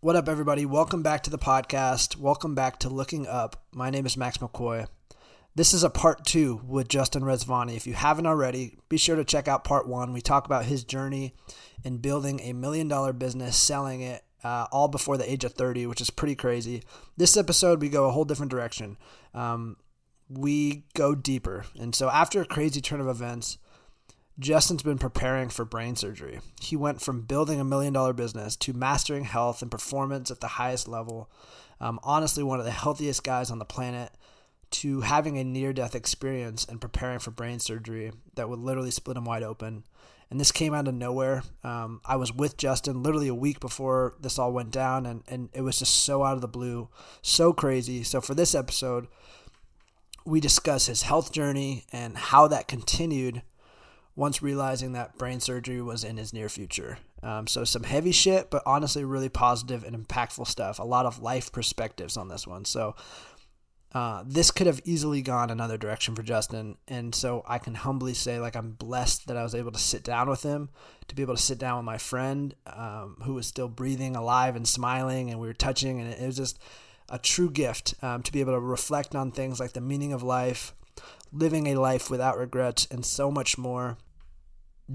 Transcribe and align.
What 0.00 0.14
up, 0.14 0.28
everybody? 0.28 0.64
Welcome 0.64 1.02
back 1.02 1.24
to 1.24 1.30
the 1.30 1.38
podcast. 1.38 2.16
Welcome 2.16 2.54
back 2.54 2.78
to 2.78 2.88
Looking 2.88 3.26
Up. 3.26 3.64
My 3.72 3.90
name 3.90 4.06
is 4.06 4.16
Max 4.16 4.38
McCoy. 4.38 4.86
This 5.56 5.74
is 5.74 5.82
a 5.82 5.90
part 5.90 6.24
two 6.24 6.60
with 6.64 6.86
Justin 6.86 7.24
Rezvani. 7.24 7.74
If 7.74 7.84
you 7.84 7.94
haven't 7.94 8.28
already, 8.28 8.78
be 8.88 8.96
sure 8.96 9.16
to 9.16 9.24
check 9.24 9.48
out 9.48 9.64
part 9.64 9.88
one. 9.88 10.12
We 10.12 10.20
talk 10.20 10.46
about 10.46 10.66
his 10.66 10.84
journey 10.84 11.34
in 11.82 11.98
building 11.98 12.38
a 12.38 12.52
million 12.52 12.86
dollar 12.86 13.12
business, 13.12 13.56
selling 13.56 14.02
it 14.02 14.22
uh, 14.44 14.68
all 14.70 14.86
before 14.86 15.16
the 15.16 15.28
age 15.28 15.42
of 15.42 15.54
30, 15.54 15.88
which 15.88 16.00
is 16.00 16.10
pretty 16.10 16.36
crazy. 16.36 16.84
This 17.16 17.36
episode, 17.36 17.80
we 17.80 17.88
go 17.88 18.06
a 18.06 18.12
whole 18.12 18.24
different 18.24 18.52
direction. 18.52 18.98
Um, 19.34 19.78
we 20.28 20.84
go 20.94 21.16
deeper. 21.16 21.64
And 21.76 21.92
so, 21.92 22.08
after 22.08 22.40
a 22.40 22.46
crazy 22.46 22.80
turn 22.80 23.00
of 23.00 23.08
events, 23.08 23.58
Justin's 24.38 24.82
been 24.82 24.98
preparing 24.98 25.48
for 25.48 25.64
brain 25.64 25.96
surgery. 25.96 26.40
He 26.60 26.76
went 26.76 27.02
from 27.02 27.22
building 27.22 27.60
a 27.60 27.64
million 27.64 27.92
dollar 27.92 28.12
business 28.12 28.54
to 28.56 28.72
mastering 28.72 29.24
health 29.24 29.62
and 29.62 29.70
performance 29.70 30.30
at 30.30 30.40
the 30.40 30.46
highest 30.46 30.86
level. 30.86 31.28
Um, 31.80 31.98
honestly, 32.02 32.42
one 32.42 32.60
of 32.60 32.64
the 32.64 32.70
healthiest 32.70 33.24
guys 33.24 33.50
on 33.50 33.58
the 33.58 33.64
planet 33.64 34.12
to 34.70 35.00
having 35.00 35.38
a 35.38 35.44
near 35.44 35.72
death 35.72 35.94
experience 35.94 36.64
and 36.64 36.80
preparing 36.80 37.18
for 37.18 37.30
brain 37.30 37.58
surgery 37.58 38.12
that 38.34 38.48
would 38.48 38.58
literally 38.58 38.90
split 38.90 39.16
him 39.16 39.24
wide 39.24 39.42
open. 39.42 39.84
And 40.30 40.38
this 40.38 40.52
came 40.52 40.74
out 40.74 40.86
of 40.86 40.94
nowhere. 40.94 41.42
Um, 41.64 42.02
I 42.04 42.16
was 42.16 42.32
with 42.32 42.58
Justin 42.58 43.02
literally 43.02 43.28
a 43.28 43.34
week 43.34 43.60
before 43.60 44.14
this 44.20 44.38
all 44.38 44.52
went 44.52 44.70
down, 44.70 45.06
and, 45.06 45.22
and 45.26 45.48
it 45.54 45.62
was 45.62 45.78
just 45.78 46.04
so 46.04 46.22
out 46.22 46.34
of 46.34 46.42
the 46.42 46.48
blue, 46.48 46.90
so 47.22 47.54
crazy. 47.54 48.04
So, 48.04 48.20
for 48.20 48.34
this 48.34 48.54
episode, 48.54 49.08
we 50.26 50.38
discuss 50.40 50.84
his 50.84 51.02
health 51.02 51.32
journey 51.32 51.86
and 51.92 52.18
how 52.18 52.46
that 52.48 52.68
continued 52.68 53.40
once 54.18 54.42
realizing 54.42 54.92
that 54.92 55.16
brain 55.16 55.38
surgery 55.38 55.80
was 55.80 56.02
in 56.02 56.16
his 56.16 56.32
near 56.32 56.48
future. 56.48 56.98
Um, 57.22 57.46
so, 57.46 57.62
some 57.62 57.84
heavy 57.84 58.10
shit, 58.10 58.50
but 58.50 58.64
honestly, 58.66 59.04
really 59.04 59.28
positive 59.28 59.84
and 59.84 59.96
impactful 59.96 60.48
stuff. 60.48 60.80
A 60.80 60.84
lot 60.84 61.06
of 61.06 61.22
life 61.22 61.52
perspectives 61.52 62.16
on 62.16 62.26
this 62.26 62.44
one. 62.44 62.64
So, 62.64 62.96
uh, 63.94 64.24
this 64.26 64.50
could 64.50 64.66
have 64.66 64.80
easily 64.84 65.22
gone 65.22 65.50
another 65.50 65.78
direction 65.78 66.16
for 66.16 66.24
Justin. 66.24 66.76
And 66.88 67.14
so 67.14 67.44
I 67.46 67.58
can 67.58 67.76
humbly 67.76 68.12
say, 68.12 68.40
like, 68.40 68.56
I'm 68.56 68.72
blessed 68.72 69.28
that 69.28 69.36
I 69.36 69.44
was 69.44 69.54
able 69.54 69.70
to 69.70 69.78
sit 69.78 70.02
down 70.02 70.28
with 70.28 70.42
him, 70.42 70.68
to 71.06 71.14
be 71.14 71.22
able 71.22 71.36
to 71.36 71.42
sit 71.42 71.58
down 71.58 71.76
with 71.76 71.86
my 71.86 71.96
friend 71.96 72.56
um, 72.66 73.18
who 73.22 73.34
was 73.34 73.46
still 73.46 73.68
breathing, 73.68 74.16
alive, 74.16 74.56
and 74.56 74.66
smiling, 74.66 75.30
and 75.30 75.38
we 75.38 75.46
were 75.46 75.54
touching. 75.54 76.00
And 76.00 76.12
it 76.12 76.26
was 76.26 76.36
just 76.36 76.58
a 77.08 77.20
true 77.20 77.50
gift 77.50 77.94
um, 78.02 78.24
to 78.24 78.32
be 78.32 78.40
able 78.40 78.54
to 78.54 78.60
reflect 78.60 79.14
on 79.14 79.30
things 79.30 79.60
like 79.60 79.74
the 79.74 79.80
meaning 79.80 80.12
of 80.12 80.24
life, 80.24 80.74
living 81.32 81.68
a 81.68 81.76
life 81.76 82.10
without 82.10 82.36
regrets, 82.36 82.88
and 82.90 83.06
so 83.06 83.30
much 83.30 83.56
more 83.56 83.96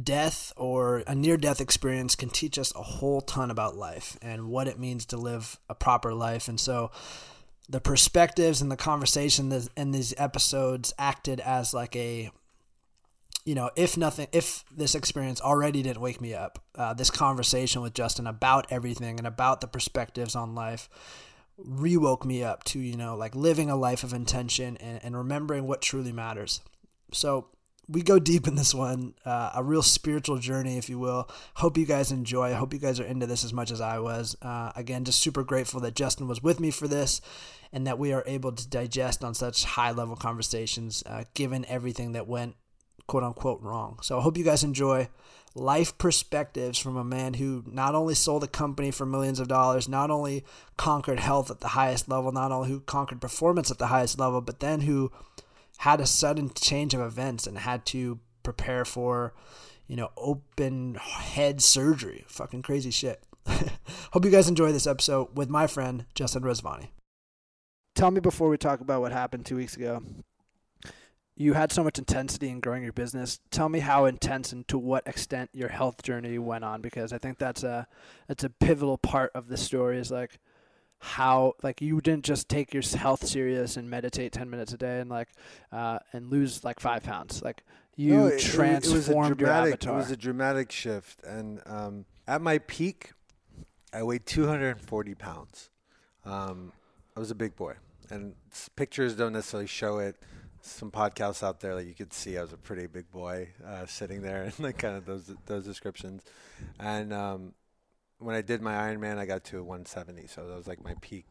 death 0.01 0.51
or 0.57 1.03
a 1.05 1.13
near 1.13 1.37
death 1.37 1.61
experience 1.61 2.15
can 2.15 2.29
teach 2.29 2.57
us 2.57 2.73
a 2.75 2.81
whole 2.81 3.21
ton 3.21 3.51
about 3.51 3.75
life 3.75 4.17
and 4.21 4.47
what 4.47 4.67
it 4.67 4.79
means 4.79 5.05
to 5.07 5.17
live 5.17 5.59
a 5.69 5.75
proper 5.75 6.13
life. 6.13 6.47
And 6.47 6.59
so 6.59 6.91
the 7.69 7.79
perspectives 7.79 8.61
and 8.61 8.71
the 8.71 8.77
conversation 8.77 9.51
in 9.77 9.91
these 9.91 10.13
episodes 10.17 10.93
acted 10.97 11.39
as 11.39 11.73
like 11.73 11.95
a 11.95 12.31
you 13.45 13.55
know, 13.55 13.69
if 13.75 13.97
nothing, 13.97 14.27
if 14.31 14.63
this 14.71 14.95
experience 14.95 15.41
already 15.41 15.81
didn't 15.81 15.99
wake 16.01 16.21
me 16.21 16.33
up, 16.33 16.59
uh, 16.75 16.93
this 16.93 17.11
conversation 17.11 17.81
with 17.81 17.93
Justin 17.93 18.25
about 18.25 18.71
everything 18.71 19.17
and 19.17 19.27
about 19.27 19.59
the 19.59 19.67
perspectives 19.67 20.33
on 20.33 20.55
life 20.55 20.89
rewoke 21.57 22.25
me 22.25 22.41
up 22.41 22.63
to, 22.63 22.79
you 22.79 22.95
know, 22.95 23.15
like 23.15 23.35
living 23.35 23.69
a 23.69 23.75
life 23.75 24.03
of 24.03 24.13
intention 24.13 24.77
and, 24.77 25.03
and 25.03 25.17
remembering 25.17 25.67
what 25.67 25.81
truly 25.81 26.13
matters. 26.13 26.61
So 27.11 27.47
we 27.87 28.01
go 28.01 28.17
deep 28.17 28.47
in 28.47 28.55
this 28.55 28.73
one, 28.73 29.13
uh, 29.25 29.51
a 29.55 29.63
real 29.63 29.81
spiritual 29.81 30.37
journey, 30.37 30.77
if 30.77 30.89
you 30.89 30.97
will. 30.97 31.29
Hope 31.55 31.77
you 31.77 31.85
guys 31.85 32.11
enjoy. 32.11 32.51
I 32.51 32.53
hope 32.53 32.73
you 32.73 32.79
guys 32.79 32.99
are 32.99 33.05
into 33.05 33.27
this 33.27 33.43
as 33.43 33.53
much 33.53 33.71
as 33.71 33.81
I 33.81 33.99
was. 33.99 34.37
Uh, 34.41 34.71
again, 34.75 35.03
just 35.03 35.19
super 35.19 35.43
grateful 35.43 35.81
that 35.81 35.95
Justin 35.95 36.27
was 36.27 36.41
with 36.41 36.59
me 36.59 36.71
for 36.71 36.87
this 36.87 37.19
and 37.73 37.85
that 37.87 37.99
we 37.99 38.13
are 38.13 38.23
able 38.25 38.51
to 38.51 38.67
digest 38.67 39.23
on 39.23 39.33
such 39.33 39.65
high 39.65 39.91
level 39.91 40.15
conversations, 40.15 41.03
uh, 41.05 41.23
given 41.33 41.65
everything 41.67 42.13
that 42.13 42.27
went 42.27 42.55
quote 43.07 43.23
unquote 43.23 43.61
wrong. 43.61 43.99
So 44.01 44.17
I 44.17 44.21
hope 44.21 44.37
you 44.37 44.43
guys 44.43 44.63
enjoy 44.63 45.09
life 45.55 45.97
perspectives 45.97 46.79
from 46.79 46.97
a 46.97 47.03
man 47.03 47.35
who 47.35 47.63
not 47.67 47.95
only 47.95 48.15
sold 48.15 48.43
a 48.43 48.47
company 48.47 48.91
for 48.91 49.05
millions 49.05 49.39
of 49.39 49.47
dollars, 49.47 49.89
not 49.89 50.09
only 50.09 50.45
conquered 50.77 51.19
health 51.19 51.51
at 51.51 51.59
the 51.59 51.69
highest 51.69 52.07
level, 52.09 52.31
not 52.31 52.51
only 52.51 52.69
who 52.69 52.79
conquered 52.79 53.21
performance 53.21 53.69
at 53.69 53.77
the 53.77 53.87
highest 53.87 54.19
level, 54.19 54.41
but 54.41 54.61
then 54.61 54.81
who 54.81 55.11
had 55.83 55.99
a 55.99 56.05
sudden 56.05 56.49
change 56.49 56.93
of 56.93 57.01
events 57.01 57.45
and 57.45 57.57
had 57.57 57.85
to 57.85 58.17
prepare 58.41 58.85
for, 58.85 59.33
you 59.85 59.97
know, 59.97 60.09
open 60.15 60.95
head 60.95 61.61
surgery. 61.61 62.23
Fucking 62.29 62.61
crazy 62.61 62.89
shit. 62.89 63.21
Hope 64.13 64.23
you 64.23 64.31
guys 64.31 64.47
enjoy 64.47 64.71
this 64.71 64.87
episode 64.87 65.35
with 65.35 65.49
my 65.49 65.67
friend 65.67 66.05
Justin 66.15 66.43
Rezvani. 66.43 66.87
Tell 67.95 68.11
me 68.11 68.21
before 68.21 68.47
we 68.47 68.57
talk 68.57 68.79
about 68.79 69.01
what 69.01 69.11
happened 69.11 69.45
two 69.45 69.57
weeks 69.57 69.75
ago. 69.75 70.01
You 71.35 71.51
had 71.51 71.73
so 71.73 71.83
much 71.83 71.99
intensity 71.99 72.47
in 72.47 72.61
growing 72.61 72.83
your 72.83 72.93
business. 72.93 73.41
Tell 73.51 73.67
me 73.67 73.79
how 73.79 74.05
intense 74.05 74.53
and 74.53 74.65
to 74.69 74.77
what 74.77 75.05
extent 75.05 75.49
your 75.51 75.67
health 75.67 76.01
journey 76.01 76.37
went 76.37 76.63
on, 76.63 76.79
because 76.79 77.11
I 77.11 77.17
think 77.17 77.39
that's 77.39 77.63
a 77.63 77.87
that's 78.29 78.45
a 78.45 78.49
pivotal 78.49 78.97
part 78.97 79.31
of 79.35 79.49
the 79.49 79.57
story. 79.57 79.97
Is 79.97 80.11
like 80.11 80.39
how 81.03 81.53
like 81.61 81.81
you 81.81 81.99
didn't 81.99 82.23
just 82.23 82.47
take 82.47 82.73
your 82.73 82.81
health 82.81 83.27
serious 83.27 83.75
and 83.75 83.89
meditate 83.89 84.31
10 84.31 84.49
minutes 84.49 84.71
a 84.71 84.77
day 84.77 85.01
and 85.01 85.09
like 85.09 85.27
uh, 85.73 85.99
and 86.13 86.31
lose 86.31 86.63
like 86.63 86.79
five 86.79 87.03
pounds. 87.03 87.41
Like 87.41 87.61
you 87.97 88.15
no, 88.15 88.27
it, 88.27 88.39
transformed 88.39 89.33
it 89.33 89.37
dramatic, 89.39 89.83
your 89.83 89.91
avatar 89.91 89.93
it 89.93 89.97
was 89.97 90.11
a 90.11 90.17
dramatic 90.17 90.71
shift. 90.71 91.21
And 91.25 91.61
um, 91.65 92.05
at 92.25 92.41
my 92.41 92.57
peak 92.59 93.11
i 93.91 94.01
weighed 94.01 94.25
240 94.25 95.15
pounds. 95.15 95.69
Um, 96.23 96.71
i 97.17 97.19
was 97.19 97.31
a 97.31 97.35
big 97.35 97.57
boy. 97.57 97.73
And 98.09 98.35
pictures 98.77 99.13
don't 99.15 99.33
necessarily 99.33 99.67
show 99.67 99.97
it. 99.97 100.15
Some 100.61 100.89
podcasts 100.89 101.43
out 101.43 101.59
there 101.59 101.75
that 101.75 101.83
you 101.83 101.93
could 101.93 102.13
see 102.13 102.37
I 102.37 102.41
was 102.43 102.53
a 102.53 102.57
pretty 102.57 102.87
big 102.87 103.11
boy 103.11 103.49
uh, 103.67 103.87
sitting 103.87 104.21
there 104.21 104.43
and 104.43 104.57
like 104.57 104.77
kind 104.77 104.95
of 104.95 105.05
those 105.05 105.29
those 105.47 105.65
descriptions, 105.65 106.23
and 106.79 107.11
um, 107.11 107.53
when 108.23 108.35
I 108.35 108.41
did 108.41 108.61
my 108.61 108.73
Ironman, 108.73 109.17
I 109.17 109.25
got 109.25 109.43
to 109.45 109.63
170, 109.63 110.27
so 110.27 110.47
that 110.47 110.55
was 110.55 110.67
like 110.67 110.83
my 110.83 110.95
peak 111.01 111.25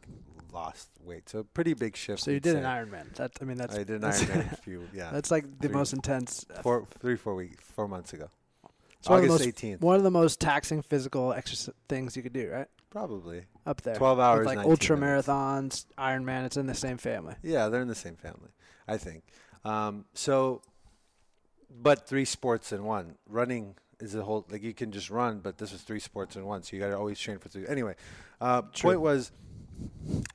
lost 0.53 0.89
weight. 1.03 1.29
So 1.29 1.45
pretty 1.45 1.75
big 1.75 1.97
shift. 1.97 2.23
So 2.23 2.31
you 2.31 2.41
did 2.41 2.55
say. 2.55 2.59
an 2.59 2.65
Ironman. 2.65 3.13
That 3.15 3.33
I 3.41 3.45
mean, 3.45 3.57
that's 3.57 3.75
I 3.75 3.79
did 3.85 4.03
an 4.03 4.11
Ironman 4.11 4.53
a 4.53 4.57
few. 4.63 4.89
Yeah, 4.95 5.11
that's 5.11 5.31
like 5.31 5.45
the 5.61 5.69
three, 5.69 5.77
most 5.77 5.93
intense. 5.93 6.47
Uh, 6.55 6.63
four, 6.63 6.87
three, 7.01 7.17
four 7.17 7.35
weeks, 7.35 7.65
four 7.65 7.89
months 7.89 8.13
ago. 8.13 8.29
It's 8.99 9.11
August 9.11 9.43
eighteenth. 9.43 9.81
One 9.81 9.97
of 9.97 10.03
the 10.03 10.11
most 10.11 10.41
taxing 10.41 10.83
physical 10.83 11.33
exercise 11.33 11.75
things 11.89 12.17
you 12.17 12.23
could 12.23 12.33
do, 12.33 12.51
right? 12.51 12.69
Probably 12.91 13.47
up 13.67 13.81
there. 13.83 13.97
Twelve 13.97 14.21
hours, 14.21 14.47
With 14.47 14.57
like 14.57 14.67
ultra 14.67 14.97
minutes. 14.97 15.27
marathons, 15.27 15.87
Ironman. 15.99 16.45
It's 16.47 16.57
in 16.57 16.67
the 16.67 16.75
same 16.75 16.99
family. 16.99 17.35
Yeah, 17.43 17.69
they're 17.69 17.83
in 17.83 17.89
the 17.89 17.95
same 17.95 18.17
family. 18.17 18.51
I 18.87 18.99
think. 18.99 19.25
Um, 19.65 20.05
so, 20.15 20.63
but 21.71 22.07
three 22.07 22.25
sports 22.25 22.73
in 22.73 22.85
one. 22.85 23.17
Running 23.29 23.77
is 24.03 24.15
a 24.15 24.23
whole 24.23 24.45
like 24.51 24.63
you 24.63 24.75
can 24.75 24.91
just 24.91 25.11
run, 25.11 25.39
but 25.39 25.59
this 25.59 25.73
was 25.73 25.83
three 25.83 26.01
sports 26.01 26.37
in 26.37 26.45
one, 26.45 26.63
so 26.63 26.75
you 26.75 26.83
got 26.83 26.89
to 26.89 26.99
always 26.99 27.19
train 27.19 27.39
for 27.39 27.49
three. 27.49 27.67
Anyway, 27.67 27.95
uh, 28.41 28.63
point 28.63 29.01
was, 29.01 29.31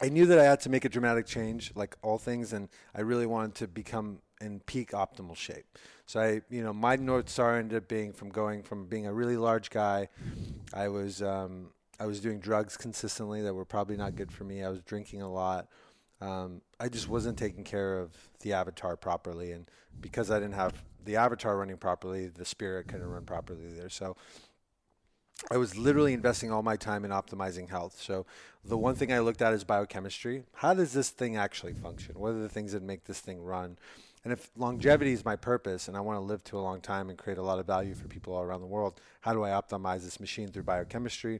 I 0.02 0.10
knew 0.10 0.26
that 0.28 0.40
I 0.40 0.46
had 0.46 0.62
to 0.62 0.70
make 0.70 0.86
a 0.86 0.90
dramatic 0.90 1.26
change, 1.26 1.72
like 1.76 1.96
all 2.02 2.18
things, 2.18 2.54
and 2.54 2.70
I 2.96 3.02
really 3.02 3.26
wanted 3.26 3.56
to 3.56 3.68
become 3.68 4.20
in 4.40 4.62
peak 4.62 4.92
optimal 4.92 5.36
shape. 5.36 5.66
So 6.06 6.22
I, 6.22 6.42
you 6.50 6.64
know, 6.64 6.72
my 6.72 6.96
north 6.96 7.28
star 7.28 7.58
ended 7.58 7.78
up 7.78 7.88
being 7.90 8.14
from 8.14 8.30
going 8.30 8.64
from 8.64 8.86
being 8.86 9.06
a 9.06 9.14
really 9.14 9.36
large 9.36 9.70
guy, 9.70 10.08
I 10.74 10.88
was 10.88 11.22
um, 11.22 11.72
I 12.00 12.06
was 12.06 12.22
doing 12.22 12.40
drugs 12.40 12.78
consistently 12.78 13.42
that 13.42 13.54
were 13.54 13.66
probably 13.66 13.98
not 13.98 14.16
good 14.16 14.32
for 14.32 14.46
me. 14.46 14.64
I 14.64 14.70
was 14.70 14.82
drinking 14.82 15.22
a 15.22 15.32
lot. 15.32 15.68
Um, 16.22 16.62
I 16.80 16.88
just 16.88 17.10
wasn't 17.10 17.38
taking 17.38 17.64
care 17.64 18.00
of 18.00 18.12
the 18.40 18.54
avatar 18.54 18.96
properly, 18.96 19.52
and 19.52 19.70
because 20.00 20.32
I 20.32 20.40
didn't 20.40 20.56
have 20.56 20.82
the 21.08 21.16
avatar 21.16 21.58
running 21.58 21.78
properly, 21.78 22.28
the 22.28 22.46
spirit 22.46 22.88
couldn't 22.88 23.10
run 23.10 23.26
properly 23.26 23.74
there. 23.74 23.90
So 23.90 24.16
I 25.50 25.58
was 25.58 25.78
literally 25.78 26.14
investing 26.14 26.52
all 26.52 26.62
my 26.62 26.76
time 26.76 27.06
in 27.06 27.12
optimizing 27.12 27.70
health. 27.70 28.00
So 28.02 28.26
the 28.66 28.78
one 28.78 28.96
thing 28.96 29.12
I 29.14 29.20
looked 29.20 29.42
at 29.42 29.54
is 29.54 29.64
biochemistry. 29.64 30.44
How 30.54 30.74
does 30.74 30.94
this 30.94 31.10
thing 31.10 31.38
actually 31.38 31.74
function? 31.74 32.16
What 32.20 32.34
are 32.34 32.42
the 32.42 32.50
things 32.50 32.74
that 32.74 32.84
make 32.84 33.06
this 33.06 33.20
thing 33.20 33.42
run? 33.42 33.78
And 34.24 34.34
if 34.34 34.50
longevity 34.58 35.14
is 35.14 35.24
my 35.24 35.38
purpose 35.38 35.88
and 35.88 35.96
I 35.96 36.02
want 36.02 36.18
to 36.18 36.22
live 36.22 36.44
to 36.46 36.58
a 36.58 36.60
long 36.60 36.82
time 36.82 37.10
and 37.10 37.18
create 37.18 37.38
a 37.38 37.44
lot 37.44 37.60
of 37.60 37.66
value 37.66 37.96
for 37.96 38.10
people 38.10 38.34
all 38.34 38.42
around 38.42 38.60
the 38.60 38.68
world, 38.68 39.00
how 39.22 39.32
do 39.32 39.44
I 39.44 39.50
optimize 39.50 40.04
this 40.04 40.20
machine 40.20 40.50
through 40.50 40.64
biochemistry? 40.64 41.40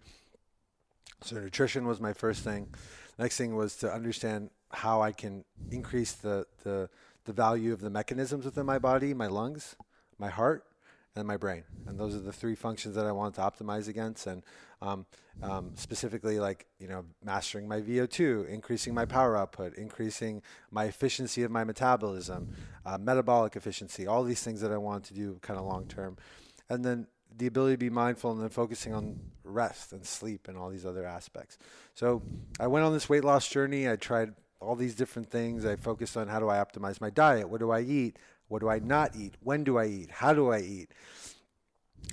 So 1.24 1.36
nutrition 1.36 1.86
was 1.86 2.00
my 2.00 2.14
first 2.14 2.44
thing. 2.44 2.74
Next 3.20 3.36
thing 3.36 3.56
was 3.56 3.76
to 3.78 3.92
understand 3.92 4.52
how 4.72 5.02
I 5.02 5.12
can 5.12 5.44
increase 5.72 6.14
the 6.14 6.46
the 6.64 6.90
the 7.28 7.34
value 7.34 7.74
of 7.74 7.82
the 7.82 7.90
mechanisms 7.90 8.46
within 8.46 8.66
my 8.66 8.80
body, 8.80 9.14
my 9.14 9.28
lungs, 9.28 9.76
my 10.18 10.30
heart, 10.30 10.64
and 11.16 11.28
my 11.28 11.36
brain. 11.36 11.64
And 11.86 12.00
those 12.00 12.16
are 12.16 12.20
the 12.20 12.32
three 12.32 12.56
functions 12.56 12.96
that 12.96 13.06
I 13.06 13.12
want 13.12 13.36
to 13.36 13.42
optimize 13.42 13.88
against. 13.88 14.28
And 14.28 14.44
um, 14.82 15.06
um, 15.44 15.72
specifically, 15.76 16.40
like, 16.40 16.68
you 16.80 16.88
know, 16.88 17.04
mastering 17.24 17.68
my 17.68 17.82
VO2, 17.82 18.48
increasing 18.48 18.94
my 18.94 19.06
power 19.06 19.36
output, 19.36 19.76
increasing 19.76 20.42
my 20.72 20.86
efficiency 20.86 21.44
of 21.44 21.52
my 21.52 21.64
metabolism, 21.64 22.50
uh, 22.86 22.98
metabolic 22.98 23.56
efficiency, 23.56 24.08
all 24.08 24.24
these 24.24 24.42
things 24.42 24.62
that 24.62 24.72
I 24.72 24.78
want 24.78 25.04
to 25.06 25.14
do 25.14 25.38
kind 25.42 25.60
of 25.60 25.66
long 25.66 25.86
term. 25.88 26.18
And 26.70 26.86
then 26.86 27.08
the 27.36 27.48
ability 27.48 27.74
to 27.74 27.78
be 27.78 27.90
mindful 27.90 28.32
and 28.32 28.42
then 28.42 28.50
focusing 28.50 28.94
on 28.94 29.20
rest 29.44 29.92
and 29.92 30.06
sleep 30.06 30.48
and 30.48 30.58
all 30.58 30.70
these 30.70 30.86
other 30.86 31.06
aspects. 31.06 31.58
So 31.94 32.22
I 32.60 32.68
went 32.68 32.86
on 32.86 32.94
this 32.94 33.10
weight 33.10 33.26
loss 33.26 33.48
journey. 33.48 33.90
I 33.90 33.98
tried 33.98 34.34
all 34.60 34.76
these 34.76 34.96
different 34.96 35.30
things. 35.30 35.66
I 35.66 35.76
focused 35.76 36.18
on 36.18 36.28
how 36.28 36.40
do 36.40 36.50
I 36.50 36.58
optimize 36.58 37.02
my 37.02 37.10
diet? 37.10 37.50
What 37.50 37.60
do 37.60 37.72
I 37.72 37.82
eat? 37.82 38.18
What 38.48 38.60
do 38.60 38.70
I 38.70 38.80
not 38.80 39.16
eat? 39.16 39.36
When 39.42 39.64
do 39.64 39.78
I 39.78 39.88
eat? 39.88 40.12
How 40.12 40.34
do 40.34 40.52
I 40.52 40.60
eat? 40.60 40.90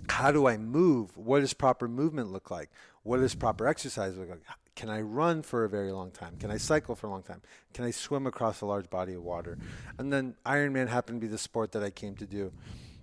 How 0.09 0.31
do 0.31 0.47
I 0.47 0.57
move? 0.57 1.17
What 1.17 1.41
does 1.41 1.55
proper 1.55 1.89
movement 1.89 2.33
look 2.33 2.51
like? 2.51 2.71
What 3.03 3.19
does 3.19 3.35
proper 3.35 3.67
exercise 3.67 4.17
look 4.17 4.29
like? 4.29 4.43
Can 4.75 4.91
I 4.91 5.03
run 5.03 5.43
for 5.43 5.65
a 5.65 5.69
very 5.69 5.93
long 5.93 6.11
time? 6.11 6.37
Can 6.39 6.51
I 6.51 6.57
cycle 6.57 6.97
for 6.97 7.07
a 7.07 7.11
long 7.11 7.23
time? 7.23 7.43
Can 7.73 7.85
I 7.85 7.93
swim 7.93 8.27
across 8.27 8.61
a 8.61 8.67
large 8.67 8.91
body 8.91 9.15
of 9.15 9.23
water? 9.23 9.57
And 9.99 10.13
then 10.13 10.35
Ironman 10.45 10.89
happened 10.89 11.21
to 11.21 11.27
be 11.27 11.31
the 11.31 11.39
sport 11.39 11.73
that 11.73 11.83
I 11.83 11.91
came 11.91 12.17
to 12.17 12.27
do. 12.27 12.53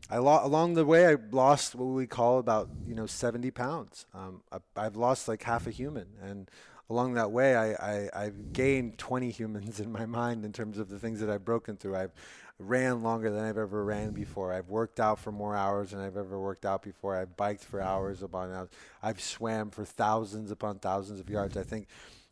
I 0.10 0.18
lo- 0.18 0.42
along 0.44 0.74
the 0.74 0.86
way 0.86 1.08
I 1.08 1.16
lost 1.32 1.74
what 1.74 1.86
we 1.86 2.06
call 2.06 2.40
about 2.40 2.70
you 2.86 2.94
know 2.94 3.06
70 3.06 3.50
pounds. 3.52 4.06
Um, 4.14 4.42
I, 4.76 4.84
have 4.84 4.98
lost 4.98 5.30
like 5.30 5.44
half 5.44 5.68
a 5.68 5.72
human, 5.72 6.08
and 6.22 6.52
along 6.92 7.14
that 7.14 7.32
way 7.32 7.56
I, 7.56 8.10
I 8.14 8.24
have 8.26 8.52
gained 8.52 8.98
20 8.98 9.32
humans 9.32 9.80
in 9.80 9.92
my 9.92 10.06
mind 10.06 10.44
in 10.44 10.52
terms 10.52 10.78
of 10.78 10.90
the 10.90 11.00
things 11.00 11.22
that 11.22 11.30
I've 11.30 11.46
broken 11.46 11.78
through. 11.78 11.96
I've 11.96 12.12
ran 12.60 13.02
longer 13.02 13.32
than 13.32 13.46
I've 13.46 13.58
ever 13.58 13.86
ran 13.86 14.12
before. 14.12 14.52
I've 14.52 14.68
worked 14.68 15.00
out 15.00 15.18
for 15.18 15.32
more 15.32 15.56
hours 15.56 15.92
than 15.92 16.02
I've 16.02 16.18
ever 16.18 16.38
worked 16.38 16.66
out 16.66 16.84
before. 16.84 17.16
I've 17.16 17.38
biked 17.38 17.64
for 17.64 17.82
hours 17.82 18.22
upon 18.22 18.52
hours. 18.52 18.70
I've 19.02 19.22
swam 19.22 19.72
for 19.72 19.86
thousands 19.86 20.52
upon 20.52 20.80
thousands 20.80 21.22
of 21.22 21.30
yards. 21.30 21.56
I 21.56 21.64
think 21.64 21.88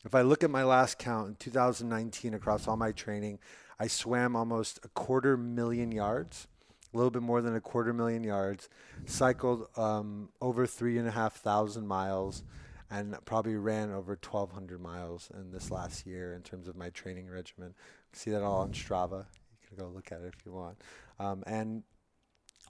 if 0.05 0.13
I 0.13 0.21
look 0.21 0.43
at 0.43 0.49
my 0.49 0.63
last 0.63 0.99
count 0.99 1.29
in 1.29 1.35
2019 1.35 2.33
across 2.33 2.67
all 2.67 2.75
my 2.75 2.91
training, 2.91 3.39
I 3.79 3.87
swam 3.87 4.35
almost 4.35 4.79
a 4.83 4.89
quarter 4.89 5.37
million 5.37 5.93
yards, 5.93 6.47
a 6.93 6.97
little 6.97 7.11
bit 7.11 7.21
more 7.21 7.41
than 7.41 7.55
a 7.55 7.61
quarter 7.61 7.93
million 7.93 8.25
yards, 8.25 8.67
cycled 9.05 9.67
um, 9.77 10.29
over 10.41 10.67
three 10.67 10.97
and 10.97 11.07
a 11.07 11.11
half 11.11 11.37
thousand 11.37 11.87
miles, 11.87 12.43
and 12.91 13.15
probably 13.25 13.55
ran 13.55 13.91
over 13.91 14.17
1,200 14.21 14.81
miles 14.81 15.29
in 15.33 15.51
this 15.51 15.71
last 15.71 16.05
year 16.05 16.33
in 16.33 16.41
terms 16.41 16.67
of 16.67 16.75
my 16.75 16.89
training 16.89 17.29
regimen. 17.29 17.73
See 18.13 18.31
that 18.31 18.41
all 18.41 18.61
on 18.61 18.71
Strava 18.71 19.25
You 19.61 19.67
can 19.67 19.77
go 19.77 19.91
look 19.91 20.11
at 20.11 20.21
it 20.21 20.33
if 20.37 20.45
you 20.45 20.51
want. 20.51 20.81
Um, 21.19 21.43
and 21.45 21.83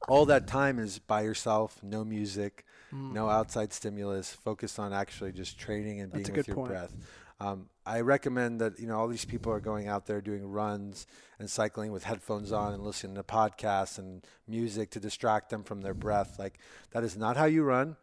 all 0.07 0.25
that 0.25 0.47
time 0.47 0.79
is 0.79 0.99
by 0.99 1.21
yourself, 1.21 1.77
no 1.83 2.03
music, 2.03 2.65
mm. 2.93 3.13
no 3.13 3.29
outside 3.29 3.73
stimulus, 3.73 4.31
focused 4.31 4.79
on 4.79 4.93
actually 4.93 5.31
just 5.31 5.59
training 5.59 6.01
and 6.01 6.11
being 6.11 6.33
with 6.33 6.47
your 6.47 6.55
point. 6.55 6.69
breath. 6.69 6.95
Um, 7.41 7.69
I 7.85 8.01
recommend 8.01 8.59
that 8.59 8.79
you 8.79 8.87
know 8.87 8.97
all 8.97 9.07
these 9.07 9.25
people 9.25 9.51
are 9.51 9.61
going 9.61 9.87
out 9.87 10.05
there 10.05 10.19
doing 10.19 10.45
runs 10.45 11.07
and 11.39 11.49
cycling 11.49 11.91
with 11.91 12.03
headphones 12.03 12.51
on 12.51 12.73
and 12.73 12.83
listening 12.83 13.15
to 13.15 13.23
podcasts 13.23 13.97
and 13.97 14.25
music 14.47 14.91
to 14.91 14.99
distract 14.99 15.49
them 15.49 15.63
from 15.63 15.81
their 15.81 15.93
breath. 15.93 16.37
Like 16.37 16.59
that 16.91 17.03
is 17.03 17.17
not 17.17 17.37
how 17.37 17.45
you 17.45 17.63
run. 17.63 17.95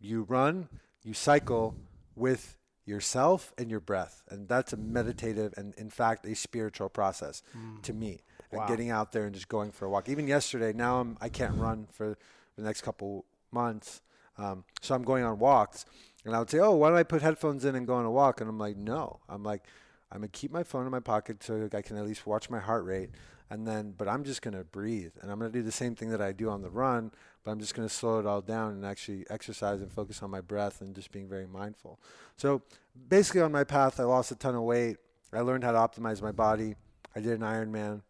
You 0.00 0.22
run, 0.22 0.68
you 1.04 1.14
cycle 1.14 1.76
with 2.16 2.56
yourself 2.86 3.52
and 3.56 3.70
your 3.70 3.80
breath, 3.80 4.22
and 4.28 4.48
that's 4.48 4.72
a 4.72 4.76
meditative 4.76 5.54
and 5.56 5.74
in 5.76 5.90
fact 5.90 6.26
a 6.26 6.34
spiritual 6.34 6.88
process 6.88 7.42
mm. 7.56 7.80
to 7.82 7.92
me 7.92 8.22
wow. 8.50 8.60
and 8.60 8.68
getting 8.68 8.90
out 8.90 9.12
there 9.12 9.24
and 9.24 9.34
just 9.34 9.48
going 9.48 9.70
for 9.70 9.86
a 9.86 9.90
walk. 9.90 10.08
Even 10.08 10.26
yesterday, 10.26 10.72
now 10.72 11.00
I'm 11.00 11.16
I 11.20 11.28
can't 11.28 11.56
run 11.56 11.86
for 11.92 12.18
the 12.56 12.62
next 12.62 12.82
couple 12.82 13.24
months, 13.52 14.02
um, 14.38 14.64
so 14.80 14.94
I'm 14.94 15.02
going 15.02 15.24
on 15.24 15.38
walks. 15.38 15.84
And 16.24 16.34
I 16.34 16.38
would 16.38 16.48
say, 16.48 16.58
oh, 16.58 16.74
why 16.74 16.88
don't 16.88 16.98
I 16.98 17.02
put 17.02 17.20
headphones 17.20 17.66
in 17.66 17.74
and 17.74 17.86
go 17.86 17.94
on 17.94 18.06
a 18.06 18.10
walk? 18.10 18.40
And 18.40 18.48
I'm 18.48 18.58
like, 18.58 18.78
no. 18.78 19.20
I'm 19.28 19.42
like, 19.42 19.64
I'm 20.10 20.20
gonna 20.20 20.28
keep 20.28 20.50
my 20.50 20.62
phone 20.62 20.86
in 20.86 20.90
my 20.90 21.00
pocket 21.00 21.42
so 21.42 21.68
I 21.72 21.82
can 21.82 21.96
at 21.96 22.06
least 22.06 22.26
watch 22.26 22.48
my 22.48 22.60
heart 22.60 22.84
rate. 22.84 23.10
And 23.54 23.68
then, 23.68 23.94
but 23.96 24.08
I'm 24.08 24.24
just 24.24 24.42
gonna 24.42 24.64
breathe, 24.64 25.12
and 25.22 25.30
I'm 25.30 25.38
gonna 25.38 25.52
do 25.52 25.62
the 25.62 25.70
same 25.70 25.94
thing 25.94 26.10
that 26.10 26.20
I 26.20 26.32
do 26.32 26.50
on 26.50 26.60
the 26.60 26.70
run, 26.70 27.12
but 27.44 27.52
I'm 27.52 27.60
just 27.60 27.72
gonna 27.72 27.88
slow 27.88 28.18
it 28.18 28.26
all 28.26 28.40
down 28.40 28.72
and 28.72 28.84
actually 28.84 29.24
exercise 29.30 29.80
and 29.80 29.92
focus 29.92 30.24
on 30.24 30.30
my 30.30 30.40
breath 30.40 30.80
and 30.80 30.92
just 30.92 31.12
being 31.12 31.28
very 31.28 31.46
mindful. 31.46 32.00
So 32.36 32.62
basically, 33.08 33.42
on 33.42 33.52
my 33.52 33.62
path, 33.62 34.00
I 34.00 34.02
lost 34.02 34.32
a 34.32 34.34
ton 34.34 34.56
of 34.56 34.62
weight. 34.62 34.96
I 35.32 35.38
learned 35.42 35.62
how 35.62 35.70
to 35.70 35.78
optimize 35.78 36.20
my 36.20 36.32
body. 36.32 36.74
I 37.14 37.20
did 37.20 37.40
an 37.40 37.46
Ironman. 37.46 38.02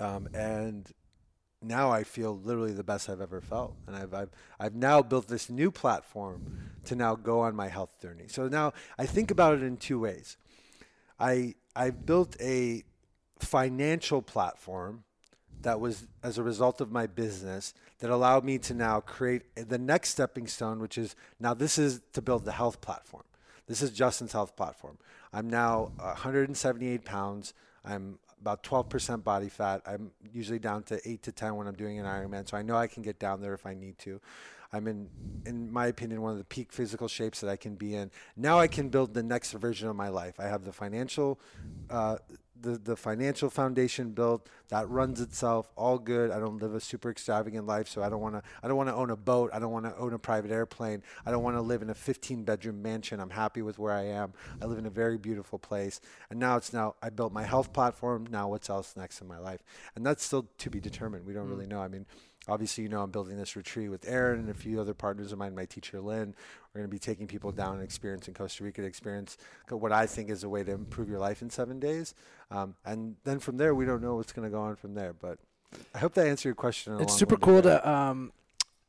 Um, 0.00 0.28
and 0.34 0.90
now 1.62 1.92
I 1.92 2.02
feel 2.02 2.36
literally 2.36 2.72
the 2.72 2.82
best 2.82 3.08
I've 3.08 3.20
ever 3.20 3.40
felt. 3.40 3.76
And 3.86 3.94
I've, 3.94 4.12
I've, 4.12 4.30
I've 4.58 4.74
now 4.74 5.02
built 5.02 5.28
this 5.28 5.48
new 5.48 5.70
platform 5.70 6.72
to 6.86 6.96
now 6.96 7.14
go 7.14 7.42
on 7.42 7.54
my 7.54 7.68
health 7.68 8.00
journey. 8.02 8.24
So 8.26 8.48
now 8.48 8.72
I 8.98 9.06
think 9.06 9.30
about 9.30 9.54
it 9.54 9.62
in 9.62 9.76
two 9.76 10.00
ways. 10.00 10.36
I, 11.20 11.54
I've 11.76 12.04
built 12.04 12.36
a 12.40 12.82
financial 13.38 14.22
platform 14.22 15.04
that 15.62 15.80
was 15.80 16.06
as 16.22 16.38
a 16.38 16.42
result 16.42 16.80
of 16.80 16.92
my 16.92 17.06
business 17.06 17.74
that 17.98 18.10
allowed 18.10 18.44
me 18.44 18.58
to 18.58 18.74
now 18.74 19.00
create 19.00 19.42
the 19.56 19.78
next 19.78 20.10
stepping 20.10 20.46
stone, 20.46 20.78
which 20.78 20.98
is 20.98 21.16
now 21.40 21.54
this 21.54 21.78
is 21.78 22.00
to 22.12 22.22
build 22.22 22.44
the 22.44 22.52
health 22.52 22.80
platform. 22.80 23.24
This 23.66 23.82
is 23.82 23.90
Justin's 23.90 24.32
health 24.32 24.54
platform. 24.54 24.98
I'm 25.32 25.50
now 25.50 25.92
178 25.96 27.04
pounds. 27.04 27.52
I'm 27.84 28.18
about 28.40 28.62
12% 28.62 29.24
body 29.24 29.48
fat. 29.48 29.82
I'm 29.86 30.12
usually 30.32 30.58
down 30.58 30.82
to 30.84 31.00
8 31.08 31.22
to 31.24 31.32
10 31.32 31.56
when 31.56 31.66
I'm 31.66 31.74
doing 31.74 31.98
an 31.98 32.06
Ironman, 32.06 32.48
so 32.48 32.56
I 32.56 32.62
know 32.62 32.76
I 32.76 32.86
can 32.86 33.02
get 33.02 33.18
down 33.18 33.40
there 33.40 33.54
if 33.54 33.66
I 33.66 33.74
need 33.74 33.98
to. 34.00 34.20
I'm 34.72 34.86
in, 34.88 35.08
in 35.46 35.72
my 35.72 35.86
opinion, 35.86 36.22
one 36.22 36.32
of 36.32 36.38
the 36.38 36.44
peak 36.44 36.72
physical 36.72 37.08
shapes 37.08 37.40
that 37.40 37.48
I 37.48 37.56
can 37.56 37.76
be 37.76 37.94
in. 37.94 38.10
Now 38.36 38.58
I 38.58 38.66
can 38.66 38.88
build 38.88 39.14
the 39.14 39.22
next 39.22 39.52
version 39.52 39.88
of 39.88 39.96
my 39.96 40.08
life. 40.08 40.38
I 40.38 40.44
have 40.44 40.64
the 40.64 40.72
financial 40.72 41.40
uh, 41.88 42.18
the, 42.60 42.78
the 42.78 42.96
financial 42.96 43.50
foundation 43.50 44.10
built 44.10 44.48
that 44.68 44.88
runs 44.88 45.20
itself 45.20 45.70
all 45.76 45.98
good. 45.98 46.30
I 46.30 46.38
don't 46.38 46.60
live 46.60 46.74
a 46.74 46.80
super 46.80 47.10
extravagant 47.10 47.66
life 47.66 47.88
so 47.88 48.02
i 48.02 48.08
don't 48.08 48.20
want 48.20 48.34
to 48.34 48.42
i 48.62 48.68
don't 48.68 48.76
want 48.76 48.88
to 48.88 48.94
own 48.94 49.10
a 49.10 49.16
boat. 49.16 49.50
I 49.52 49.58
don't 49.58 49.72
want 49.72 49.84
to 49.86 49.96
own 49.96 50.12
a 50.12 50.18
private 50.18 50.50
airplane. 50.50 51.02
I 51.24 51.30
don't 51.30 51.42
want 51.42 51.56
to 51.56 51.62
live 51.62 51.82
in 51.82 51.90
a 51.90 51.94
15 51.94 52.44
bedroom 52.44 52.82
mansion. 52.82 53.20
I'm 53.20 53.30
happy 53.30 53.62
with 53.62 53.78
where 53.78 53.92
i 53.92 54.02
am. 54.02 54.32
I 54.60 54.66
live 54.66 54.78
in 54.78 54.86
a 54.86 54.90
very 54.90 55.18
beautiful 55.18 55.58
place. 55.58 56.00
And 56.30 56.38
now 56.40 56.56
it's 56.56 56.72
now 56.72 56.94
i 57.02 57.10
built 57.10 57.32
my 57.32 57.44
health 57.44 57.72
platform. 57.72 58.26
Now 58.30 58.48
what's 58.48 58.70
else 58.70 58.96
next 58.96 59.20
in 59.20 59.28
my 59.28 59.38
life? 59.38 59.62
And 59.94 60.04
that's 60.04 60.24
still 60.24 60.48
to 60.58 60.70
be 60.70 60.80
determined. 60.80 61.26
We 61.26 61.32
don't 61.32 61.46
mm. 61.46 61.50
really 61.50 61.66
know. 61.66 61.80
I 61.80 61.88
mean 61.88 62.06
obviously, 62.48 62.84
you 62.84 62.88
know, 62.88 63.02
I'm 63.02 63.10
building 63.10 63.36
this 63.36 63.56
retreat 63.56 63.90
with 63.90 64.08
Aaron 64.08 64.40
and 64.40 64.50
a 64.50 64.54
few 64.54 64.80
other 64.80 64.94
partners 64.94 65.32
of 65.32 65.38
mine, 65.38 65.54
my 65.54 65.64
teacher 65.64 66.00
Lynn. 66.00 66.34
We're 66.72 66.80
going 66.80 66.90
to 66.90 66.94
be 66.94 66.98
taking 66.98 67.26
people 67.26 67.52
down 67.52 67.74
and 67.74 67.82
experience 67.82 68.28
in 68.28 68.34
Costa 68.34 68.64
Rica 68.64 68.82
to 68.82 68.86
experience 68.86 69.36
what 69.68 69.92
I 69.92 70.06
think 70.06 70.30
is 70.30 70.44
a 70.44 70.48
way 70.48 70.62
to 70.62 70.72
improve 70.72 71.08
your 71.08 71.18
life 71.18 71.42
in 71.42 71.50
seven 71.50 71.80
days. 71.80 72.14
Um, 72.50 72.74
and 72.84 73.16
then 73.24 73.38
from 73.38 73.56
there, 73.56 73.74
we 73.74 73.84
don't 73.84 74.02
know 74.02 74.16
what's 74.16 74.32
going 74.32 74.48
to 74.48 74.52
go 74.52 74.60
on 74.60 74.76
from 74.76 74.94
there. 74.94 75.12
But 75.12 75.38
I 75.94 75.98
hope 75.98 76.14
that 76.14 76.26
answered 76.26 76.48
your 76.48 76.54
question. 76.54 77.00
It's 77.00 77.16
super 77.16 77.36
cool 77.36 77.62
to 77.62 77.88
um, 77.88 78.32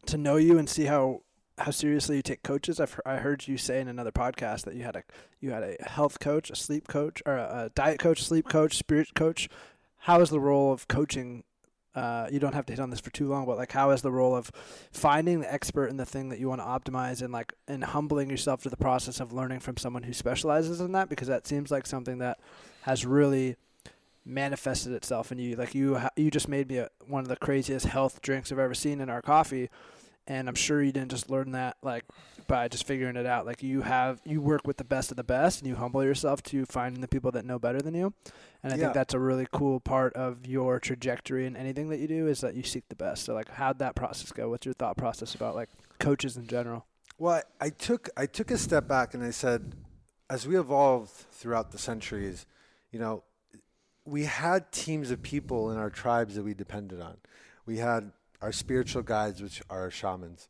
to 0.07 0.17
know 0.17 0.35
you 0.35 0.57
and 0.57 0.69
see 0.69 0.85
how 0.85 1.21
how 1.57 1.71
seriously 1.71 2.17
you 2.17 2.21
take 2.21 2.43
coaches. 2.43 2.79
I've 2.79 2.99
I 3.05 3.17
heard 3.17 3.47
you 3.47 3.57
say 3.57 3.79
in 3.79 3.87
another 3.87 4.11
podcast 4.11 4.65
that 4.65 4.75
you 4.75 4.83
had 4.83 4.95
a 4.95 5.03
you 5.39 5.51
had 5.51 5.63
a 5.63 5.77
health 5.87 6.19
coach, 6.19 6.51
a 6.51 6.55
sleep 6.55 6.87
coach, 6.87 7.23
or 7.25 7.35
a, 7.37 7.65
a 7.65 7.69
diet 7.73 7.99
coach, 7.99 8.23
sleep 8.23 8.47
coach, 8.49 8.77
spirit 8.77 9.13
coach. 9.15 9.49
How 10.01 10.21
is 10.21 10.29
the 10.29 10.39
role 10.39 10.71
of 10.71 10.87
coaching 10.87 11.43
uh, 11.97 12.27
you 12.31 12.37
don't 12.39 12.53
have 12.53 12.67
to 12.67 12.73
hit 12.73 12.79
on 12.79 12.91
this 12.91 12.99
for 12.99 13.09
too 13.09 13.27
long, 13.27 13.47
but 13.47 13.57
like 13.57 13.71
how 13.71 13.89
is 13.89 14.03
the 14.03 14.11
role 14.11 14.35
of 14.35 14.51
finding 14.91 15.39
the 15.39 15.51
expert 15.51 15.87
in 15.87 15.97
the 15.97 16.05
thing 16.05 16.29
that 16.29 16.37
you 16.37 16.47
want 16.47 16.61
to 16.61 16.65
optimize 16.65 17.23
and 17.23 17.33
like 17.33 17.53
and 17.67 17.83
humbling 17.83 18.29
yourself 18.29 18.61
to 18.61 18.69
the 18.69 18.77
process 18.77 19.19
of 19.19 19.33
learning 19.33 19.59
from 19.59 19.77
someone 19.77 20.03
who 20.03 20.13
specializes 20.13 20.79
in 20.79 20.91
that 20.91 21.09
because 21.09 21.27
that 21.27 21.47
seems 21.47 21.71
like 21.71 21.87
something 21.87 22.19
that 22.19 22.37
has 22.81 23.03
really 23.03 23.55
manifested 24.23 24.93
itself 24.93 25.31
in 25.31 25.39
you. 25.39 25.55
Like 25.55 25.73
you 25.73 25.99
you 26.15 26.29
just 26.29 26.47
made 26.47 26.69
me 26.69 26.77
a, 26.77 26.89
one 27.07 27.23
of 27.23 27.29
the 27.29 27.35
craziest 27.35 27.87
health 27.87 28.21
drinks 28.21 28.51
I've 28.51 28.59
ever 28.59 28.75
seen 28.75 29.01
in 29.01 29.09
our 29.09 29.23
coffee 29.23 29.71
and 30.27 30.47
I'm 30.47 30.55
sure 30.55 30.81
you 30.81 30.91
didn't 30.91 31.11
just 31.11 31.29
learn 31.29 31.51
that 31.51 31.77
like 31.81 32.03
by 32.47 32.67
just 32.67 32.85
figuring 32.85 33.15
it 33.15 33.25
out. 33.25 33.45
Like 33.45 33.61
you 33.63 33.81
have 33.81 34.21
you 34.25 34.41
work 34.41 34.65
with 34.65 34.77
the 34.77 34.83
best 34.83 35.11
of 35.11 35.17
the 35.17 35.23
best, 35.23 35.59
and 35.59 35.67
you 35.67 35.75
humble 35.75 36.03
yourself 36.03 36.41
to 36.43 36.65
finding 36.65 37.01
the 37.01 37.07
people 37.07 37.31
that 37.31 37.45
know 37.45 37.59
better 37.59 37.81
than 37.81 37.93
you. 37.93 38.13
And 38.63 38.73
I 38.73 38.75
yeah. 38.75 38.83
think 38.83 38.93
that's 38.93 39.13
a 39.13 39.19
really 39.19 39.47
cool 39.51 39.79
part 39.79 40.13
of 40.13 40.45
your 40.45 40.79
trajectory 40.79 41.45
in 41.45 41.55
anything 41.55 41.89
that 41.89 41.99
you 41.99 42.07
do 42.07 42.27
is 42.27 42.41
that 42.41 42.55
you 42.55 42.63
seek 42.63 42.87
the 42.89 42.95
best. 42.95 43.25
So 43.25 43.33
like, 43.33 43.49
how'd 43.49 43.79
that 43.79 43.95
process 43.95 44.31
go? 44.31 44.49
What's 44.49 44.65
your 44.65 44.73
thought 44.73 44.97
process 44.97 45.35
about 45.35 45.55
like 45.55 45.69
coaches 45.99 46.37
in 46.37 46.47
general? 46.47 46.85
Well, 47.17 47.41
I 47.59 47.69
took 47.69 48.09
I 48.17 48.25
took 48.25 48.51
a 48.51 48.57
step 48.57 48.87
back 48.87 49.13
and 49.13 49.23
I 49.23 49.31
said, 49.31 49.73
as 50.29 50.47
we 50.47 50.59
evolved 50.59 51.11
throughout 51.31 51.71
the 51.71 51.77
centuries, 51.77 52.45
you 52.91 52.99
know, 52.99 53.23
we 54.05 54.23
had 54.23 54.71
teams 54.71 55.11
of 55.11 55.21
people 55.21 55.71
in 55.71 55.77
our 55.77 55.89
tribes 55.89 56.35
that 56.35 56.43
we 56.43 56.53
depended 56.53 57.01
on. 57.01 57.17
We 57.65 57.77
had 57.77 58.11
our 58.41 58.51
spiritual 58.51 59.03
guides, 59.03 59.41
which 59.41 59.61
are 59.69 59.81
our 59.81 59.91
shamans. 59.91 60.49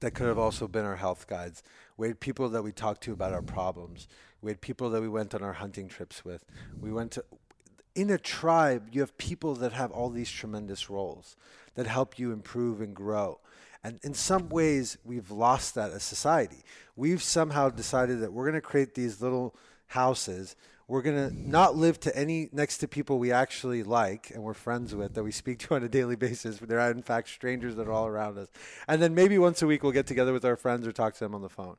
That 0.00 0.14
could 0.14 0.26
have 0.26 0.38
also 0.38 0.66
been 0.66 0.84
our 0.84 0.96
health 0.96 1.26
guides. 1.26 1.62
We 1.96 2.08
had 2.08 2.20
people 2.20 2.48
that 2.50 2.62
we 2.62 2.72
talked 2.72 3.02
to 3.04 3.12
about 3.12 3.32
our 3.32 3.42
problems. 3.42 4.08
We 4.40 4.50
had 4.50 4.60
people 4.60 4.90
that 4.90 5.00
we 5.00 5.08
went 5.08 5.34
on 5.34 5.42
our 5.42 5.52
hunting 5.52 5.88
trips 5.88 6.24
with. 6.24 6.44
We 6.80 6.92
went 6.92 7.12
to, 7.12 7.24
in 7.94 8.10
a 8.10 8.18
tribe, 8.18 8.88
you 8.92 9.00
have 9.00 9.16
people 9.18 9.54
that 9.56 9.72
have 9.72 9.90
all 9.92 10.10
these 10.10 10.30
tremendous 10.30 10.90
roles 10.90 11.36
that 11.74 11.86
help 11.86 12.18
you 12.18 12.32
improve 12.32 12.80
and 12.80 12.94
grow. 12.94 13.38
And 13.84 13.98
in 14.02 14.14
some 14.14 14.48
ways, 14.48 14.96
we've 15.04 15.30
lost 15.30 15.74
that 15.74 15.90
as 15.90 16.02
society. 16.02 16.64
We've 16.96 17.22
somehow 17.22 17.68
decided 17.70 18.20
that 18.20 18.32
we're 18.32 18.44
going 18.44 18.54
to 18.54 18.60
create 18.60 18.94
these 18.94 19.20
little 19.20 19.54
houses 19.88 20.56
we're 20.92 21.00
gonna 21.00 21.30
not 21.30 21.74
live 21.74 21.98
to 21.98 22.14
any 22.14 22.50
next 22.52 22.76
to 22.76 22.86
people 22.86 23.18
we 23.18 23.32
actually 23.32 23.82
like 23.82 24.30
and 24.34 24.42
we're 24.42 24.52
friends 24.52 24.94
with 24.94 25.14
that 25.14 25.24
we 25.24 25.32
speak 25.32 25.58
to 25.58 25.74
on 25.74 25.82
a 25.82 25.88
daily 25.88 26.16
basis. 26.16 26.58
They're 26.58 26.90
in 26.90 27.00
fact 27.00 27.30
strangers 27.30 27.76
that 27.76 27.88
are 27.88 27.92
all 27.92 28.06
around 28.06 28.36
us. 28.36 28.48
And 28.86 29.00
then 29.00 29.14
maybe 29.14 29.38
once 29.38 29.62
a 29.62 29.66
week 29.66 29.82
we'll 29.82 29.92
get 29.92 30.06
together 30.06 30.34
with 30.34 30.44
our 30.44 30.54
friends 30.54 30.86
or 30.86 30.92
talk 30.92 31.14
to 31.14 31.20
them 31.20 31.34
on 31.34 31.40
the 31.40 31.48
phone. 31.48 31.76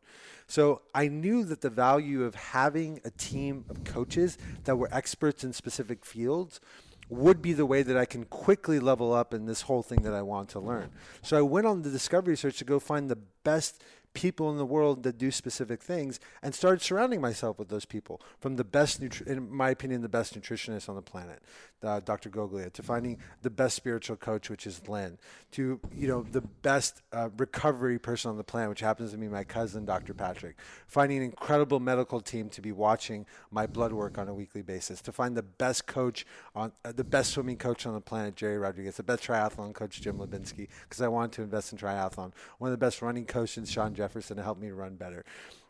So 0.48 0.82
I 0.96 1.10
knew 1.10 1.44
that 1.44 1.62
the 1.62 1.70
value 1.70 2.24
of 2.24 2.34
having 2.34 3.02
a 3.06 3.12
team 3.12 3.66
of 3.70 3.84
coaches 3.84 4.40
that 4.64 4.78
were 4.78 4.90
experts 4.92 5.44
in 5.44 5.54
specific 5.54 6.06
fields 6.06 6.60
would 7.08 7.40
be 7.40 7.54
the 7.54 7.68
way 7.68 7.84
that 7.84 7.96
I 7.96 8.06
can 8.06 8.26
quickly 8.26 8.80
level 8.80 9.14
up 9.14 9.32
in 9.32 9.46
this 9.46 9.62
whole 9.62 9.84
thing 9.84 10.02
that 10.02 10.14
I 10.14 10.24
want 10.24 10.50
to 10.50 10.60
learn. 10.60 10.90
So 11.22 11.38
I 11.38 11.42
went 11.44 11.68
on 11.68 11.84
the 11.84 11.92
discovery 11.92 12.36
search 12.36 12.58
to 12.58 12.66
go 12.66 12.80
find 12.80 13.12
the 13.12 13.20
best 13.44 13.84
people 14.14 14.52
in 14.52 14.58
the 14.58 14.66
world 14.66 15.04
that 15.04 15.18
do 15.18 15.32
specific 15.32 15.82
things 15.82 16.20
and 16.42 16.54
started 16.54 16.82
surrounding 16.82 17.20
myself 17.20 17.58
with 17.58 17.70
those 17.70 17.86
people 17.86 18.22
from 18.40 18.56
the 18.56 18.64
best 18.64 19.02
in 19.02 19.52
my 19.52 19.70
opinion 19.70 20.02
the 20.02 20.10
best 20.10 20.40
nutritionist 20.40 20.88
on 20.88 20.96
the 20.96 21.02
planet 21.02 21.42
uh, 21.82 22.00
dr 22.00 22.30
goglia 22.30 22.72
to 22.72 22.84
finding 22.84 23.18
the 23.42 23.50
best 23.50 23.76
spiritual 23.76 24.16
coach 24.16 24.50
which 24.50 24.68
is 24.68 24.88
Lynn, 24.88 25.18
to 25.52 25.80
you 25.96 26.08
know 26.08 26.24
the 26.32 26.42
best 26.42 27.02
uh, 27.12 27.30
recovery 27.38 27.98
person 27.98 28.30
on 28.30 28.38
the 28.38 28.44
planet 28.44 28.70
which 28.70 28.82
happens 28.82 29.12
to 29.12 29.18
be 29.18 29.28
my 29.28 29.44
cousin 29.44 29.84
dr 29.86 30.14
patrick 30.14 30.58
finding 30.86 31.18
an 31.18 31.24
incredible 31.24 31.80
medical 31.80 32.22
team 32.22 32.50
to 32.50 32.62
be 32.62 32.72
watching 32.72 33.26
my 33.52 33.66
blood 33.66 33.92
work 33.92 34.18
on 34.18 34.28
a 34.28 34.34
weekly 34.34 34.62
basis 34.62 35.02
to 35.02 35.12
find 35.12 35.36
the 35.36 35.44
best 35.44 35.88
coach 35.88 36.26
on 36.56 36.72
uh, 36.86 36.92
the 36.92 37.04
best 37.04 37.32
swimming 37.32 37.58
coach 37.58 37.86
on 37.86 37.94
the 37.94 38.02
planet 38.02 38.36
Gerry 38.36 38.58
Rodrigues 38.58 38.98
the 38.98 39.04
best 39.04 39.24
triathlon 39.24 39.74
coach 39.74 40.02
jim 40.02 40.20
Lubinsky 40.20 40.68
because 40.84 41.02
i 41.02 41.08
wanted 41.08 41.32
to 41.32 41.42
invest 41.42 41.72
in 41.72 41.78
triathlon 41.78 42.32
one 42.60 42.70
of 42.70 42.72
the 42.72 42.78
best 42.78 43.02
running 43.02 43.26
coaches 43.26 43.72
sean 43.72 43.94
Jefferson 44.04 44.36
to 44.36 44.44
help 44.44 44.60
me 44.60 44.70
run 44.70 44.96
better. 44.96 45.24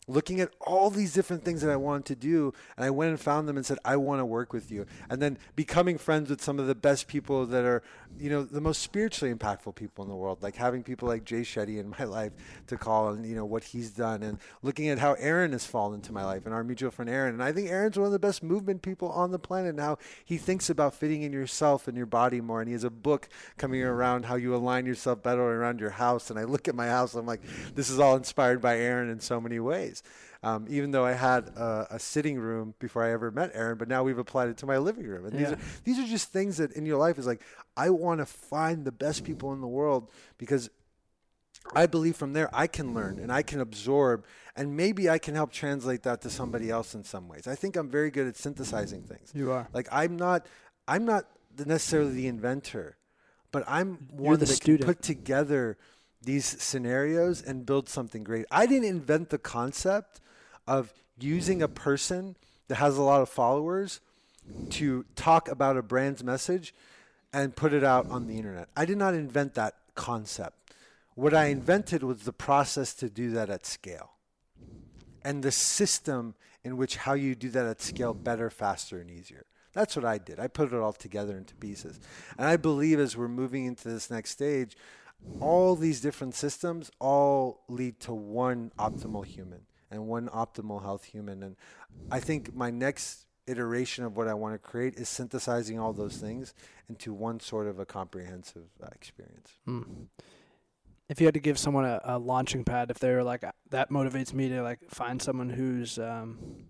Looking 0.08 0.42
at 0.42 0.50
all 0.60 0.90
these 0.90 1.14
different 1.14 1.46
things 1.46 1.62
that 1.62 1.70
I 1.70 1.76
wanted 1.76 2.06
to 2.06 2.16
do, 2.16 2.52
and 2.76 2.84
I 2.84 2.90
went 2.90 3.12
and 3.12 3.20
found 3.20 3.48
them 3.48 3.58
and 3.58 3.66
said, 3.66 3.78
I 3.86 3.96
want 3.96 4.22
to 4.22 4.26
work 4.26 4.52
with 4.52 4.72
you. 4.72 4.88
And 5.08 5.22
then 5.22 5.38
becoming 5.56 6.00
friends 6.00 6.32
with 6.32 6.42
some 6.42 6.60
of 6.60 6.66
the 6.66 6.74
best 6.74 7.08
people 7.08 7.46
that 7.46 7.64
are, 7.64 7.84
you 8.20 8.30
know, 8.30 8.44
the 8.44 8.62
most 8.62 8.82
spiritually 8.82 9.34
impactful 9.34 9.76
people 9.76 10.04
in 10.04 10.10
the 10.10 10.16
world, 10.16 10.42
like 10.42 10.56
having 10.56 10.84
people 10.84 11.08
like 11.08 11.24
Jay 11.24 11.42
Shetty 11.42 11.80
in 11.80 11.90
my 12.00 12.06
life 12.06 12.32
to 12.68 12.78
call 12.78 13.10
and, 13.10 13.26
you 13.26 13.36
know, 13.36 13.46
what 13.46 13.64
he's 13.64 13.92
done, 13.92 14.24
and 14.24 14.40
looking 14.62 14.90
at 14.90 15.00
how 15.00 15.14
Aaron 15.14 15.52
has 15.52 15.66
fallen 15.66 15.96
into 15.96 16.12
my 16.12 16.24
life 16.24 16.46
and 16.46 16.54
our 16.54 16.64
mutual 16.64 16.92
friend 16.92 17.10
Aaron. 17.10 17.34
And 17.34 17.44
I 17.44 17.52
think 17.52 17.70
Aaron's 17.70 17.98
one 17.98 18.06
of 18.06 18.12
the 18.12 18.20
best 18.20 18.44
movement 18.44 18.82
people 18.82 19.10
on 19.10 19.32
the 19.32 19.40
planet, 19.40 19.72
and 19.72 19.80
how 19.80 19.98
he 20.24 20.38
thinks 20.38 20.70
about 20.70 20.94
fitting 20.94 21.24
in 21.24 21.34
yourself 21.34 21.88
and 21.88 21.98
your 21.98 22.06
body 22.06 22.42
more. 22.42 22.62
And 22.62 22.68
he 22.68 22.74
has 22.74 22.84
a 22.84 22.90
book 22.90 23.30
coming 23.58 23.82
around 23.82 24.26
how 24.26 24.36
you 24.36 24.56
align 24.56 24.86
yourself 24.86 25.24
better 25.24 25.42
around 25.42 25.80
your 25.80 25.92
house. 25.92 26.30
And 26.30 26.40
I 26.40 26.44
look 26.44 26.68
at 26.68 26.76
my 26.76 26.88
house, 26.88 27.16
I'm 27.16 27.26
like, 27.26 27.42
this 27.76 27.90
is 27.90 28.00
all 28.00 28.16
inspired 28.16 28.62
by 28.62 28.78
Aaron 28.78 29.10
in 29.10 29.20
so 29.20 29.40
many 29.40 29.60
ways. 29.60 30.04
Um, 30.44 30.66
even 30.70 30.92
though 30.92 31.06
I 31.06 31.14
had 31.14 31.48
a, 31.56 31.88
a, 31.92 32.00
sitting 32.00 32.38
room 32.38 32.74
before 32.78 33.02
I 33.02 33.14
ever 33.14 33.32
met 33.32 33.52
Aaron, 33.54 33.78
but 33.78 33.88
now 33.88 34.04
we've 34.04 34.18
applied 34.18 34.50
it 34.50 34.58
to 34.58 34.66
my 34.66 34.78
living 34.78 35.08
room. 35.08 35.26
And 35.26 35.34
yeah. 35.34 35.40
these 35.40 35.54
are 35.54 35.60
these 35.86 36.00
are 36.00 36.08
just 36.08 36.34
things 36.34 36.58
that 36.58 36.74
in 36.74 36.86
your 36.86 36.98
life 36.98 37.18
is 37.18 37.26
like 37.26 37.42
I 37.78 37.90
want 37.92 38.20
to 38.20 38.26
find 38.26 38.84
the 38.84 38.92
best 38.92 39.24
people 39.24 39.54
in 39.54 39.62
the 39.62 39.68
world 39.68 40.12
because 40.38 40.70
I 41.74 41.86
believe 41.86 42.18
from 42.18 42.34
there 42.34 42.50
I 42.54 42.68
can 42.68 42.94
learn 42.94 43.20
and 43.20 43.32
I 43.32 43.42
can 43.42 43.62
absorb 43.62 44.26
and 44.56 44.76
maybe 44.76 45.10
I 45.10 45.18
can 45.18 45.34
help 45.34 45.54
translate 45.54 46.04
that 46.04 46.20
to 46.22 46.30
somebody 46.30 46.70
else 46.70 46.94
in 46.94 47.06
some 47.06 47.30
ways. 47.30 47.48
I 47.48 47.56
think 47.56 47.78
I'm 47.78 47.90
very 47.90 48.12
good 48.12 48.28
at 48.28 48.36
synthesizing 48.36 49.04
things. 49.04 49.32
You 49.34 49.52
are. 49.54 49.70
Like 49.72 49.88
I'm 49.94 50.18
not 50.18 50.46
I'm 50.90 51.06
not 51.06 51.26
necessarily 51.58 52.12
the 52.12 52.28
inventor, 52.28 52.98
but 53.54 53.64
I'm 53.66 54.10
one 54.12 54.40
that 54.40 54.48
student. 54.48 54.82
can 54.82 54.88
put 54.88 55.02
together 55.02 55.78
these 56.22 56.46
scenarios 56.46 57.42
and 57.42 57.66
build 57.66 57.88
something 57.88 58.26
great. 58.26 58.46
I 58.52 58.66
didn't 58.66 58.90
invent 58.90 59.30
the 59.30 59.38
concept 59.38 60.20
of 60.68 60.94
using 61.20 61.62
a 61.62 61.68
person 61.68 62.36
that 62.68 62.76
has 62.76 62.98
a 62.98 63.02
lot 63.02 63.22
of 63.22 63.30
followers 63.30 64.00
to 64.70 65.06
talk 65.16 65.48
about 65.48 65.78
a 65.78 65.82
brand's 65.82 66.24
message 66.24 66.74
and 67.32 67.56
put 67.56 67.74
it 67.74 67.84
out 67.84 68.10
on 68.10 68.28
the 68.28 68.38
internet. 68.38 68.70
I 68.76 68.86
did 68.86 68.98
not 68.98 69.14
invent 69.14 69.56
that 69.56 69.76
concept. 69.96 70.74
What 71.16 71.34
I 71.34 71.46
invented 71.46 72.04
was 72.04 72.24
the 72.24 72.34
process 72.34 72.94
to 72.96 73.10
do 73.10 73.32
that 73.32 73.50
at 73.50 73.66
scale 73.66 74.12
and 75.24 75.44
the 75.44 75.52
system 75.52 76.36
in 76.64 76.78
which 76.78 76.98
how 76.98 77.14
you 77.14 77.36
do 77.36 77.50
that 77.50 77.66
at 77.66 77.82
scale 77.82 78.14
better, 78.14 78.50
faster, 78.50 79.00
and 79.00 79.10
easier. 79.10 79.46
That's 79.74 79.96
what 79.96 80.06
I 80.06 80.18
did. 80.18 80.40
I 80.40 80.48
put 80.48 80.72
it 80.72 80.80
all 80.80 80.94
together 80.94 81.36
into 81.36 81.56
pieces. 81.56 82.00
And 82.38 82.48
I 82.48 82.58
believe 82.58 83.00
as 83.00 83.18
we're 83.18 83.28
moving 83.28 83.66
into 83.66 83.90
this 83.90 84.10
next 84.10 84.30
stage, 84.30 84.78
all 85.40 85.76
these 85.76 86.02
different 86.02 86.36
systems 86.36 86.92
all 87.00 87.62
lead 87.68 88.00
to 88.02 88.14
one 88.14 88.72
optimal 88.78 89.26
human 89.26 89.62
and 89.94 90.08
one 90.08 90.28
optimal 90.30 90.82
health 90.82 91.06
human. 91.06 91.44
And 91.44 91.56
I 92.12 92.20
think 92.20 92.54
my 92.54 92.72
next 92.72 93.28
iteration 93.48 94.04
of 94.04 94.18
what 94.18 94.28
I 94.28 94.34
want 94.34 94.56
to 94.56 94.60
create 94.60 94.96
is 94.96 95.08
synthesizing 95.08 95.80
all 95.80 95.94
those 95.94 96.18
things 96.18 96.54
into 96.90 97.14
one 97.14 97.40
sort 97.40 97.68
of 97.68 97.80
a 97.80 97.86
comprehensive 97.86 98.70
uh, 98.82 98.88
experience. 98.94 99.52
Mm. 99.68 100.08
If 101.10 101.20
you 101.20 101.28
had 101.28 101.34
to 101.34 101.40
give 101.40 101.60
someone 101.60 101.86
a, 101.86 102.02
a, 102.04 102.18
launching 102.18 102.64
pad, 102.64 102.90
if 102.90 103.00
they're 103.00 103.24
like 103.24 103.44
that 103.70 103.90
motivates 103.90 104.34
me 104.34 104.50
to 104.50 104.64
like 104.64 104.80
find 104.90 105.22
someone 105.22 105.50
who's 105.50 106.00
um, 106.00 106.66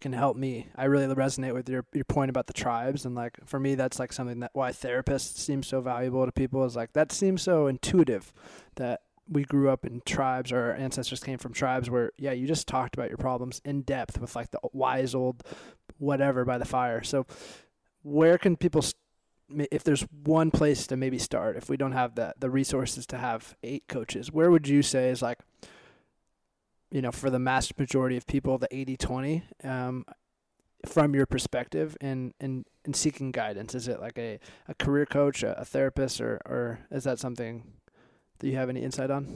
can 0.00 0.12
help 0.12 0.36
me. 0.36 0.68
I 0.74 0.84
really 0.84 1.14
resonate 1.14 1.54
with 1.54 1.68
your 1.68 1.84
your 1.92 2.04
point 2.04 2.30
about 2.30 2.46
the 2.46 2.52
tribes 2.52 3.04
and 3.04 3.14
like 3.14 3.38
for 3.44 3.60
me 3.60 3.74
that's 3.74 3.98
like 3.98 4.12
something 4.12 4.40
that 4.40 4.50
why 4.54 4.72
therapists 4.72 5.36
seem 5.36 5.62
so 5.62 5.80
valuable 5.80 6.24
to 6.26 6.32
people 6.32 6.64
is 6.64 6.74
like 6.74 6.94
that 6.94 7.12
seems 7.12 7.42
so 7.42 7.66
intuitive 7.66 8.32
that 8.76 9.02
we 9.30 9.44
grew 9.44 9.70
up 9.70 9.86
in 9.86 10.02
tribes 10.04 10.52
or 10.52 10.58
our 10.58 10.74
ancestors 10.74 11.20
came 11.20 11.38
from 11.38 11.52
tribes 11.52 11.88
where 11.88 12.12
yeah 12.18 12.32
you 12.32 12.46
just 12.46 12.66
talked 12.66 12.94
about 12.94 13.08
your 13.08 13.18
problems 13.18 13.60
in 13.64 13.82
depth 13.82 14.20
with 14.20 14.34
like 14.34 14.50
the 14.50 14.60
wise 14.72 15.14
old 15.14 15.42
whatever 15.98 16.44
by 16.44 16.58
the 16.58 16.64
fire 16.64 17.02
so 17.02 17.26
where 18.02 18.38
can 18.38 18.56
people 18.56 18.84
if 19.70 19.82
there's 19.82 20.06
one 20.24 20.50
place 20.50 20.86
to 20.86 20.96
maybe 20.96 21.18
start 21.18 21.56
if 21.56 21.68
we 21.68 21.76
don't 21.76 21.92
have 21.92 22.14
the 22.14 22.34
the 22.38 22.50
resources 22.50 23.06
to 23.06 23.18
have 23.18 23.54
eight 23.62 23.84
coaches 23.88 24.32
where 24.32 24.50
would 24.50 24.66
you 24.66 24.82
say 24.82 25.10
is 25.10 25.22
like 25.22 25.38
you 26.90 27.00
know, 27.00 27.12
for 27.12 27.30
the 27.30 27.38
mass 27.38 27.72
majority 27.78 28.16
of 28.16 28.26
people, 28.26 28.58
the 28.58 28.68
80 28.70 28.96
20, 28.96 29.42
um, 29.64 30.04
from 30.86 31.14
your 31.14 31.26
perspective 31.26 31.96
and, 32.00 32.34
and, 32.40 32.66
and 32.84 32.96
seeking 32.96 33.30
guidance? 33.30 33.74
Is 33.74 33.86
it 33.86 34.00
like 34.00 34.18
a, 34.18 34.38
a 34.68 34.74
career 34.74 35.06
coach, 35.06 35.42
a, 35.42 35.58
a 35.60 35.64
therapist, 35.64 36.20
or, 36.20 36.40
or 36.46 36.80
is 36.90 37.04
that 37.04 37.18
something 37.18 37.64
that 38.40 38.48
you 38.48 38.56
have 38.56 38.68
any 38.68 38.82
insight 38.82 39.10
on? 39.10 39.26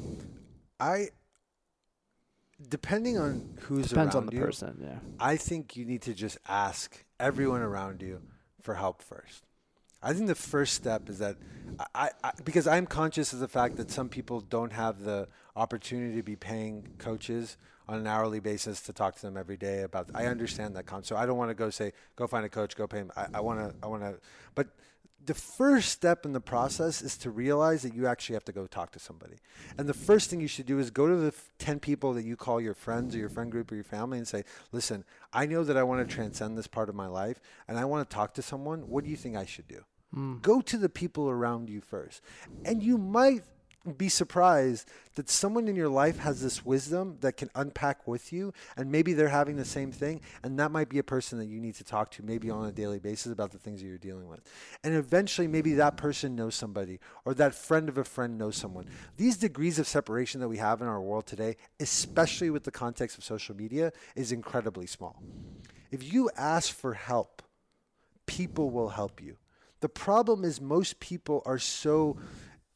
I, 0.81 1.09
depending 2.69 3.19
on 3.19 3.57
who's 3.61 3.89
Depends 3.89 4.15
around 4.15 4.25
on 4.25 4.27
the 4.27 4.37
you, 4.37 4.43
person, 4.43 4.79
yeah. 4.83 4.99
I 5.21 5.37
think 5.37 5.77
you 5.77 5.85
need 5.85 6.03
to 6.03 6.15
just 6.15 6.39
ask 6.49 7.05
everyone 7.21 7.63
around 7.63 8.03
you 8.03 8.21
for 8.61 8.75
help 8.75 9.03
first. 9.03 9.45
I 10.03 10.13
think 10.13 10.27
the 10.27 10.35
first 10.35 10.75
step 10.75 11.09
is 11.09 11.19
that 11.21 11.37
I, 11.95 12.11
I, 12.23 12.33
because 12.45 12.67
I'm 12.67 12.87
conscious 12.87 13.33
of 13.33 13.39
the 13.39 13.49
fact 13.49 13.77
that 13.77 13.91
some 13.91 14.11
people 14.11 14.41
don't 14.41 14.73
have 14.73 15.01
the 15.01 15.29
opportunity 15.57 16.17
to 16.17 16.23
be 16.23 16.37
paying 16.37 16.89
coaches 16.99 17.57
on 17.89 17.99
an 17.99 18.07
hourly 18.07 18.41
basis 18.41 18.83
to 18.83 18.93
talk 18.93 19.15
to 19.17 19.23
them 19.23 19.37
every 19.37 19.57
day 19.57 19.83
about. 19.83 20.11
I 20.15 20.27
understand 20.27 20.77
that 20.77 20.85
concept. 20.85 21.09
So 21.09 21.17
I 21.17 21.25
don't 21.25 21.39
want 21.39 21.51
to 21.51 21.55
go 21.55 21.71
say 21.71 21.93
go 22.17 22.27
find 22.27 22.45
a 22.45 22.51
coach, 22.51 22.77
go 22.77 22.87
pay 22.87 22.99
him. 22.99 23.13
I 23.17 23.41
want 23.41 23.61
to. 23.61 23.75
I 23.83 23.87
want 23.87 24.03
to. 24.03 24.19
But 24.55 24.69
the 25.27 25.35
first 25.35 25.91
step 25.91 26.25
in 26.25 26.33
the 26.33 26.41
process 26.41 27.03
is 27.03 27.17
to 27.19 27.31
realize 27.31 27.83
that 27.83 27.95
you 27.95 28.07
actually 28.07 28.35
have 28.35 28.45
to 28.45 28.53
go 28.53 28.67
talk 28.67 28.93
to 28.93 28.99
somebody. 28.99 29.37
And 29.79 29.89
the 29.89 29.95
first 29.95 30.31
thing 30.31 30.41
you 30.41 30.49
should 30.49 30.67
do 30.67 30.79
is 30.79 30.91
go 30.91 31.09
to 31.09 31.17
the 31.17 31.35
10 31.59 31.81
people 31.81 32.13
that 32.15 32.25
you 32.25 32.37
call 32.37 32.61
your 32.61 32.75
friends 32.75 33.15
or 33.15 33.19
your 33.19 33.29
friend 33.29 33.51
group 33.51 33.71
or 33.73 33.75
your 33.75 33.85
family 33.85 34.19
and 34.19 34.29
say, 34.29 34.45
listen, 34.73 35.05
I 35.33 35.47
know 35.47 35.65
that 35.65 35.77
I 35.77 35.83
want 35.83 36.07
to 36.07 36.15
transcend 36.15 36.59
this 36.59 36.67
part 36.67 36.89
of 36.89 36.95
my 36.95 37.07
life 37.07 37.41
and 37.69 37.79
I 37.79 37.85
want 37.85 38.09
to 38.09 38.15
talk 38.15 38.35
to 38.35 38.43
someone. 38.43 38.89
What 38.89 39.05
do 39.05 39.11
you 39.11 39.17
think 39.17 39.37
I 39.37 39.45
should 39.45 39.69
do? 39.69 39.85
Mm. 40.15 40.43
Go 40.43 40.61
to 40.61 40.77
the 40.77 40.89
people 40.89 41.29
around 41.29 41.69
you 41.69 41.81
first. 41.81 42.23
And 42.65 42.83
you 42.83 42.99
might 42.99 43.45
be 43.93 44.09
surprised 44.09 44.89
that 45.15 45.29
someone 45.29 45.69
in 45.69 45.77
your 45.77 45.89
life 45.89 46.19
has 46.19 46.41
this 46.41 46.65
wisdom 46.65 47.19
that 47.21 47.37
can 47.37 47.51
unpack 47.55 48.07
with 48.07 48.33
you 48.33 48.53
and 48.77 48.91
maybe 48.91 49.13
they're 49.13 49.29
having 49.29 49.57
the 49.57 49.65
same 49.65 49.93
thing 49.93 50.21
and 50.43 50.59
that 50.59 50.71
might 50.71 50.89
be 50.89 50.99
a 50.99 51.03
person 51.03 51.39
that 51.39 51.47
you 51.47 51.61
need 51.61 51.75
to 51.75 51.85
talk 51.85 52.11
to 52.11 52.23
maybe 52.23 52.51
on 52.51 52.67
a 52.67 52.73
daily 52.73 52.99
basis 52.99 53.33
about 53.33 53.53
the 53.53 53.59
things 53.59 53.81
that 53.81 53.87
you're 53.87 53.99
dealing 53.99 54.29
with. 54.29 54.41
And 54.83 54.95
eventually 54.95 55.47
maybe 55.47 55.75
that 55.75 55.97
person 55.97 56.35
knows 56.35 56.55
somebody 56.55 56.99
or 57.25 57.35
that 57.35 57.55
friend 57.55 57.89
of 57.89 57.99
a 57.99 58.05
friend 58.05 58.39
knows 58.39 58.57
someone. 58.57 58.87
These 59.17 59.37
degrees 59.37 59.79
of 59.79 59.87
separation 59.87 60.41
that 60.41 60.49
we 60.49 60.59
have 60.59 60.81
in 60.81 60.89
our 60.89 61.01
world 61.01 61.27
today 61.27 61.57
especially 61.81 62.51
with 62.51 62.65
the 62.65 62.71
context 62.71 63.19
of 63.19 63.25
social 63.25 63.55
media 63.55 63.93
is 64.17 64.33
incredibly 64.33 64.87
small. 64.87 65.23
If 65.91 66.13
you 66.13 66.31
ask 66.37 66.75
for 66.75 66.95
help 66.95 67.43
people 68.27 68.71
will 68.71 68.91
help 68.91 69.21
you. 69.23 69.37
The 69.81 69.89
problem 69.89 70.45
is 70.45 70.61
most 70.61 71.01
people 71.01 71.43
are 71.45 71.59
so 71.59 72.17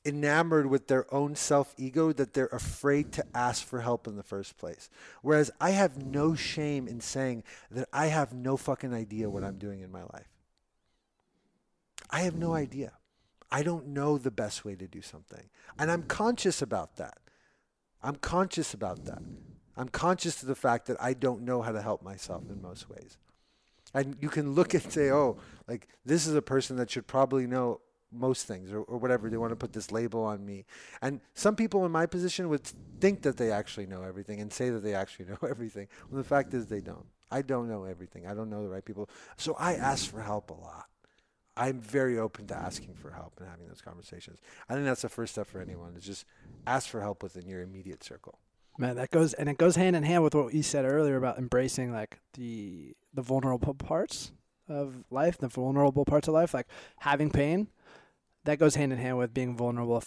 enamored 0.04 0.66
with 0.66 0.88
their 0.88 1.12
own 1.12 1.34
self 1.34 1.74
ego 1.76 2.12
that 2.12 2.34
they're 2.34 2.46
afraid 2.46 3.12
to 3.12 3.26
ask 3.34 3.64
for 3.64 3.80
help 3.80 4.06
in 4.06 4.16
the 4.16 4.22
first 4.22 4.56
place. 4.56 4.88
Whereas 5.22 5.50
I 5.60 5.70
have 5.70 6.04
no 6.04 6.34
shame 6.34 6.88
in 6.88 7.00
saying 7.00 7.44
that 7.70 7.88
I 7.92 8.06
have 8.06 8.32
no 8.32 8.56
fucking 8.56 8.94
idea 8.94 9.30
what 9.30 9.44
I'm 9.44 9.58
doing 9.58 9.80
in 9.80 9.92
my 9.92 10.02
life. 10.02 10.28
I 12.10 12.20
have 12.20 12.36
no 12.36 12.54
idea. 12.54 12.92
I 13.50 13.62
don't 13.62 13.88
know 13.88 14.18
the 14.18 14.30
best 14.30 14.64
way 14.64 14.74
to 14.76 14.86
do 14.86 15.02
something. 15.02 15.48
And 15.78 15.90
I'm 15.90 16.02
conscious 16.02 16.62
about 16.62 16.96
that. 16.96 17.18
I'm 18.02 18.16
conscious 18.16 18.74
about 18.74 19.04
that. 19.06 19.22
I'm 19.76 19.88
conscious 19.88 20.42
of 20.42 20.48
the 20.48 20.54
fact 20.54 20.86
that 20.86 20.96
I 21.00 21.14
don't 21.14 21.42
know 21.42 21.62
how 21.62 21.72
to 21.72 21.82
help 21.82 22.02
myself 22.02 22.44
in 22.50 22.60
most 22.60 22.88
ways. 22.90 23.16
and 23.94 24.16
you 24.20 24.28
can 24.28 24.52
look 24.52 24.74
and 24.74 24.92
say, 24.92 25.10
oh, 25.10 25.38
like 25.66 25.88
this 26.04 26.26
is 26.26 26.34
a 26.34 26.42
person 26.42 26.76
that 26.76 26.90
should 26.90 27.06
probably 27.06 27.46
know 27.46 27.80
most 28.12 28.46
things 28.46 28.72
or, 28.72 28.80
or 28.82 28.98
whatever 28.98 29.28
they 29.28 29.36
want 29.36 29.50
to 29.50 29.56
put 29.56 29.72
this 29.72 29.92
label 29.92 30.22
on 30.24 30.44
me. 30.44 30.64
And 31.02 31.20
some 31.34 31.56
people 31.56 31.84
in 31.84 31.92
my 31.92 32.06
position 32.06 32.48
would 32.48 32.64
think 33.00 33.22
that 33.22 33.36
they 33.36 33.50
actually 33.50 33.86
know 33.86 34.02
everything 34.02 34.40
and 34.40 34.52
say 34.52 34.70
that 34.70 34.82
they 34.82 34.94
actually 34.94 35.26
know 35.30 35.38
everything. 35.48 35.88
When 36.08 36.20
the 36.20 36.28
fact 36.28 36.54
is 36.54 36.66
they 36.66 36.80
don't. 36.80 37.06
I 37.30 37.42
don't 37.42 37.68
know 37.68 37.84
everything. 37.84 38.26
I 38.26 38.34
don't 38.34 38.48
know 38.48 38.62
the 38.62 38.70
right 38.70 38.84
people. 38.84 39.10
So 39.36 39.54
i 39.58 39.74
ask 39.74 40.10
for 40.10 40.22
help 40.22 40.50
a 40.50 40.54
lot. 40.54 40.86
I'm 41.58 41.80
very 41.80 42.18
open 42.18 42.46
to 42.46 42.56
asking 42.56 42.94
for 42.94 43.10
help 43.10 43.34
and 43.38 43.48
having 43.48 43.66
those 43.66 43.80
conversations. 43.80 44.38
I 44.68 44.74
think 44.74 44.86
that's 44.86 45.02
the 45.02 45.08
first 45.08 45.32
step 45.32 45.48
for 45.48 45.60
anyone 45.60 45.94
is 45.96 46.04
just 46.04 46.24
ask 46.66 46.88
for 46.88 47.00
help 47.00 47.22
within 47.22 47.48
your 47.48 47.62
immediate 47.62 48.04
circle. 48.04 48.38
Man, 48.78 48.94
that 48.94 49.10
goes 49.10 49.34
and 49.34 49.48
it 49.48 49.58
goes 49.58 49.74
hand 49.74 49.96
in 49.96 50.04
hand 50.04 50.22
with 50.22 50.36
what 50.36 50.54
you 50.54 50.62
said 50.62 50.84
earlier 50.84 51.16
about 51.16 51.36
embracing 51.36 51.92
like 51.92 52.20
the 52.34 52.94
the 53.12 53.22
vulnerable 53.22 53.74
parts 53.74 54.30
of 54.68 55.04
life, 55.10 55.36
the 55.38 55.48
vulnerable 55.48 56.04
parts 56.04 56.28
of 56.28 56.34
life, 56.34 56.54
like 56.54 56.68
having 56.98 57.30
pain. 57.30 57.68
That 58.44 58.58
goes 58.58 58.76
hand 58.76 58.92
in 58.92 58.98
hand 58.98 59.18
with 59.18 59.34
being 59.34 59.56
vulnerable, 59.56 60.02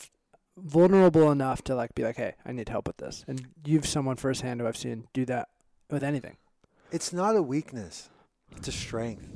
vulnerable 0.58 1.32
enough 1.32 1.64
to 1.66 1.76
like 1.76 1.94
be 1.96 2.04
like, 2.04 2.18
hey, 2.18 2.36
I 2.46 2.52
need 2.52 2.70
help 2.70 2.88
with 2.88 2.98
this. 2.98 3.24
And 3.28 3.48
you've 3.66 3.86
someone 3.86 4.16
firsthand 4.16 4.62
who 4.62 4.68
I've 4.68 4.78
seen 4.78 5.08
do 5.14 5.26
that 5.26 5.50
with 5.90 6.04
anything. 6.04 6.38
It's 6.92 7.14
not 7.14 7.36
a 7.36 7.42
weakness, 7.42 8.10
it's 8.56 8.68
a 8.68 8.72
strength. 8.72 9.28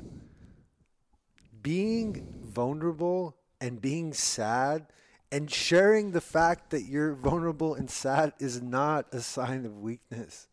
Being 1.61 2.27
vulnerable 2.43 3.35
and 3.59 3.81
being 3.81 4.13
sad 4.13 4.87
and 5.31 5.49
sharing 5.49 6.11
the 6.11 6.21
fact 6.21 6.69
that 6.69 6.83
you're 6.83 7.13
vulnerable 7.13 7.73
and 7.75 7.89
sad 7.89 8.33
is 8.39 8.61
not 8.61 9.07
a 9.11 9.19
sign 9.19 9.65
of 9.65 9.79
weakness. 9.79 10.47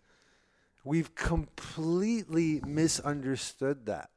We've 0.84 1.14
completely 1.14 2.60
misunderstood 2.66 3.86
that 3.86 4.10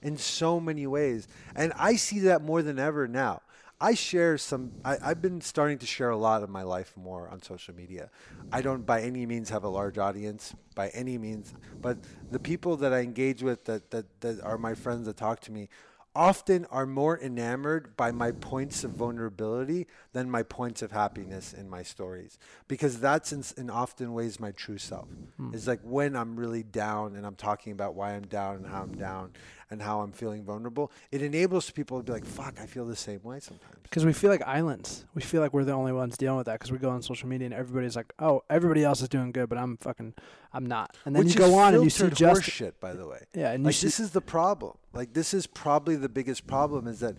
in 0.00 0.16
so 0.16 0.60
many 0.60 0.86
ways. 0.86 1.28
And 1.54 1.72
I 1.76 1.96
see 1.96 2.20
that 2.20 2.42
more 2.42 2.62
than 2.62 2.78
ever 2.78 3.06
now. 3.08 3.42
I 3.80 3.94
share 3.94 4.38
some, 4.38 4.72
I, 4.84 4.96
have 5.08 5.20
been 5.20 5.40
starting 5.40 5.78
to 5.78 5.86
share 5.86 6.08
a 6.08 6.16
lot 6.16 6.42
of 6.42 6.48
my 6.48 6.62
life 6.62 6.94
more 6.96 7.28
on 7.28 7.42
social 7.42 7.74
media. 7.74 8.10
I 8.50 8.62
don't 8.62 8.86
by 8.86 9.02
any 9.02 9.26
means 9.26 9.50
have 9.50 9.64
a 9.64 9.68
large 9.68 9.98
audience, 9.98 10.54
by 10.74 10.88
any 10.88 11.18
means, 11.18 11.52
but 11.82 11.98
the 12.30 12.38
people 12.38 12.76
that 12.78 12.94
I 12.94 13.00
engage 13.00 13.42
with 13.42 13.66
that, 13.66 13.90
that, 13.90 14.20
that 14.22 14.40
are 14.40 14.56
my 14.56 14.74
friends 14.74 15.06
that 15.06 15.18
talk 15.18 15.40
to 15.40 15.52
me 15.52 15.68
often 16.16 16.64
are 16.70 16.86
more 16.86 17.20
enamored 17.20 17.94
by 17.94 18.10
my 18.10 18.32
points 18.32 18.82
of 18.82 18.90
vulnerability 18.92 19.86
than 20.14 20.30
my 20.30 20.42
points 20.42 20.80
of 20.80 20.90
happiness 20.90 21.52
in 21.52 21.68
my 21.68 21.82
stories 21.82 22.38
because 22.68 22.98
that's 23.00 23.32
in, 23.32 23.44
in 23.58 23.68
often 23.68 24.14
ways 24.14 24.40
my 24.40 24.50
true 24.52 24.78
self 24.78 25.06
hmm. 25.36 25.50
it's 25.52 25.66
like 25.66 25.80
when 25.82 26.16
i'm 26.16 26.34
really 26.34 26.62
down 26.62 27.14
and 27.14 27.26
i'm 27.26 27.34
talking 27.34 27.70
about 27.70 27.94
why 27.94 28.14
i'm 28.14 28.26
down 28.26 28.56
and 28.56 28.66
how 28.66 28.80
i'm 28.80 28.94
down 28.96 29.30
and 29.70 29.82
how 29.82 30.00
i'm 30.00 30.12
feeling 30.12 30.44
vulnerable 30.44 30.90
it 31.10 31.22
enables 31.22 31.70
people 31.70 31.98
to 31.98 32.04
be 32.04 32.12
like 32.12 32.24
fuck 32.24 32.54
i 32.60 32.66
feel 32.66 32.84
the 32.84 32.96
same 32.96 33.20
way 33.22 33.40
sometimes. 33.40 33.76
Because 33.82 34.04
we 34.04 34.12
feel 34.12 34.30
like 34.30 34.42
islands. 34.42 35.04
We 35.14 35.22
feel 35.22 35.40
like 35.40 35.52
we're 35.52 35.64
the 35.64 35.72
only 35.72 35.92
ones 35.92 36.18
dealing 36.18 36.38
with 36.38 36.46
that 36.46 36.54
because 36.54 36.72
we 36.72 36.78
go 36.78 36.90
on 36.90 37.02
social 37.02 37.28
media 37.28 37.46
and 37.46 37.54
everybody's 37.54 37.94
like 37.94 38.12
oh 38.18 38.42
everybody 38.50 38.82
else 38.82 39.00
is 39.00 39.08
doing 39.08 39.30
good 39.30 39.48
but 39.48 39.58
i'm 39.58 39.76
fucking 39.76 40.14
i'm 40.52 40.66
not. 40.66 40.96
And 41.04 41.14
then 41.14 41.24
Which 41.24 41.34
you 41.34 41.40
go 41.40 41.54
on 41.54 41.74
and 41.74 41.84
you 41.84 41.90
see 41.90 42.10
just 42.10 42.42
shit 42.42 42.80
by 42.80 42.94
the 42.94 43.06
way. 43.06 43.20
Yeah 43.34 43.52
and 43.52 43.64
like 43.64 43.76
this 43.76 44.00
is 44.00 44.10
the 44.10 44.20
problem. 44.20 44.76
Like 44.92 45.12
this 45.12 45.32
is 45.32 45.46
probably 45.46 45.96
the 45.96 46.08
biggest 46.08 46.46
problem 46.46 46.86
is 46.86 47.00
that 47.00 47.14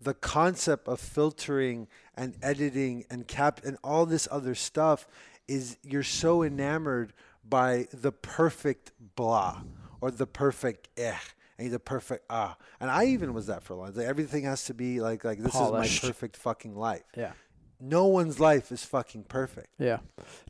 the 0.00 0.14
concept 0.14 0.88
of 0.88 1.00
filtering 1.00 1.88
and 2.16 2.34
editing 2.42 3.04
and 3.10 3.26
cap 3.26 3.60
and 3.64 3.76
all 3.82 4.06
this 4.06 4.26
other 4.30 4.54
stuff 4.54 5.08
is 5.46 5.76
you're 5.82 6.02
so 6.02 6.42
enamored 6.42 7.12
by 7.48 7.86
the 7.92 8.12
perfect 8.12 8.92
blah 9.16 9.62
or 10.00 10.10
the 10.10 10.26
perfect 10.26 10.88
eh 10.96 11.16
and 11.58 11.66
he's 11.66 11.74
a 11.74 11.78
perfect 11.78 12.24
ah. 12.30 12.56
And 12.80 12.90
I 12.90 13.06
even 13.06 13.34
was 13.34 13.46
that 13.48 13.62
for 13.62 13.74
a 13.74 13.76
long 13.76 13.92
time. 13.92 14.04
Everything 14.06 14.44
has 14.44 14.64
to 14.66 14.74
be 14.74 15.00
like 15.00 15.24
like 15.24 15.38
this 15.38 15.52
Polished. 15.52 15.98
is 15.98 16.02
my 16.02 16.08
perfect 16.08 16.36
fucking 16.36 16.76
life. 16.76 17.02
Yeah. 17.16 17.32
No 17.80 18.06
one's 18.06 18.40
life 18.40 18.72
is 18.72 18.84
fucking 18.84 19.24
perfect. 19.24 19.68
Yeah. 19.78 19.98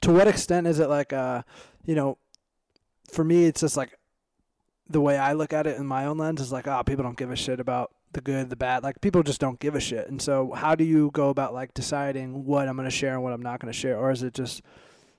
To 0.03 0.13
what 0.13 0.29
extent 0.29 0.67
is 0.67 0.79
it 0.79 0.89
like 0.89 1.13
uh 1.13 1.43
you 1.85 1.95
know 1.95 2.19
for 3.11 3.25
me 3.25 3.47
it's 3.47 3.63
just 3.63 3.77
like 3.77 3.99
the 4.89 5.01
way 5.01 5.19
I 5.19 5.33
look 5.33 5.53
at 5.53 5.67
it 5.67 5.77
in 5.77 5.87
my 5.87 6.07
own 6.07 6.19
lens 6.19 6.41
is 6.41 6.51
like, 6.53 6.67
oh, 6.67 6.83
people 6.83 7.03
don't 7.05 7.17
give 7.17 7.31
a 7.31 7.37
shit 7.37 7.61
about 7.61 7.93
the 8.13 8.21
good, 8.21 8.49
the 8.51 8.57
bad. 8.57 8.83
Like 8.83 9.01
people 9.01 9.23
just 9.23 9.41
don't 9.41 9.61
give 9.61 9.75
a 9.75 9.81
shit. 9.81 10.09
And 10.09 10.21
so, 10.21 10.53
how 10.53 10.75
do 10.75 10.85
you 10.85 11.11
go 11.13 11.29
about 11.29 11.53
like 11.53 11.75
deciding 11.75 12.47
what 12.47 12.69
I'm 12.69 12.77
going 12.77 12.89
to 12.89 12.95
share 12.95 13.15
and 13.15 13.23
what 13.23 13.33
I'm 13.33 13.43
not 13.43 13.61
going 13.61 13.73
to 13.73 13.79
share, 13.79 13.99
or 13.99 14.11
is 14.11 14.23
it 14.23 14.35
just, 14.35 14.63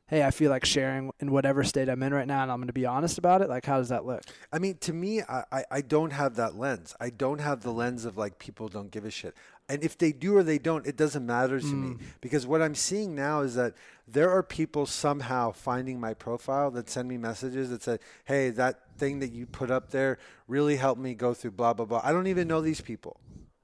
hey, 0.10 0.24
I 0.24 0.32
feel 0.32 0.50
like 0.50 0.66
sharing 0.66 1.12
in 1.20 1.32
whatever 1.32 1.64
state 1.64 1.88
I'm 1.90 2.02
in 2.04 2.14
right 2.14 2.28
now, 2.28 2.44
and 2.44 2.52
I'm 2.52 2.58
going 2.58 2.68
to 2.68 2.74
be 2.74 2.86
honest 2.86 3.18
about 3.18 3.42
it? 3.42 3.50
Like, 3.50 3.66
how 3.66 3.78
does 3.78 3.90
that 3.90 4.06
look? 4.06 4.24
I 4.52 4.60
mean, 4.60 4.78
to 4.82 4.94
me, 4.94 5.22
I, 5.22 5.64
I, 5.70 5.82
don't 5.82 6.12
have 6.12 6.36
that 6.36 6.56
lens. 6.56 6.96
I 7.00 7.10
don't 7.10 7.40
have 7.40 7.62
the 7.62 7.72
lens 7.72 8.06
of 8.06 8.18
like 8.18 8.40
people 8.40 8.68
don't 8.68 8.92
give 8.92 9.06
a 9.06 9.12
shit 9.12 9.36
and 9.70 9.84
if 9.84 9.98
they 9.98 10.12
do 10.12 10.36
or 10.36 10.44
they 10.44 10.58
don't, 10.58 10.86
it 10.88 10.98
doesn't 10.98 11.26
matter 11.26 11.60
to 11.60 11.66
mm. 11.66 11.98
me 12.00 12.06
because 12.22 12.48
what 12.48 12.62
I'm 12.62 12.74
seeing 12.74 13.16
now 13.16 13.42
is 13.42 13.54
that 13.54 13.76
there 14.08 14.32
are 14.32 14.42
people 14.42 14.88
somehow 14.88 15.52
finding 15.52 16.00
my 16.00 16.16
profile 16.16 16.72
that 16.72 16.90
send 16.90 17.08
me 17.08 17.18
messages 17.18 17.70
that 17.70 17.84
say, 17.84 18.00
"Hey, 18.26 18.50
that 18.50 18.80
thing 18.98 19.20
that 19.20 19.32
you 19.32 19.46
put 19.46 19.70
up 19.70 19.92
there 19.92 20.18
really 20.48 20.76
helped 20.76 21.00
me 21.00 21.14
go 21.14 21.36
through 21.36 21.52
blah 21.52 21.74
blah 21.74 21.86
blah." 21.86 22.02
I 22.04 22.12
don't 22.12 22.26
even 22.26 22.48
know 22.48 22.62
these 22.62 22.82
people. 22.82 23.20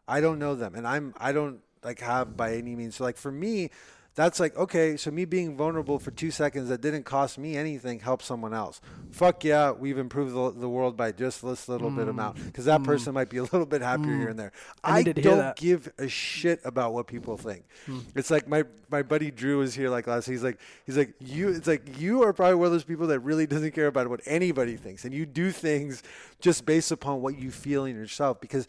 I 0.07 0.21
don't 0.21 0.37
know 0.37 0.53
them, 0.53 0.75
and 0.75 0.87
I'm 0.87 1.15
I 1.17 1.31
don't 1.31 1.61
like 1.83 1.99
have 2.01 2.37
by 2.37 2.53
any 2.53 2.75
means. 2.75 2.97
So 2.97 3.03
like 3.03 3.17
for 3.17 3.31
me, 3.31 3.71
that's 4.15 4.39
like 4.39 4.55
okay 4.57 4.97
so 4.97 5.11
me 5.11 5.25
being 5.25 5.55
vulnerable 5.55 5.99
for 5.99 6.11
two 6.11 6.31
seconds 6.31 6.69
that 6.69 6.81
didn't 6.81 7.03
cost 7.03 7.37
me 7.37 7.55
anything 7.55 7.99
helps 7.99 8.25
someone 8.25 8.53
else 8.53 8.81
fuck 9.11 9.43
yeah 9.43 9.71
we've 9.71 9.97
improved 9.97 10.33
the, 10.33 10.59
the 10.59 10.69
world 10.69 10.97
by 10.97 11.11
just 11.11 11.41
this 11.41 11.67
little 11.67 11.91
mm. 11.91 11.97
bit 11.97 12.07
amount 12.07 12.43
because 12.45 12.65
that 12.65 12.81
mm. 12.81 12.85
person 12.85 13.13
might 13.13 13.29
be 13.29 13.37
a 13.37 13.43
little 13.43 13.65
bit 13.65 13.81
happier 13.81 14.13
mm. 14.13 14.19
here 14.19 14.29
and 14.29 14.39
there 14.39 14.51
i, 14.83 14.99
I 14.99 15.03
don't 15.03 15.55
give 15.55 15.91
a 15.97 16.07
shit 16.07 16.61
about 16.63 16.93
what 16.93 17.07
people 17.07 17.37
think 17.37 17.65
mm. 17.85 18.01
it's 18.15 18.31
like 18.31 18.47
my 18.47 18.63
my 18.89 19.03
buddy 19.03 19.31
drew 19.31 19.61
is 19.61 19.75
here 19.75 19.89
like 19.89 20.07
last 20.07 20.25
he's 20.25 20.43
like 20.43 20.59
he's 20.85 20.97
like 20.97 21.13
you 21.19 21.49
it's 21.49 21.67
like 21.67 21.99
you 21.99 22.23
are 22.23 22.33
probably 22.33 22.55
one 22.55 22.67
of 22.67 22.71
those 22.71 22.83
people 22.83 23.07
that 23.07 23.19
really 23.19 23.45
doesn't 23.45 23.71
care 23.71 23.87
about 23.87 24.09
what 24.09 24.21
anybody 24.25 24.77
thinks 24.77 25.05
and 25.05 25.13
you 25.13 25.25
do 25.25 25.51
things 25.51 26.01
just 26.39 26.65
based 26.65 26.91
upon 26.91 27.21
what 27.21 27.37
you 27.37 27.51
feel 27.51 27.85
in 27.85 27.95
yourself 27.95 28.39
because 28.39 28.67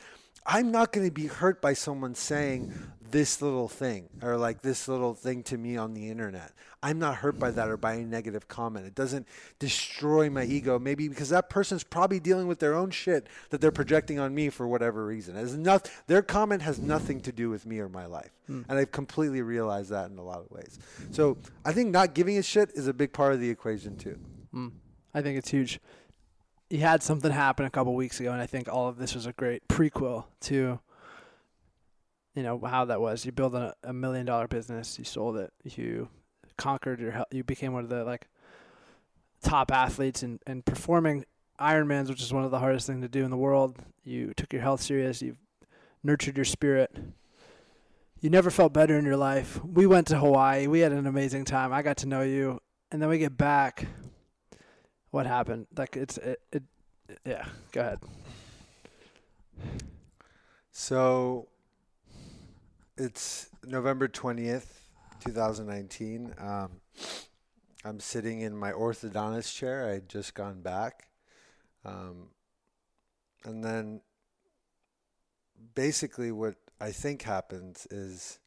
I'm 0.48 0.70
not 0.70 0.92
going 0.92 1.06
to 1.06 1.12
be 1.12 1.26
hurt 1.26 1.60
by 1.60 1.72
someone 1.72 2.14
saying 2.14 2.72
this 3.10 3.42
little 3.42 3.68
thing 3.68 4.08
or 4.22 4.36
like 4.36 4.62
this 4.62 4.88
little 4.88 5.14
thing 5.14 5.42
to 5.44 5.58
me 5.58 5.76
on 5.76 5.94
the 5.94 6.08
internet. 6.08 6.52
I'm 6.82 6.98
not 6.98 7.16
hurt 7.16 7.38
by 7.38 7.50
that 7.50 7.68
or 7.68 7.76
by 7.76 7.94
a 7.94 8.04
negative 8.04 8.48
comment. 8.48 8.86
It 8.86 8.94
doesn't 8.94 9.26
destroy 9.58 10.30
my 10.30 10.44
ego, 10.44 10.78
maybe 10.78 11.08
because 11.08 11.30
that 11.30 11.48
person's 11.50 11.82
probably 11.82 12.20
dealing 12.20 12.46
with 12.46 12.58
their 12.58 12.74
own 12.74 12.90
shit 12.90 13.26
that 13.50 13.60
they're 13.60 13.72
projecting 13.72 14.18
on 14.18 14.34
me 14.34 14.50
for 14.50 14.68
whatever 14.68 15.04
reason. 15.04 15.36
It's 15.36 15.52
not, 15.52 15.90
their 16.06 16.22
comment 16.22 16.62
has 16.62 16.78
nothing 16.78 17.20
to 17.22 17.32
do 17.32 17.50
with 17.50 17.66
me 17.66 17.80
or 17.80 17.88
my 17.88 18.06
life. 18.06 18.30
Mm. 18.48 18.66
And 18.68 18.78
I've 18.78 18.92
completely 18.92 19.42
realized 19.42 19.90
that 19.90 20.10
in 20.10 20.18
a 20.18 20.22
lot 20.22 20.40
of 20.40 20.50
ways. 20.50 20.78
So 21.10 21.38
I 21.64 21.72
think 21.72 21.90
not 21.90 22.14
giving 22.14 22.38
a 22.38 22.42
shit 22.42 22.70
is 22.74 22.86
a 22.86 22.94
big 22.94 23.12
part 23.12 23.32
of 23.32 23.40
the 23.40 23.50
equation 23.50 23.96
too. 23.96 24.18
Mm. 24.54 24.72
I 25.14 25.22
think 25.22 25.38
it's 25.38 25.50
huge 25.50 25.80
you 26.68 26.80
had 26.80 27.02
something 27.02 27.30
happen 27.30 27.64
a 27.64 27.70
couple 27.70 27.94
weeks 27.94 28.20
ago, 28.20 28.32
and 28.32 28.40
I 28.40 28.46
think 28.46 28.68
all 28.68 28.88
of 28.88 28.98
this 28.98 29.14
was 29.14 29.26
a 29.26 29.32
great 29.32 29.66
prequel 29.68 30.24
to 30.42 30.80
you 32.36 32.42
know 32.42 32.60
how 32.64 32.84
that 32.84 33.00
was. 33.00 33.24
You 33.24 33.32
built 33.32 33.54
a, 33.54 33.74
a 33.82 33.92
million 33.92 34.26
dollar 34.26 34.46
business, 34.46 34.98
you 34.98 35.04
sold 35.04 35.38
it, 35.38 35.52
you 35.64 36.08
conquered 36.56 37.00
your 37.00 37.10
health, 37.10 37.28
you 37.32 37.42
became 37.42 37.72
one 37.72 37.82
of 37.82 37.90
the 37.90 38.04
like 38.04 38.28
top 39.42 39.72
athletes 39.72 40.22
and 40.22 40.38
and 40.46 40.64
performing 40.64 41.24
Ironmans, 41.58 42.08
which 42.08 42.20
is 42.20 42.32
one 42.32 42.44
of 42.44 42.50
the 42.50 42.58
hardest 42.58 42.86
things 42.86 43.02
to 43.02 43.08
do 43.08 43.24
in 43.24 43.30
the 43.30 43.36
world. 43.36 43.78
You 44.04 44.34
took 44.34 44.52
your 44.52 44.60
health 44.60 44.82
serious. 44.82 45.22
You've 45.22 45.38
nurtured 46.02 46.36
your 46.36 46.44
spirit. 46.44 46.94
You 48.20 48.28
never 48.28 48.50
felt 48.50 48.74
better 48.74 48.98
in 48.98 49.06
your 49.06 49.16
life. 49.16 49.62
We 49.64 49.86
went 49.86 50.06
to 50.08 50.18
Hawaii. 50.18 50.66
We 50.66 50.80
had 50.80 50.92
an 50.92 51.06
amazing 51.06 51.46
time. 51.46 51.72
I 51.72 51.82
got 51.82 51.98
to 51.98 52.06
know 52.06 52.22
you, 52.22 52.60
and 52.92 53.00
then 53.00 53.08
we 53.08 53.18
get 53.18 53.36
back 53.36 53.86
what 55.10 55.26
happened. 55.26 55.66
Like 55.74 55.96
it's 55.96 56.18
it, 56.18 56.40
it 56.52 56.62
yeah. 57.24 57.46
Go 57.72 57.80
ahead. 57.80 58.00
So 60.70 61.48
it's 62.96 63.50
November 63.64 64.08
twentieth, 64.08 64.80
two 65.20 65.32
thousand 65.32 65.66
nineteen. 65.66 66.34
Um, 66.38 66.80
I'm 67.84 68.00
sitting 68.00 68.40
in 68.40 68.56
my 68.56 68.72
orthodontist 68.72 69.54
chair. 69.54 69.86
I 69.88 69.92
had 69.92 70.08
just 70.08 70.34
gone 70.34 70.62
back, 70.62 71.08
um, 71.84 72.28
and 73.44 73.62
then 73.62 74.00
basically 75.74 76.32
what 76.32 76.56
I 76.80 76.90
think 76.90 77.22
happens 77.22 77.86
is 77.90 78.38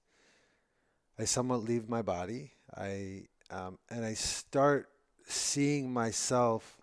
I 1.18 1.26
somewhat 1.26 1.64
leave 1.64 1.88
my 1.88 2.02
body. 2.02 2.52
I 2.76 3.26
um, 3.52 3.78
and 3.90 4.04
I 4.04 4.14
start 4.16 4.90
seeing 5.28 5.94
myself 5.94 6.78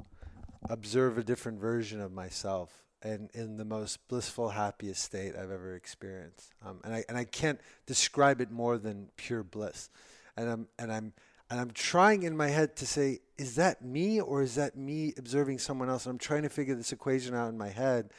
observe 0.68 1.18
a 1.18 1.24
different 1.24 1.60
version 1.60 2.00
of 2.00 2.12
myself 2.12 2.85
and 3.06 3.30
in 3.34 3.56
the 3.56 3.64
most 3.64 3.94
blissful, 4.08 4.48
happiest 4.50 5.02
state 5.02 5.32
I've 5.34 5.54
ever 5.58 5.74
experienced. 5.74 6.48
Um, 6.64 6.80
and 6.84 6.92
I 6.94 7.04
and 7.08 7.16
I 7.16 7.24
can't 7.24 7.60
describe 7.86 8.40
it 8.40 8.50
more 8.50 8.76
than 8.78 9.08
pure 9.16 9.42
bliss. 9.42 9.90
And 10.36 10.46
I'm 10.52 10.68
and 10.78 10.90
I'm 10.96 11.12
And 11.48 11.60
I'm 11.60 11.70
trying 11.70 12.24
in 12.24 12.36
my 12.36 12.48
head 12.48 12.74
to 12.76 12.86
say, 12.86 13.20
is 13.38 13.54
that 13.54 13.80
me 13.80 14.20
or 14.20 14.42
is 14.42 14.54
that 14.56 14.76
me 14.76 15.14
observing 15.16 15.58
someone 15.60 15.88
else? 15.88 16.06
And 16.06 16.14
I'm 16.14 16.18
trying 16.18 16.42
to 16.42 16.48
figure 16.48 16.74
this 16.74 16.92
equation 16.92 17.36
out 17.36 17.48
in 17.48 17.56
my 17.56 17.68
head, 17.68 18.10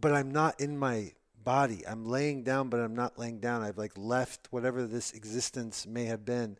but 0.00 0.12
I'm 0.12 0.30
not 0.30 0.60
in 0.60 0.78
my 0.78 1.12
body. 1.42 1.84
I'm 1.84 2.04
laying 2.04 2.44
down, 2.44 2.68
but 2.68 2.78
I'm 2.78 2.94
not 2.94 3.18
laying 3.18 3.40
down. 3.40 3.62
I've 3.62 3.78
like 3.78 3.94
left 3.96 4.46
whatever 4.52 4.86
this 4.86 5.12
existence 5.12 5.88
may 5.88 6.04
have 6.04 6.24
been. 6.24 6.56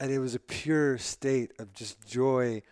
And 0.00 0.10
it 0.10 0.18
was 0.18 0.34
a 0.34 0.40
pure 0.40 0.98
state 0.98 1.52
of 1.60 1.72
just 1.72 2.04
joy 2.04 2.62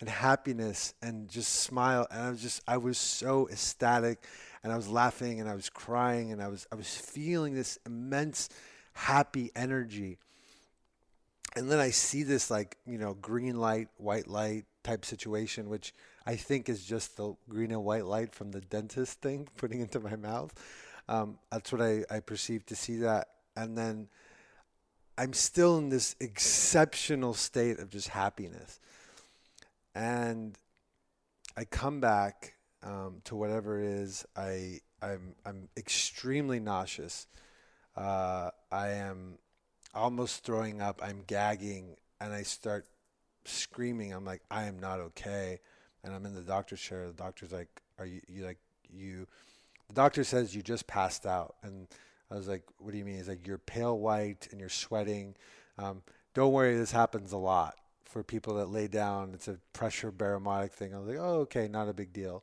and 0.00 0.08
happiness 0.08 0.94
and 1.02 1.28
just 1.28 1.52
smile. 1.52 2.06
And 2.10 2.22
I 2.22 2.30
was 2.30 2.42
just, 2.42 2.62
I 2.66 2.76
was 2.76 2.98
so 2.98 3.48
ecstatic 3.48 4.24
and 4.62 4.72
I 4.72 4.76
was 4.76 4.88
laughing 4.88 5.40
and 5.40 5.48
I 5.48 5.54
was 5.54 5.68
crying 5.68 6.32
and 6.32 6.42
I 6.42 6.48
was, 6.48 6.66
I 6.70 6.76
was 6.76 6.96
feeling 6.96 7.54
this 7.54 7.78
immense 7.86 8.48
happy 8.92 9.50
energy. 9.56 10.18
And 11.56 11.70
then 11.70 11.78
I 11.78 11.90
see 11.90 12.22
this 12.22 12.50
like, 12.50 12.76
you 12.86 12.98
know, 12.98 13.14
green 13.14 13.58
light, 13.58 13.88
white 13.96 14.28
light 14.28 14.64
type 14.84 15.04
situation, 15.04 15.68
which 15.68 15.92
I 16.26 16.36
think 16.36 16.68
is 16.68 16.84
just 16.84 17.16
the 17.16 17.34
green 17.48 17.72
and 17.72 17.84
white 17.84 18.04
light 18.04 18.34
from 18.34 18.52
the 18.52 18.60
dentist 18.60 19.20
thing 19.20 19.48
putting 19.56 19.80
into 19.80 20.00
my 20.00 20.16
mouth. 20.16 20.52
Um, 21.08 21.38
that's 21.50 21.72
what 21.72 21.80
I, 21.80 22.04
I 22.10 22.20
perceive 22.20 22.66
to 22.66 22.76
see 22.76 22.96
that. 22.98 23.28
And 23.56 23.76
then 23.76 24.08
I'm 25.16 25.32
still 25.32 25.78
in 25.78 25.88
this 25.88 26.14
exceptional 26.20 27.34
state 27.34 27.80
of 27.80 27.90
just 27.90 28.08
happiness. 28.08 28.78
And 29.98 30.56
I 31.56 31.64
come 31.64 32.00
back 32.00 32.54
um, 32.84 33.20
to 33.24 33.34
whatever 33.34 33.80
it 33.80 33.86
is. 33.86 34.24
I 34.36 34.78
I'm 35.02 35.34
I'm 35.44 35.68
extremely 35.76 36.60
nauseous. 36.60 37.26
Uh, 37.96 38.50
I 38.70 38.90
am 38.90 39.38
almost 39.92 40.44
throwing 40.44 40.80
up. 40.80 41.00
I'm 41.02 41.24
gagging, 41.26 41.96
and 42.20 42.32
I 42.32 42.44
start 42.44 42.86
screaming. 43.44 44.12
I'm 44.12 44.24
like, 44.24 44.42
I 44.52 44.66
am 44.66 44.78
not 44.78 45.00
okay. 45.00 45.58
And 46.04 46.14
I'm 46.14 46.24
in 46.26 46.34
the 46.34 46.42
doctor's 46.42 46.80
chair. 46.80 47.08
The 47.08 47.12
doctor's 47.12 47.50
like, 47.50 47.82
Are 47.98 48.06
you, 48.06 48.20
you 48.28 48.44
like 48.44 48.58
you? 48.88 49.26
The 49.88 49.94
doctor 49.94 50.22
says 50.22 50.54
you 50.54 50.62
just 50.62 50.86
passed 50.86 51.26
out. 51.26 51.56
And 51.64 51.88
I 52.30 52.36
was 52.36 52.46
like, 52.46 52.62
What 52.78 52.92
do 52.92 52.98
you 52.98 53.04
mean? 53.04 53.16
He's 53.16 53.28
like, 53.28 53.44
You're 53.48 53.58
pale 53.58 53.98
white 53.98 54.46
and 54.52 54.60
you're 54.60 54.68
sweating. 54.68 55.34
Um, 55.76 56.02
don't 56.34 56.52
worry, 56.52 56.76
this 56.76 56.92
happens 56.92 57.32
a 57.32 57.36
lot 57.36 57.74
for 58.08 58.24
people 58.24 58.54
that 58.54 58.70
lay 58.70 58.88
down. 58.88 59.32
It's 59.34 59.48
a 59.48 59.58
pressure 59.72 60.10
barometric 60.10 60.72
thing. 60.72 60.94
I 60.94 60.98
was 60.98 61.08
like, 61.08 61.18
Oh, 61.20 61.40
okay, 61.40 61.68
not 61.68 61.88
a 61.88 61.92
big 61.92 62.12
deal. 62.12 62.42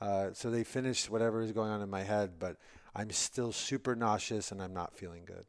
Uh, 0.00 0.30
so 0.32 0.50
they 0.50 0.64
finished 0.64 1.10
whatever 1.10 1.42
is 1.42 1.52
going 1.52 1.70
on 1.70 1.80
in 1.80 1.88
my 1.88 2.02
head, 2.02 2.32
but 2.40 2.56
I'm 2.96 3.10
still 3.10 3.52
super 3.52 3.94
nauseous 3.94 4.50
and 4.50 4.60
I'm 4.60 4.74
not 4.74 4.94
feeling 4.94 5.24
good. 5.24 5.44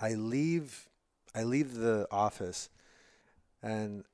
I 0.00 0.14
leave 0.14 0.88
I 1.34 1.44
leave 1.44 1.74
the 1.74 2.08
office 2.10 2.70
and 3.62 4.04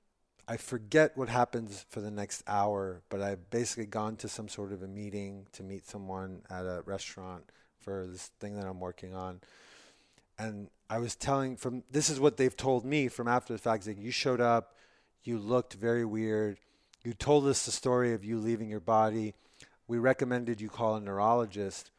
I 0.49 0.57
forget 0.57 1.17
what 1.17 1.29
happens 1.29 1.87
for 1.89 2.01
the 2.01 2.11
next 2.11 2.43
hour, 2.47 3.03
but 3.09 3.21
I've 3.21 3.51
basically 3.51 3.87
gone 3.87 4.17
to 4.17 4.29
some 4.29 4.49
sort 4.49 4.73
of 4.73 4.83
a 4.83 4.87
meeting 4.87 5.47
to 5.53 5.62
meet 5.62 5.87
someone 5.87 6.43
at 6.51 6.65
a 6.65 6.83
restaurant 6.85 7.45
for 7.81 8.07
this 8.07 8.31
thing 8.39 8.57
that 8.57 8.67
I'm 8.67 8.81
working 8.81 9.15
on. 9.15 9.41
And 10.39 10.69
I 10.88 10.99
was 10.99 11.16
telling 11.16 11.57
from 11.57 11.83
this 11.90 12.09
is 12.09 12.20
what 12.20 12.37
they've 12.37 12.57
told 12.57 12.85
me 12.85 13.09
from 13.09 13.29
after 13.29 13.53
the 13.53 13.59
fact 13.59 13.85
that 13.87 13.99
you 13.99 14.11
showed 14.11 14.40
up, 14.40 14.75
you 15.25 15.38
looked 15.38 15.75
very 15.75 16.05
weird. 16.05 16.59
You 17.05 17.12
told 17.12 17.46
us 17.46 17.64
the 17.64 17.72
story 17.72 18.12
of 18.12 18.25
you 18.25 18.38
leaving 18.38 18.68
your 18.68 18.81
body. 18.81 19.35
We 19.88 19.99
recommended 19.99 20.61
you 20.61 20.68
call 20.68 20.96
a 20.96 21.01
neurologist. 21.01 21.90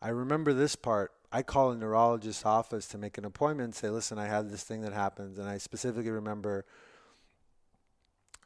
I 0.00 0.08
remember 0.08 0.52
this 0.52 0.76
part. 0.76 1.12
I 1.32 1.42
call 1.42 1.72
a 1.72 1.76
neurologist's 1.76 2.44
office 2.44 2.86
to 2.88 2.98
make 2.98 3.18
an 3.18 3.24
appointment, 3.24 3.68
and 3.68 3.74
say, 3.74 3.90
listen, 3.90 4.18
I 4.18 4.26
had 4.26 4.50
this 4.50 4.62
thing 4.62 4.82
that 4.82 4.92
happens. 4.92 5.38
And 5.38 5.48
I 5.48 5.58
specifically 5.58 6.10
remember 6.10 6.64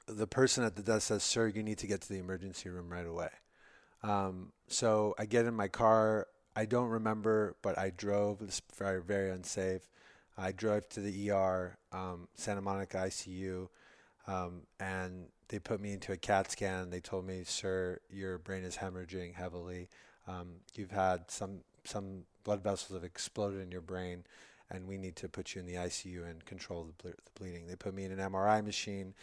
the 0.07 0.27
person 0.27 0.65
at 0.65 0.75
the 0.75 0.83
desk 0.83 1.09
says, 1.09 1.23
sir, 1.23 1.49
you 1.49 1.63
need 1.63 1.79
to 1.79 1.87
get 1.87 2.01
to 2.03 2.09
the 2.09 2.19
emergency 2.19 2.69
room 2.69 2.89
right 2.89 3.07
away. 3.07 3.29
Um, 4.03 4.53
so 4.69 5.15
I 5.19 5.27
get 5.27 5.45
in 5.45 5.55
my 5.55 5.69
car. 5.69 6.29
I 6.59 6.65
don't 6.65 6.89
remember, 6.89 7.55
but 7.63 7.79
I 7.79 7.91
drove. 7.97 8.43
It's 8.43 8.61
very, 8.77 9.01
very 9.01 9.31
unsafe. 9.31 9.83
I 10.37 10.51
drove 10.51 10.89
to 10.89 11.01
the 11.01 11.31
ER, 11.31 11.79
um, 11.93 12.27
Santa 12.35 12.61
Monica 12.61 12.97
ICU, 12.97 13.69
um, 14.27 14.63
and 14.81 15.27
they 15.47 15.61
put 15.61 15.81
me 15.81 15.93
into 15.93 16.11
a 16.11 16.17
CAT 16.17 16.51
scan. 16.51 16.91
They 16.91 16.99
told 16.99 17.29
me, 17.29 17.43
sir, 17.45 18.01
your 18.11 18.39
brain 18.39 18.65
is 18.65 18.77
hemorrhaging 18.77 19.37
heavily. 19.37 19.89
Um, 20.27 20.49
you've 20.75 20.91
had 20.91 21.31
some 21.31 21.61
some 21.85 22.25
blood 22.43 22.65
vessels 22.65 23.01
have 23.01 23.05
exploded 23.05 23.61
in 23.61 23.71
your 23.71 23.81
brain, 23.81 24.25
and 24.69 24.89
we 24.89 24.99
need 24.99 25.15
to 25.15 25.29
put 25.29 25.55
you 25.55 25.61
in 25.61 25.67
the 25.67 25.75
ICU 25.75 26.29
and 26.29 26.45
control 26.45 26.87
the, 26.87 26.93
ble- 27.05 27.19
the 27.25 27.41
bleeding. 27.41 27.69
They 27.69 27.77
put 27.77 27.95
me 27.95 28.05
in 28.05 28.11
an 28.11 28.33
MRI 28.33 28.65
machine, 28.65 29.15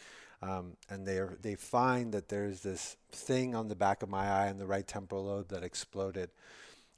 um, 0.42 0.78
and 0.90 1.06
they 1.06 1.18
are, 1.18 1.38
they 1.42 1.56
find 1.56 2.14
that 2.14 2.30
there's 2.30 2.62
this 2.62 2.96
thing 3.12 3.56
on 3.56 3.68
the 3.68 3.76
back 3.76 4.04
of 4.04 4.08
my 4.08 4.26
eye 4.26 4.48
in 4.48 4.58
the 4.58 4.66
right 4.66 4.88
temporal 4.88 5.26
lobe 5.26 5.50
that 5.50 5.64
exploded, 5.64 6.30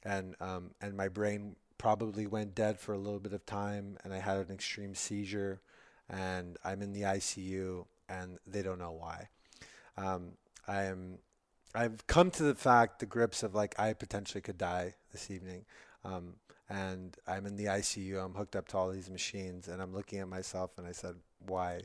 and 0.04 0.36
um, 0.40 0.72
and 0.82 0.96
my 0.96 1.08
brain 1.08 1.56
probably 1.78 2.26
went 2.26 2.56
dead 2.56 2.80
for 2.80 2.94
a 2.94 2.98
little 2.98 3.20
bit 3.20 3.34
of 3.34 3.46
time, 3.46 3.98
and 4.04 4.14
I 4.14 4.20
had 4.20 4.38
an 4.38 4.52
extreme 4.52 4.96
seizure, 4.96 5.62
and 6.10 6.58
I'm 6.64 6.82
in 6.82 6.94
the 6.94 7.02
ICU, 7.02 7.86
and 8.10 8.40
they 8.48 8.62
don't 8.62 8.80
know 8.80 8.92
why. 8.92 9.30
Um, 9.98 10.34
I 10.68 10.84
am 10.84 11.20
I've 11.76 12.08
come 12.08 12.32
to 12.32 12.44
the 12.44 12.56
fact, 12.56 13.00
the 13.00 13.06
grips 13.06 13.44
of 13.44 13.54
like 13.54 13.80
I 13.80 13.94
potentially 13.94 14.42
could 14.42 14.58
die 14.58 14.96
this 15.12 15.30
evening, 15.30 15.66
um, 16.04 16.34
and 16.70 17.16
I'm 17.28 17.46
in 17.46 17.56
the 17.56 17.66
ICU. 17.66 18.24
I'm 18.24 18.34
hooked 18.34 18.56
up 18.56 18.68
to 18.70 18.78
all 18.78 18.90
these 18.90 19.10
machines, 19.10 19.68
and 19.68 19.82
I'm 19.82 19.94
looking 19.94 20.20
at 20.20 20.28
myself, 20.28 20.72
and 20.78 20.88
I 20.88 20.92
said, 20.92 21.16
"Why 21.46 21.82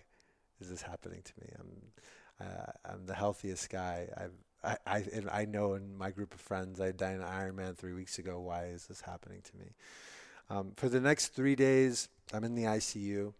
is 0.60 0.70
this 0.70 0.82
happening 0.82 1.22
to 1.22 1.32
me? 1.40 1.50
I'm 1.58 2.46
uh, 2.46 2.72
I'm 2.90 3.06
the 3.06 3.14
healthiest 3.14 3.70
guy. 3.70 4.08
I've 4.16 4.32
I, 4.64 4.76
I, 4.86 5.04
I 5.32 5.44
know 5.44 5.74
in 5.74 5.96
my 5.96 6.10
group 6.10 6.34
of 6.34 6.40
friends 6.40 6.80
I 6.80 6.92
died 6.92 7.16
in 7.16 7.20
Ironman 7.22 7.76
three 7.76 7.92
weeks 7.92 8.18
ago. 8.18 8.40
Why 8.40 8.66
is 8.66 8.86
this 8.86 9.00
happening 9.00 9.42
to 9.42 9.56
me? 9.56 9.72
Um, 10.50 10.72
for 10.76 10.88
the 10.88 11.00
next 11.00 11.28
three 11.28 11.56
days, 11.56 12.08
I'm 12.32 12.44
in 12.44 12.54
the 12.54 12.64
ICU. 12.64 13.32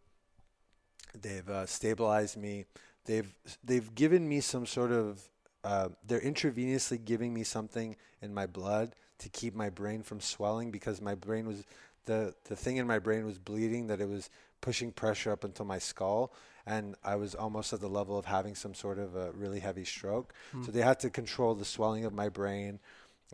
They've 1.21 1.49
uh, 1.49 1.67
stabilized 1.67 2.37
me. 2.37 2.65
They've 3.05 3.33
they've 3.63 3.95
given 3.95 4.29
me 4.29 4.41
some 4.41 4.67
sort 4.67 4.93
of 4.93 5.23
uh, 5.65 5.91
they're 6.07 6.21
intravenously 6.21 7.05
giving 7.05 7.35
me 7.35 7.45
something 7.45 7.97
in 8.21 8.33
my 8.33 8.47
blood 8.47 8.95
to 9.19 9.29
keep 9.29 9.55
my 9.55 9.71
brain 9.71 10.03
from 10.03 10.21
swelling 10.21 10.71
because 10.71 11.01
my 11.01 11.15
brain 11.15 11.47
was 11.47 11.65
the 12.07 12.35
the 12.45 12.57
thing 12.57 12.79
in 12.79 12.87
my 12.87 12.99
brain 12.99 13.25
was 13.25 13.39
bleeding 13.39 13.87
that 13.89 14.01
it 14.01 14.09
was 14.09 14.31
pushing 14.63 14.93
pressure 14.93 15.31
up 15.31 15.45
into 15.45 15.65
my 15.65 15.79
skull 15.79 16.33
and 16.67 16.95
I 17.05 17.17
was 17.17 17.35
almost 17.35 17.73
at 17.73 17.81
the 17.81 17.89
level 17.89 18.19
of 18.19 18.25
having 18.25 18.55
some 18.55 18.75
sort 18.75 18.99
of 18.99 19.17
a 19.17 19.33
really 19.33 19.61
heavy 19.61 19.85
stroke. 19.85 20.33
Mm. 20.55 20.65
So 20.65 20.73
they 20.73 20.81
had 20.81 21.01
to 21.01 21.11
control 21.11 21.55
the 21.55 21.65
swelling 21.65 22.05
of 22.05 22.13
my 22.13 22.29
brain. 22.29 22.79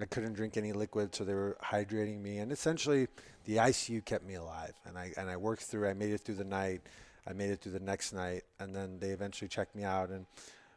I 0.00 0.04
couldn't 0.04 0.34
drink 0.34 0.56
any 0.56 0.72
liquid, 0.72 1.14
so 1.14 1.24
they 1.24 1.34
were 1.34 1.56
hydrating 1.62 2.22
me, 2.22 2.38
and 2.38 2.52
essentially 2.52 3.08
the 3.44 3.56
ICU 3.56 4.04
kept 4.04 4.24
me 4.24 4.34
alive. 4.34 4.72
And 4.86 4.96
I 4.96 5.12
and 5.16 5.28
I 5.28 5.36
worked 5.36 5.62
through. 5.62 5.88
I 5.88 5.94
made 5.94 6.12
it 6.12 6.20
through 6.20 6.36
the 6.36 6.44
night. 6.44 6.82
I 7.26 7.32
made 7.32 7.50
it 7.50 7.60
through 7.60 7.72
the 7.72 7.80
next 7.80 8.12
night, 8.12 8.44
and 8.58 8.74
then 8.74 8.98
they 9.00 9.10
eventually 9.10 9.48
checked 9.48 9.74
me 9.74 9.84
out. 9.84 10.10
And 10.10 10.26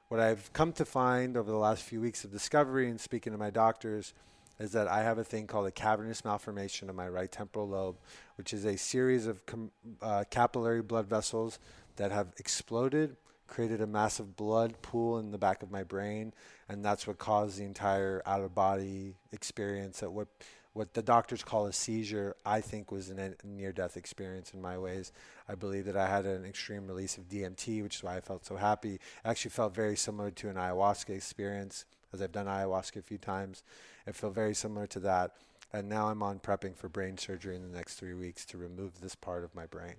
what 0.10 0.20
I've 0.20 0.52
come 0.54 0.74
to 0.74 0.86
find 0.86 1.38
over 1.38 1.50
the 1.50 1.58
last 1.58 1.84
few 1.84 2.02
weeks 2.02 2.26
of 2.26 2.32
discovery 2.32 2.90
and 2.90 3.00
speaking 3.00 3.32
to 3.32 3.40
my 3.40 3.52
doctors 3.52 4.14
is 4.62 4.72
that 4.74 4.88
I 4.88 5.02
have 5.02 5.18
a 5.18 5.24
thing 5.24 5.48
called 5.48 5.68
a 5.68 5.72
cavernous 5.72 6.24
malformation 6.24 6.90
of 6.90 6.96
my 6.96 7.10
right 7.10 7.32
temporal 7.32 7.68
lobe, 7.68 7.98
which 8.36 8.54
is 8.54 8.64
a 8.66 8.78
series 8.78 9.26
of 9.26 9.46
com- 9.46 9.72
uh, 10.02 10.24
capillary 10.30 10.84
blood 10.84 11.08
vessels 11.08 11.60
that 11.96 12.12
have 12.12 12.28
exploded, 12.38 13.18
created 13.48 13.82
a 13.82 13.88
massive 13.88 14.36
blood 14.36 14.80
pool 14.82 15.18
in 15.18 15.32
the 15.32 15.38
back 15.38 15.64
of 15.64 15.72
my 15.72 15.84
brain, 15.84 16.32
and 16.70 16.86
that's 16.86 17.08
what 17.08 17.18
caused 17.18 17.58
the 17.58 17.64
entire 17.64 18.22
out 18.26 18.42
of 18.42 18.54
body 18.54 19.16
experience 19.32 20.00
that 20.00 20.12
what 20.12 20.28
what 20.74 20.94
the 20.94 21.02
doctors 21.02 21.44
call 21.44 21.66
a 21.66 21.74
seizure, 21.74 22.34
I 22.46 22.62
think 22.62 22.94
was 22.94 23.10
a 23.10 23.34
near 23.44 23.74
death 23.74 23.98
experience 23.98 24.54
in 24.54 24.62
my 24.62 24.78
ways. 24.78 25.12
I 25.50 25.56
believe 25.56 25.84
that 25.86 25.98
I 25.98 26.08
had 26.08 26.26
an 26.26 26.46
extreme 26.46 26.88
release 26.88 27.18
of 27.18 27.28
DMT, 27.28 27.84
which 27.84 27.98
is 27.98 28.04
why 28.04 28.16
I 28.16 28.22
felt 28.22 28.46
so 28.46 28.56
happy. 28.56 28.94
It 28.94 29.02
actually 29.26 29.52
felt 29.52 29.76
very 29.76 29.98
similar 29.98 30.32
to 30.32 30.48
an 30.48 30.56
ayahuasca 30.56 31.10
experience, 31.10 31.84
as 32.14 32.22
I've 32.22 32.32
done 32.32 32.46
ayahuasca 32.46 32.98
a 32.98 33.02
few 33.02 33.18
times. 33.18 33.64
It 34.08 34.16
felt 34.16 34.34
very 34.34 34.54
similar 34.54 34.88
to 34.88 35.00
that. 35.02 35.32
And 35.74 35.88
now 35.88 36.10
I'm 36.10 36.22
on 36.22 36.40
prepping 36.40 36.76
for 36.76 36.90
brain 36.90 37.18
surgery 37.18 37.56
in 37.56 37.62
the 37.62 37.78
next 37.78 37.96
three 37.96 38.14
weeks 38.14 38.46
to 38.48 38.58
remove 38.58 39.00
this 39.00 39.16
part 39.16 39.44
of 39.44 39.56
my 39.56 39.66
brain. 39.66 39.96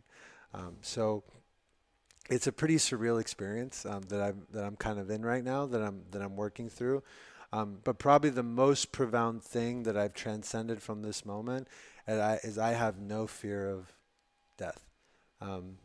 Um, 0.53 0.77
so 0.83 1.23
it's 2.29 2.47
a 2.47 2.53
pretty 2.53 2.77
surreal 2.77 3.21
experience 3.21 3.87
um, 3.87 4.03
that 4.09 4.21
I'm 4.23 4.47
that 4.53 4.65
I'm 4.65 4.77
kind 4.77 4.99
of 4.99 5.11
in 5.11 5.25
right 5.25 5.43
now 5.43 5.67
that 5.67 5.83
I'm 5.83 6.03
that 6.11 6.21
I'm 6.21 6.37
working 6.37 6.69
through. 6.69 7.03
Um, 7.55 7.79
but 7.85 7.99
probably 7.99 8.31
the 8.31 8.43
most 8.43 8.93
profound 8.93 9.43
thing 9.43 9.83
that 9.83 9.97
I've 9.97 10.15
transcended 10.15 10.81
from 10.81 11.03
this 11.03 11.27
moment 11.27 11.69
I, 12.09 12.39
is 12.43 12.59
I 12.59 12.71
have 12.71 12.99
no 12.99 13.27
fear 13.27 13.69
of 13.69 13.93
death. 14.57 14.83
Um, 15.41 15.77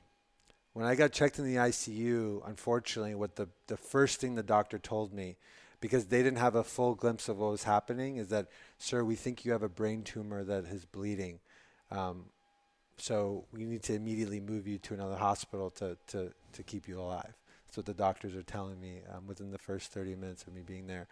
when 0.74 0.86
I 0.86 0.96
got 0.96 1.12
checked 1.12 1.40
in 1.40 1.46
the 1.46 1.56
ICU, 1.56 2.48
unfortunately, 2.48 3.16
what 3.16 3.36
the, 3.36 3.50
the 3.68 3.78
first 3.78 4.22
thing 4.22 4.36
the 4.36 4.44
doctor 4.44 4.78
told 4.78 5.14
me, 5.14 5.36
because 5.80 6.06
they 6.06 6.24
didn't 6.24 6.40
have 6.40 6.56
a 6.56 6.64
full 6.64 6.96
glimpse 6.96 7.30
of 7.30 7.38
what 7.38 7.52
was 7.52 7.64
happening, 7.64 8.18
is 8.18 8.30
that, 8.30 8.48
sir, 8.78 9.04
we 9.04 9.16
think 9.16 9.46
you 9.46 9.52
have 9.52 9.64
a 9.64 9.70
brain 9.70 10.04
tumor 10.04 10.44
that 10.44 10.66
is 10.66 10.86
bleeding. 10.86 11.40
Um, 11.92 12.26
so 12.98 13.46
we 13.54 13.64
need 13.64 13.84
to 13.84 13.94
immediately 13.94 14.40
move 14.40 14.68
you 14.68 14.80
to 14.80 14.94
another 14.94 15.18
hospital 15.18 15.70
to, 15.72 15.98
to, 16.08 16.32
to 16.54 16.64
keep 16.64 16.88
you 16.88 17.00
alive. 17.00 17.34
That's 17.66 17.78
what 17.78 17.86
the 17.86 17.94
doctors 17.94 18.36
are 18.36 18.44
telling 18.44 18.80
me 18.80 19.02
um, 19.14 19.28
within 19.28 19.52
the 19.52 19.58
first 19.58 19.92
30 19.92 20.16
minutes 20.16 20.44
of 20.48 20.54
me 20.54 20.62
being 20.66 20.88
there. 20.88 21.08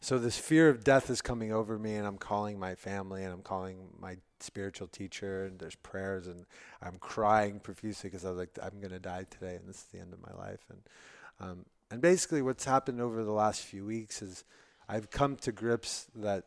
So 0.00 0.18
this 0.18 0.36
fear 0.36 0.68
of 0.68 0.84
death 0.84 1.08
is 1.08 1.22
coming 1.22 1.52
over 1.52 1.78
me, 1.78 1.96
and 1.96 2.06
I'm 2.06 2.18
calling 2.18 2.58
my 2.58 2.74
family, 2.74 3.24
and 3.24 3.32
I'm 3.32 3.42
calling 3.42 3.78
my 3.98 4.18
spiritual 4.40 4.88
teacher, 4.88 5.46
and 5.46 5.58
there's 5.58 5.74
prayers, 5.76 6.26
and 6.26 6.44
I'm 6.82 6.98
crying 6.98 7.60
profusely 7.60 8.10
because 8.10 8.24
I 8.24 8.28
was 8.28 8.38
like, 8.38 8.50
I'm 8.62 8.78
going 8.78 8.92
to 8.92 8.98
die 8.98 9.24
today, 9.30 9.56
and 9.56 9.66
this 9.66 9.78
is 9.78 9.84
the 9.84 9.98
end 9.98 10.12
of 10.12 10.20
my 10.20 10.32
life. 10.38 10.60
And 10.68 10.80
um, 11.40 11.64
and 11.90 12.00
basically, 12.00 12.42
what's 12.42 12.64
happened 12.64 13.00
over 13.00 13.22
the 13.22 13.32
last 13.32 13.62
few 13.62 13.84
weeks 13.84 14.22
is 14.22 14.44
I've 14.88 15.10
come 15.10 15.36
to 15.36 15.52
grips 15.52 16.06
that 16.16 16.44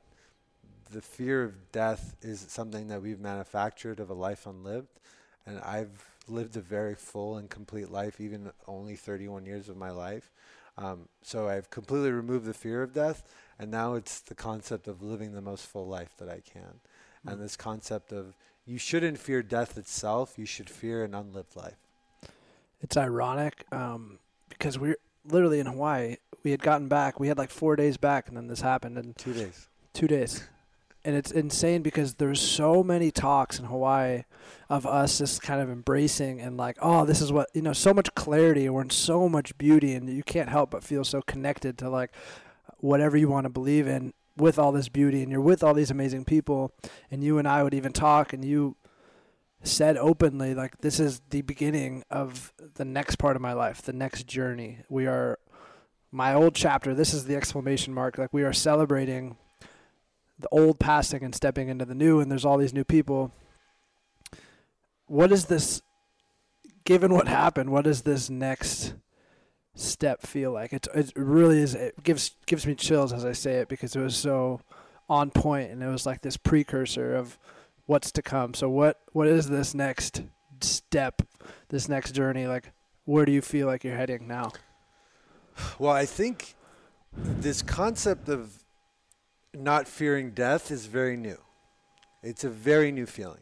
the 0.91 1.01
fear 1.01 1.43
of 1.43 1.71
death 1.71 2.15
is 2.21 2.45
something 2.49 2.87
that 2.87 3.01
we've 3.01 3.19
manufactured 3.19 3.99
of 3.99 4.09
a 4.09 4.13
life 4.13 4.45
unlived, 4.45 4.99
and 5.45 5.59
I've 5.59 6.09
lived 6.27 6.57
a 6.57 6.61
very 6.61 6.95
full 6.95 7.37
and 7.37 7.49
complete 7.49 7.89
life, 7.89 8.19
even 8.19 8.51
only 8.67 8.95
31 8.95 9.45
years 9.45 9.69
of 9.69 9.77
my 9.77 9.91
life. 9.91 10.31
Um, 10.77 11.07
so 11.21 11.49
I've 11.49 11.69
completely 11.69 12.11
removed 12.11 12.45
the 12.45 12.53
fear 12.53 12.83
of 12.83 12.93
death, 12.93 13.23
and 13.57 13.69
now 13.69 13.95
it's 13.95 14.21
the 14.21 14.35
concept 14.35 14.87
of 14.87 15.01
living 15.01 15.33
the 15.33 15.41
most 15.41 15.65
full 15.65 15.87
life 15.87 16.15
that 16.17 16.29
I 16.29 16.41
can. 16.41 16.61
Mm-hmm. 16.61 17.29
And 17.29 17.41
this 17.41 17.55
concept 17.55 18.11
of 18.11 18.35
you 18.65 18.77
shouldn't 18.77 19.17
fear 19.17 19.41
death 19.41 19.77
itself, 19.77 20.37
you 20.37 20.45
should 20.45 20.69
fear 20.69 21.03
an 21.03 21.13
unlived 21.13 21.55
life. 21.55 21.77
It's 22.81 22.95
ironic 22.95 23.65
um, 23.73 24.19
because 24.47 24.79
we're 24.79 24.97
literally 25.25 25.59
in 25.59 25.65
Hawaii. 25.65 26.17
We 26.43 26.51
had 26.51 26.61
gotten 26.61 26.87
back, 26.87 27.19
we 27.19 27.27
had 27.27 27.37
like 27.37 27.51
four 27.51 27.75
days 27.75 27.97
back, 27.97 28.27
and 28.27 28.37
then 28.37 28.47
this 28.47 28.61
happened. 28.61 28.97
And 28.97 29.15
two 29.17 29.33
days. 29.33 29.67
Two 29.93 30.07
days 30.07 30.43
and 31.05 31.15
it's 31.15 31.31
insane 31.31 31.81
because 31.81 32.15
there's 32.15 32.41
so 32.41 32.83
many 32.83 33.09
talks 33.09 33.57
in 33.57 33.65
Hawaii 33.65 34.23
of 34.69 34.85
us 34.85 35.17
just 35.17 35.41
kind 35.41 35.61
of 35.61 35.69
embracing 35.69 36.41
and 36.41 36.57
like, 36.57 36.77
oh, 36.81 37.05
this 37.05 37.21
is 37.21 37.31
what 37.31 37.49
you 37.53 37.61
know, 37.61 37.73
so 37.73 37.93
much 37.93 38.13
clarity 38.15 38.65
and 38.65 38.75
we're 38.75 38.81
in 38.81 38.89
so 38.89 39.29
much 39.29 39.57
beauty 39.57 39.93
and 39.93 40.09
you 40.09 40.23
can't 40.23 40.49
help 40.49 40.71
but 40.71 40.83
feel 40.83 41.03
so 41.03 41.21
connected 41.21 41.77
to 41.77 41.89
like 41.89 42.11
whatever 42.77 43.17
you 43.17 43.29
want 43.29 43.45
to 43.45 43.49
believe 43.49 43.87
in 43.87 44.13
with 44.35 44.59
all 44.59 44.71
this 44.71 44.89
beauty 44.89 45.21
and 45.21 45.31
you're 45.31 45.41
with 45.41 45.63
all 45.63 45.73
these 45.73 45.91
amazing 45.91 46.25
people 46.25 46.71
and 47.09 47.23
you 47.23 47.37
and 47.37 47.47
I 47.47 47.63
would 47.63 47.73
even 47.73 47.93
talk 47.93 48.33
and 48.33 48.43
you 48.43 48.75
said 49.61 49.97
openly 49.97 50.53
like 50.53 50.77
this 50.79 50.99
is 50.99 51.21
the 51.29 51.41
beginning 51.41 52.03
of 52.09 52.53
the 52.75 52.85
next 52.85 53.17
part 53.17 53.35
of 53.35 53.41
my 53.41 53.53
life, 53.53 53.81
the 53.81 53.93
next 53.93 54.25
journey. 54.27 54.79
We 54.89 55.05
are 55.05 55.37
my 56.11 56.33
old 56.33 56.55
chapter, 56.55 56.93
this 56.93 57.13
is 57.13 57.25
the 57.25 57.35
exclamation 57.35 57.93
mark, 57.93 58.17
like 58.17 58.33
we 58.33 58.43
are 58.43 58.53
celebrating 58.53 59.37
the 60.39 60.49
old 60.49 60.79
passing 60.79 61.23
and 61.23 61.35
stepping 61.35 61.67
into 61.67 61.85
the 61.85 61.93
new, 61.93 62.19
and 62.19 62.31
there's 62.31 62.45
all 62.45 62.57
these 62.57 62.73
new 62.73 62.85
people. 62.85 63.31
What 65.07 65.31
is 65.31 65.45
this? 65.45 65.81
Given 66.85 67.13
what 67.13 67.27
happened, 67.27 67.69
what 67.71 67.83
does 67.83 68.03
this 68.03 68.29
next 68.29 68.93
step 69.75 70.21
feel 70.21 70.51
like? 70.51 70.71
It 70.71 70.87
it 70.95 71.11
really 71.15 71.59
is. 71.59 71.75
It 71.75 72.01
gives 72.03 72.31
gives 72.45 72.65
me 72.65 72.73
chills 72.73 73.11
as 73.11 73.25
I 73.25 73.33
say 73.33 73.55
it 73.55 73.67
because 73.67 73.95
it 73.95 74.01
was 74.01 74.15
so 74.15 74.61
on 75.09 75.29
point, 75.29 75.71
and 75.71 75.83
it 75.83 75.87
was 75.87 76.05
like 76.05 76.21
this 76.21 76.37
precursor 76.37 77.15
of 77.15 77.37
what's 77.89 78.11
to 78.11 78.21
come. 78.21 78.53
So 78.53 78.69
what 78.69 78.99
what 79.13 79.27
is 79.27 79.49
this 79.49 79.73
next 79.73 80.21
step, 80.61 81.23
this 81.69 81.89
next 81.89 82.11
journey? 82.11 82.45
Like, 82.45 82.71
where 83.05 83.25
do 83.25 83.31
you 83.31 83.41
feel 83.41 83.65
like 83.65 83.83
you're 83.83 83.95
heading 83.95 84.27
now? 84.27 84.51
Well, 85.79 85.91
I 85.91 86.05
think 86.05 86.55
this 87.13 87.61
concept 87.61 88.29
of 88.29 88.63
not 89.53 89.87
fearing 89.87 90.31
death 90.31 90.71
is 90.71 90.85
very 90.85 91.17
new. 91.17 91.37
It's 92.23 92.43
a 92.43 92.49
very 92.49 92.91
new 92.91 93.05
feeling. 93.05 93.41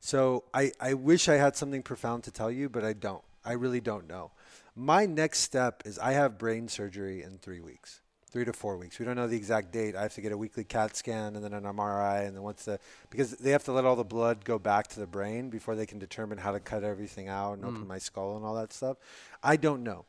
So 0.00 0.44
I, 0.52 0.72
I 0.80 0.94
wish 0.94 1.28
I 1.28 1.34
had 1.34 1.54
something 1.54 1.82
profound 1.82 2.24
to 2.24 2.30
tell 2.30 2.50
you, 2.50 2.68
but 2.68 2.84
I 2.84 2.94
don't. 2.94 3.22
I 3.44 3.52
really 3.52 3.80
don't 3.80 4.08
know. 4.08 4.32
My 4.74 5.06
next 5.06 5.40
step 5.40 5.82
is 5.84 5.98
I 5.98 6.12
have 6.12 6.38
brain 6.38 6.66
surgery 6.66 7.22
in 7.22 7.38
three 7.38 7.60
weeks, 7.60 8.00
three 8.32 8.44
to 8.46 8.52
four 8.52 8.78
weeks. 8.78 8.98
We 8.98 9.04
don't 9.04 9.16
know 9.16 9.28
the 9.28 9.36
exact 9.36 9.72
date. 9.72 9.94
I 9.94 10.02
have 10.02 10.14
to 10.14 10.22
get 10.22 10.32
a 10.32 10.36
weekly 10.36 10.64
CAT 10.64 10.96
scan 10.96 11.36
and 11.36 11.44
then 11.44 11.52
an 11.52 11.64
MRI, 11.64 12.26
and 12.26 12.34
then 12.34 12.42
once 12.42 12.64
the 12.64 12.80
because 13.10 13.32
they 13.32 13.50
have 13.50 13.64
to 13.64 13.72
let 13.72 13.84
all 13.84 13.94
the 13.94 14.04
blood 14.04 14.44
go 14.44 14.58
back 14.58 14.88
to 14.88 15.00
the 15.00 15.06
brain 15.06 15.50
before 15.50 15.76
they 15.76 15.86
can 15.86 15.98
determine 15.98 16.38
how 16.38 16.52
to 16.52 16.58
cut 16.58 16.82
everything 16.82 17.28
out 17.28 17.52
and 17.52 17.62
mm. 17.62 17.68
open 17.68 17.86
my 17.86 17.98
skull 17.98 18.36
and 18.36 18.44
all 18.44 18.54
that 18.54 18.72
stuff. 18.72 18.96
I 19.42 19.56
don't 19.56 19.82
know, 19.82 20.06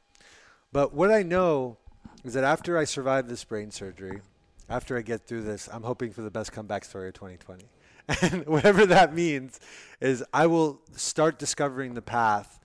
but 0.71 0.93
what 0.93 1.11
I 1.11 1.21
know 1.21 1.77
is 2.23 2.33
that 2.33 2.45
after 2.45 2.77
I 2.77 2.85
survive 2.85 3.27
this 3.27 3.43
brain 3.43 3.71
surgery, 3.71 4.21
after 4.69 4.97
I 4.97 5.01
get 5.01 5.27
through 5.27 5.43
this, 5.43 5.67
I'm 5.71 5.83
hoping 5.83 6.11
for 6.11 6.21
the 6.21 6.31
best 6.31 6.53
comeback 6.53 6.85
story 6.85 7.09
of 7.09 7.13
2020. 7.15 7.65
And 8.21 8.45
whatever 8.47 8.85
that 8.85 9.13
means 9.13 9.61
is 10.01 10.25
I 10.33 10.47
will 10.47 10.81
start 10.91 11.39
discovering 11.39 11.93
the 11.93 12.01
path 12.01 12.59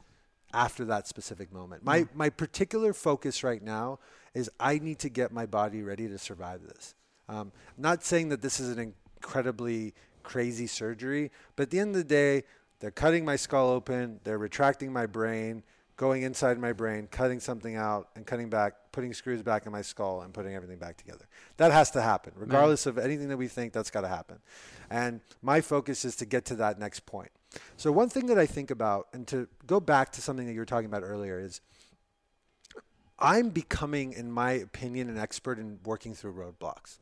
after 0.52 0.84
that 0.86 1.06
specific 1.06 1.52
moment. 1.52 1.84
My 1.84 2.02
mm. 2.02 2.08
my 2.14 2.30
particular 2.30 2.92
focus 2.92 3.44
right 3.44 3.62
now 3.62 3.98
is 4.34 4.50
I 4.58 4.78
need 4.78 4.98
to 5.00 5.08
get 5.08 5.32
my 5.32 5.46
body 5.46 5.82
ready 5.82 6.08
to 6.08 6.18
survive 6.18 6.62
this. 6.62 6.94
Um, 7.28 7.52
not 7.76 8.04
saying 8.04 8.30
that 8.30 8.42
this 8.42 8.60
is 8.60 8.76
an 8.76 8.94
incredibly 9.18 9.94
crazy 10.22 10.66
surgery, 10.66 11.30
but 11.56 11.64
at 11.64 11.70
the 11.70 11.78
end 11.78 11.90
of 11.90 11.96
the 11.96 12.04
day, 12.04 12.44
they're 12.80 12.90
cutting 12.90 13.24
my 13.24 13.36
skull 13.36 13.70
open, 13.70 14.20
they're 14.24 14.38
retracting 14.38 14.92
my 14.92 15.06
brain, 15.06 15.62
going 15.96 16.22
inside 16.22 16.58
my 16.58 16.72
brain, 16.72 17.08
cutting 17.10 17.40
something 17.40 17.74
out, 17.74 18.08
and 18.14 18.24
cutting 18.24 18.48
back, 18.48 18.74
putting 18.92 19.12
screws 19.12 19.42
back 19.42 19.66
in 19.66 19.72
my 19.72 19.82
skull, 19.82 20.22
and 20.22 20.32
putting 20.32 20.54
everything 20.54 20.78
back 20.78 20.96
together. 20.96 21.26
That 21.56 21.72
has 21.72 21.90
to 21.90 22.00
happen, 22.00 22.32
regardless 22.36 22.86
of 22.86 22.98
anything 22.98 23.28
that 23.28 23.36
we 23.36 23.48
think. 23.48 23.72
That's 23.72 23.90
got 23.90 24.02
to 24.02 24.08
happen. 24.08 24.38
And 24.90 25.20
my 25.42 25.60
focus 25.60 26.04
is 26.04 26.14
to 26.16 26.24
get 26.24 26.44
to 26.46 26.54
that 26.56 26.78
next 26.78 27.04
point. 27.04 27.30
So 27.76 27.90
one 27.90 28.08
thing 28.08 28.26
that 28.26 28.38
I 28.38 28.46
think 28.46 28.70
about, 28.70 29.08
and 29.12 29.26
to 29.26 29.48
go 29.66 29.80
back 29.80 30.12
to 30.12 30.22
something 30.22 30.46
that 30.46 30.52
you 30.52 30.60
were 30.60 30.66
talking 30.66 30.86
about 30.86 31.02
earlier, 31.02 31.40
is 31.40 31.60
I'm 33.18 33.50
becoming, 33.50 34.12
in 34.12 34.30
my 34.30 34.52
opinion, 34.52 35.08
an 35.08 35.18
expert 35.18 35.58
in 35.58 35.78
working 35.84 36.14
through 36.14 36.34
roadblocks. 36.34 36.98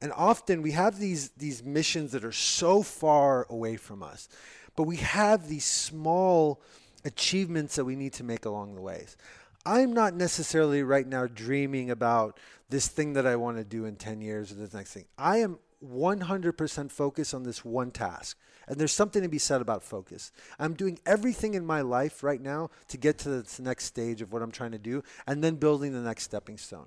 And 0.00 0.12
often 0.12 0.62
we 0.62 0.72
have 0.72 0.98
these 0.98 1.30
these 1.30 1.62
missions 1.62 2.12
that 2.12 2.24
are 2.24 2.32
so 2.32 2.82
far 2.82 3.46
away 3.48 3.76
from 3.76 4.02
us, 4.02 4.28
but 4.74 4.84
we 4.84 4.96
have 4.96 5.48
these 5.48 5.64
small 5.64 6.60
achievements 7.04 7.76
that 7.76 7.84
we 7.84 7.94
need 7.94 8.12
to 8.14 8.24
make 8.24 8.44
along 8.44 8.74
the 8.74 8.80
ways. 8.80 9.16
I'm 9.64 9.92
not 9.92 10.14
necessarily 10.14 10.82
right 10.82 11.06
now 11.06 11.26
dreaming 11.26 11.90
about 11.90 12.40
this 12.68 12.88
thing 12.88 13.12
that 13.12 13.26
I 13.26 13.36
want 13.36 13.58
to 13.58 13.64
do 13.64 13.84
in 13.84 13.96
10 13.96 14.20
years 14.20 14.50
or 14.50 14.56
this 14.56 14.74
next 14.74 14.92
thing. 14.92 15.04
I 15.16 15.38
am 15.38 15.58
100% 15.84 16.90
focus 16.90 17.34
on 17.34 17.42
this 17.42 17.64
one 17.64 17.90
task. 17.90 18.38
And 18.68 18.78
there's 18.78 18.92
something 18.92 19.22
to 19.22 19.28
be 19.28 19.38
said 19.38 19.60
about 19.60 19.82
focus. 19.82 20.30
I'm 20.58 20.74
doing 20.74 20.98
everything 21.04 21.54
in 21.54 21.66
my 21.66 21.80
life 21.80 22.22
right 22.22 22.40
now 22.40 22.70
to 22.88 22.96
get 22.96 23.18
to 23.18 23.42
the 23.42 23.62
next 23.62 23.86
stage 23.86 24.22
of 24.22 24.32
what 24.32 24.42
I'm 24.42 24.52
trying 24.52 24.72
to 24.72 24.78
do 24.78 25.02
and 25.26 25.42
then 25.42 25.56
building 25.56 25.92
the 25.92 26.00
next 26.00 26.24
stepping 26.24 26.58
stone. 26.58 26.86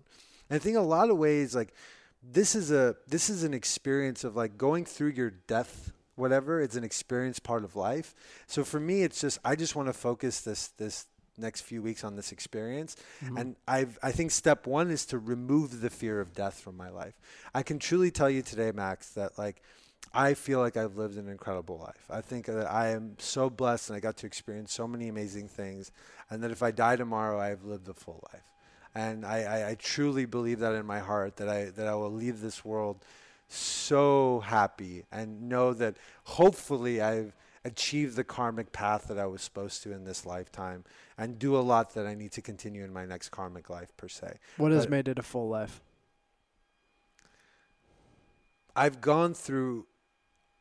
And 0.49 0.55
I 0.55 0.59
think 0.59 0.77
a 0.77 0.81
lot 0.81 1.09
of 1.09 1.17
ways 1.17 1.55
like 1.55 1.73
this 2.23 2.55
is 2.55 2.71
a 2.71 2.95
this 3.07 3.29
is 3.29 3.43
an 3.43 3.53
experience 3.53 4.23
of 4.23 4.35
like 4.35 4.57
going 4.57 4.85
through 4.85 5.11
your 5.11 5.31
death 5.31 5.91
whatever. 6.15 6.61
It's 6.61 6.75
an 6.75 6.83
experience 6.83 7.39
part 7.39 7.63
of 7.63 7.75
life. 7.75 8.15
So 8.47 8.63
for 8.63 8.79
me, 8.79 9.03
it's 9.03 9.21
just 9.21 9.39
I 9.43 9.55
just 9.55 9.75
want 9.75 9.87
to 9.87 9.93
focus 9.93 10.41
this 10.41 10.69
this 10.69 11.05
next 11.37 11.61
few 11.61 11.81
weeks 11.81 12.03
on 12.03 12.15
this 12.15 12.31
experience. 12.31 12.95
Mm-hmm. 13.23 13.37
And 13.37 13.55
I've 13.67 13.97
I 14.01 14.11
think 14.11 14.31
step 14.31 14.67
one 14.67 14.91
is 14.91 15.05
to 15.07 15.17
remove 15.17 15.81
the 15.81 15.89
fear 15.89 16.19
of 16.19 16.33
death 16.33 16.59
from 16.59 16.77
my 16.77 16.89
life. 16.89 17.13
I 17.53 17.63
can 17.63 17.79
truly 17.79 18.11
tell 18.11 18.29
you 18.29 18.41
today, 18.41 18.71
Max, 18.71 19.09
that 19.11 19.37
like 19.37 19.61
I 20.13 20.33
feel 20.33 20.59
like 20.59 20.77
I've 20.77 20.97
lived 20.97 21.17
an 21.17 21.27
incredible 21.27 21.77
life. 21.77 22.05
I 22.09 22.21
think 22.21 22.45
that 22.45 22.71
I 22.71 22.89
am 22.89 23.15
so 23.19 23.49
blessed 23.49 23.89
and 23.89 23.97
I 23.97 23.99
got 23.99 24.17
to 24.17 24.25
experience 24.25 24.73
so 24.73 24.87
many 24.87 25.07
amazing 25.07 25.47
things. 25.47 25.91
And 26.29 26.41
that 26.43 26.51
if 26.51 26.63
I 26.63 26.71
die 26.71 26.95
tomorrow, 26.95 27.39
I've 27.39 27.65
lived 27.65 27.87
a 27.89 27.93
full 27.93 28.23
life. 28.33 28.43
And 28.93 29.25
I, 29.25 29.43
I, 29.43 29.69
I 29.71 29.75
truly 29.75 30.25
believe 30.25 30.59
that 30.59 30.73
in 30.73 30.85
my 30.85 30.99
heart 30.99 31.35
that 31.37 31.49
I 31.49 31.65
that 31.65 31.87
I 31.87 31.95
will 31.95 32.11
leave 32.11 32.41
this 32.41 32.63
world 32.63 33.03
so 33.47 34.39
happy 34.45 35.03
and 35.11 35.49
know 35.49 35.73
that 35.73 35.97
hopefully 36.23 37.01
I've 37.01 37.35
achieved 37.65 38.15
the 38.15 38.23
karmic 38.23 38.71
path 38.71 39.07
that 39.07 39.17
I 39.17 39.25
was 39.25 39.41
supposed 39.41 39.83
to 39.83 39.91
in 39.91 40.05
this 40.05 40.25
lifetime 40.25 40.85
and 41.17 41.39
do 41.39 41.57
a 41.57 41.59
lot 41.59 41.95
that 41.95 42.05
I 42.05 42.13
need 42.13 42.31
to 42.33 42.41
continue 42.41 42.83
in 42.83 42.93
my 42.93 43.05
next 43.05 43.29
karmic 43.29 43.69
life 43.69 43.97
per 43.97 44.07
se. 44.07 44.37
What 44.57 44.71
has 44.71 44.87
made 44.87 45.07
it 45.07 45.17
a 45.17 45.23
full 45.23 45.49
life? 45.49 45.81
I've 48.75 49.01
gone 49.01 49.33
through 49.33 49.87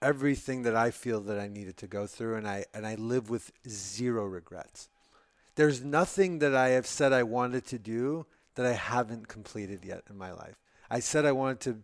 everything 0.00 0.62
that 0.62 0.74
I 0.74 0.90
feel 0.90 1.20
that 1.20 1.38
I 1.38 1.46
needed 1.46 1.76
to 1.78 1.86
go 1.86 2.06
through 2.06 2.36
and 2.36 2.48
I 2.48 2.64
and 2.72 2.86
I 2.86 2.94
live 2.94 3.28
with 3.28 3.52
zero 3.68 4.24
regrets. 4.24 4.88
There's 5.56 5.82
nothing 5.82 6.38
that 6.38 6.54
I 6.54 6.70
have 6.70 6.86
said 6.86 7.12
I 7.12 7.22
wanted 7.22 7.66
to 7.66 7.78
do 7.78 8.26
that 8.54 8.66
I 8.66 8.72
haven't 8.72 9.28
completed 9.28 9.84
yet 9.84 10.02
in 10.08 10.16
my 10.16 10.32
life. 10.32 10.56
I 10.90 11.00
said 11.00 11.24
I 11.24 11.32
wanted 11.32 11.60
to 11.60 11.78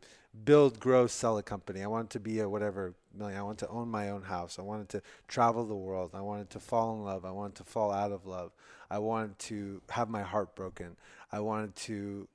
build, 0.44 0.80
grow, 0.80 1.06
sell 1.06 1.36
a 1.38 1.42
company. 1.42 1.82
I 1.82 1.88
wanted 1.88 2.10
to 2.10 2.20
be 2.20 2.40
a 2.40 2.48
whatever 2.48 2.94
million. 3.16 3.38
I 3.38 3.42
wanted 3.42 3.66
to 3.66 3.68
own 3.68 3.88
my 3.88 4.10
own 4.10 4.22
house. 4.22 4.58
I 4.58 4.62
wanted 4.62 4.88
to 4.90 5.02
travel 5.28 5.64
the 5.64 5.74
world. 5.74 6.10
I 6.14 6.20
wanted 6.20 6.50
to 6.50 6.60
fall 6.60 6.94
in 6.94 7.04
love. 7.04 7.24
I 7.24 7.30
wanted 7.30 7.56
to 7.56 7.64
fall 7.64 7.92
out 7.92 8.12
of 8.12 8.26
love. 8.26 8.52
I 8.90 8.98
wanted 8.98 9.38
to 9.40 9.82
have 9.90 10.08
my 10.08 10.22
heart 10.22 10.54
broken. 10.54 10.96
I 11.32 11.40
wanted 11.40 11.76
to 11.76 12.28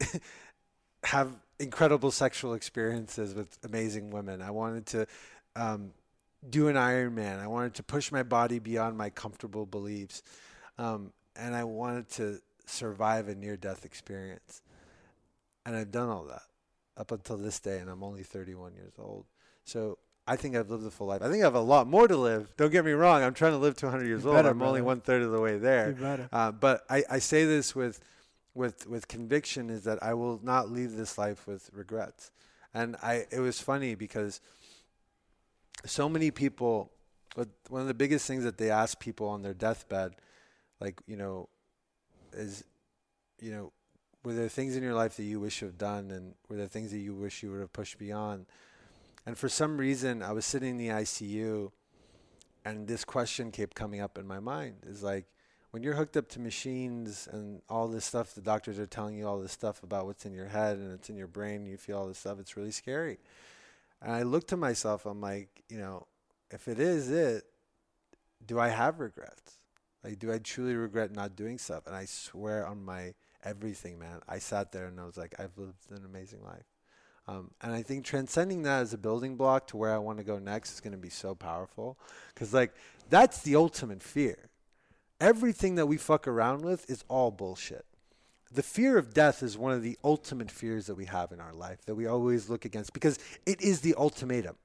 have 1.04 1.36
incredible 1.58 2.10
sexual 2.10 2.54
experiences 2.54 3.34
with 3.34 3.58
amazing 3.64 4.10
women. 4.10 4.42
I 4.42 4.50
wanted 4.50 4.86
to 4.86 5.06
um, 5.56 5.92
do 6.48 6.68
an 6.68 6.76
Ironman. 6.76 7.38
I 7.38 7.46
wanted 7.46 7.74
to 7.74 7.82
push 7.82 8.12
my 8.12 8.22
body 8.22 8.58
beyond 8.58 8.96
my 8.96 9.10
comfortable 9.10 9.66
beliefs, 9.66 10.22
um, 10.78 11.12
and 11.36 11.54
I 11.54 11.64
wanted 11.64 12.08
to 12.10 12.40
survive 12.66 13.28
a 13.28 13.34
near-death 13.34 13.84
experience. 13.84 14.62
And 15.64 15.76
I've 15.76 15.92
done 15.92 16.08
all 16.08 16.24
that 16.24 16.42
up 16.96 17.12
until 17.12 17.36
this 17.36 17.60
day, 17.60 17.78
and 17.78 17.88
I'm 17.88 18.02
only 18.02 18.22
31 18.22 18.74
years 18.74 18.94
old. 18.98 19.26
So 19.64 19.98
I 20.32 20.36
think 20.36 20.56
I've 20.56 20.70
lived 20.70 20.86
a 20.86 20.90
full 20.90 21.08
life. 21.08 21.20
I 21.20 21.28
think 21.28 21.42
I 21.42 21.46
have 21.46 21.54
a 21.54 21.60
lot 21.60 21.86
more 21.86 22.08
to 22.08 22.16
live. 22.16 22.56
Don't 22.56 22.72
get 22.72 22.86
me 22.86 22.92
wrong. 22.92 23.22
I'm 23.22 23.34
trying 23.34 23.52
to 23.52 23.58
live 23.58 23.76
to 23.76 23.86
100 23.86 24.06
years 24.06 24.24
You 24.24 24.30
old. 24.30 24.46
I'm 24.46 24.62
only 24.62 24.80
one 24.80 25.02
third 25.02 25.20
of 25.20 25.30
the 25.30 25.38
way 25.38 25.58
there. 25.58 25.88
Uh, 26.32 26.50
but 26.50 26.86
I, 26.88 27.04
I 27.10 27.18
say 27.18 27.44
this 27.44 27.76
with, 27.76 28.00
with, 28.54 28.86
with 28.86 29.08
conviction 29.08 29.68
is 29.68 29.84
that 29.84 30.02
I 30.02 30.14
will 30.14 30.40
not 30.42 30.70
leave 30.70 30.96
this 30.96 31.18
life 31.18 31.46
with 31.46 31.68
regrets. 31.74 32.30
And 32.72 32.96
I, 33.02 33.26
it 33.30 33.40
was 33.40 33.60
funny 33.60 33.94
because 33.94 34.40
so 35.84 36.08
many 36.08 36.30
people, 36.30 36.90
but 37.36 37.50
one 37.68 37.82
of 37.82 37.86
the 37.86 37.92
biggest 37.92 38.26
things 38.26 38.42
that 38.44 38.56
they 38.56 38.70
ask 38.70 38.98
people 38.98 39.28
on 39.28 39.42
their 39.42 39.52
deathbed, 39.52 40.14
like, 40.80 40.98
you 41.06 41.18
know, 41.18 41.50
is, 42.32 42.64
you 43.38 43.50
know, 43.50 43.70
were 44.24 44.32
there 44.32 44.48
things 44.48 44.76
in 44.76 44.82
your 44.82 44.94
life 44.94 45.14
that 45.18 45.24
you 45.24 45.40
wish 45.40 45.60
you 45.60 45.66
have 45.66 45.76
done 45.76 46.10
and 46.10 46.32
were 46.48 46.56
there 46.56 46.68
things 46.68 46.90
that 46.90 47.00
you 47.00 47.12
wish 47.12 47.42
you 47.42 47.50
would 47.50 47.60
have 47.60 47.74
pushed 47.74 47.98
beyond? 47.98 48.46
And 49.24 49.38
for 49.38 49.48
some 49.48 49.78
reason, 49.78 50.22
I 50.22 50.32
was 50.32 50.44
sitting 50.44 50.70
in 50.70 50.78
the 50.78 50.88
ICU 50.88 51.70
and 52.64 52.86
this 52.86 53.04
question 53.04 53.50
kept 53.50 53.74
coming 53.74 54.00
up 54.00 54.18
in 54.18 54.26
my 54.26 54.40
mind 54.40 54.76
is 54.86 55.02
like, 55.02 55.26
when 55.70 55.82
you're 55.82 55.94
hooked 55.94 56.16
up 56.16 56.28
to 56.28 56.40
machines 56.40 57.28
and 57.32 57.62
all 57.68 57.88
this 57.88 58.04
stuff, 58.04 58.34
the 58.34 58.42
doctors 58.42 58.78
are 58.78 58.86
telling 58.86 59.16
you 59.16 59.26
all 59.26 59.40
this 59.40 59.52
stuff 59.52 59.82
about 59.82 60.04
what's 60.06 60.26
in 60.26 60.32
your 60.32 60.46
head 60.46 60.76
and 60.76 60.92
it's 60.92 61.08
in 61.08 61.16
your 61.16 61.26
brain, 61.26 61.64
you 61.64 61.78
feel 61.78 61.98
all 61.98 62.06
this 62.06 62.18
stuff, 62.18 62.38
it's 62.38 62.56
really 62.56 62.70
scary. 62.70 63.18
And 64.02 64.12
I 64.12 64.22
look 64.22 64.46
to 64.48 64.56
myself, 64.56 65.06
I'm 65.06 65.20
like, 65.20 65.62
you 65.68 65.78
know, 65.78 66.06
if 66.50 66.68
it 66.68 66.78
is 66.78 67.10
it, 67.10 67.44
do 68.44 68.60
I 68.60 68.68
have 68.68 69.00
regrets? 69.00 69.58
Like, 70.04 70.18
do 70.18 70.32
I 70.32 70.38
truly 70.38 70.74
regret 70.74 71.12
not 71.12 71.36
doing 71.36 71.58
stuff? 71.58 71.86
And 71.86 71.96
I 71.96 72.04
swear 72.04 72.66
on 72.66 72.84
my 72.84 73.14
everything, 73.42 73.98
man. 73.98 74.20
I 74.28 74.40
sat 74.40 74.72
there 74.72 74.86
and 74.86 75.00
I 75.00 75.06
was 75.06 75.16
like, 75.16 75.34
I've 75.38 75.56
lived 75.56 75.90
an 75.90 76.04
amazing 76.04 76.42
life. 76.44 76.66
Um, 77.28 77.52
and 77.60 77.72
I 77.72 77.82
think 77.82 78.04
transcending 78.04 78.62
that 78.64 78.82
as 78.82 78.92
a 78.92 78.98
building 78.98 79.36
block 79.36 79.68
to 79.68 79.76
where 79.76 79.94
I 79.94 79.98
want 79.98 80.18
to 80.18 80.24
go 80.24 80.38
next 80.38 80.74
is 80.74 80.80
going 80.80 80.92
to 80.92 80.98
be 80.98 81.10
so 81.10 81.34
powerful. 81.34 81.98
Because, 82.34 82.52
like, 82.52 82.72
that's 83.10 83.42
the 83.42 83.56
ultimate 83.56 84.02
fear. 84.02 84.48
Everything 85.20 85.76
that 85.76 85.86
we 85.86 85.96
fuck 85.96 86.26
around 86.26 86.64
with 86.64 86.88
is 86.90 87.04
all 87.08 87.30
bullshit. 87.30 87.84
The 88.52 88.62
fear 88.62 88.98
of 88.98 89.14
death 89.14 89.42
is 89.42 89.56
one 89.56 89.72
of 89.72 89.82
the 89.82 89.96
ultimate 90.04 90.50
fears 90.50 90.86
that 90.86 90.96
we 90.96 91.06
have 91.06 91.32
in 91.32 91.40
our 91.40 91.54
life 91.54 91.84
that 91.86 91.94
we 91.94 92.06
always 92.06 92.50
look 92.50 92.64
against 92.64 92.92
because 92.92 93.18
it 93.46 93.62
is 93.62 93.80
the 93.80 93.94
ultimatum. 93.94 94.56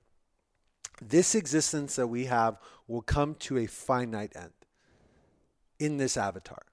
This 1.01 1.35
existence 1.35 1.95
that 1.95 2.07
we 2.07 2.25
have 2.25 2.57
will 2.87 3.03
come 3.03 3.35
to 3.35 3.57
a 3.59 3.67
finite 3.67 4.35
end 4.35 4.51
in 5.79 5.97
this 5.97 6.17
avatar. 6.17 6.63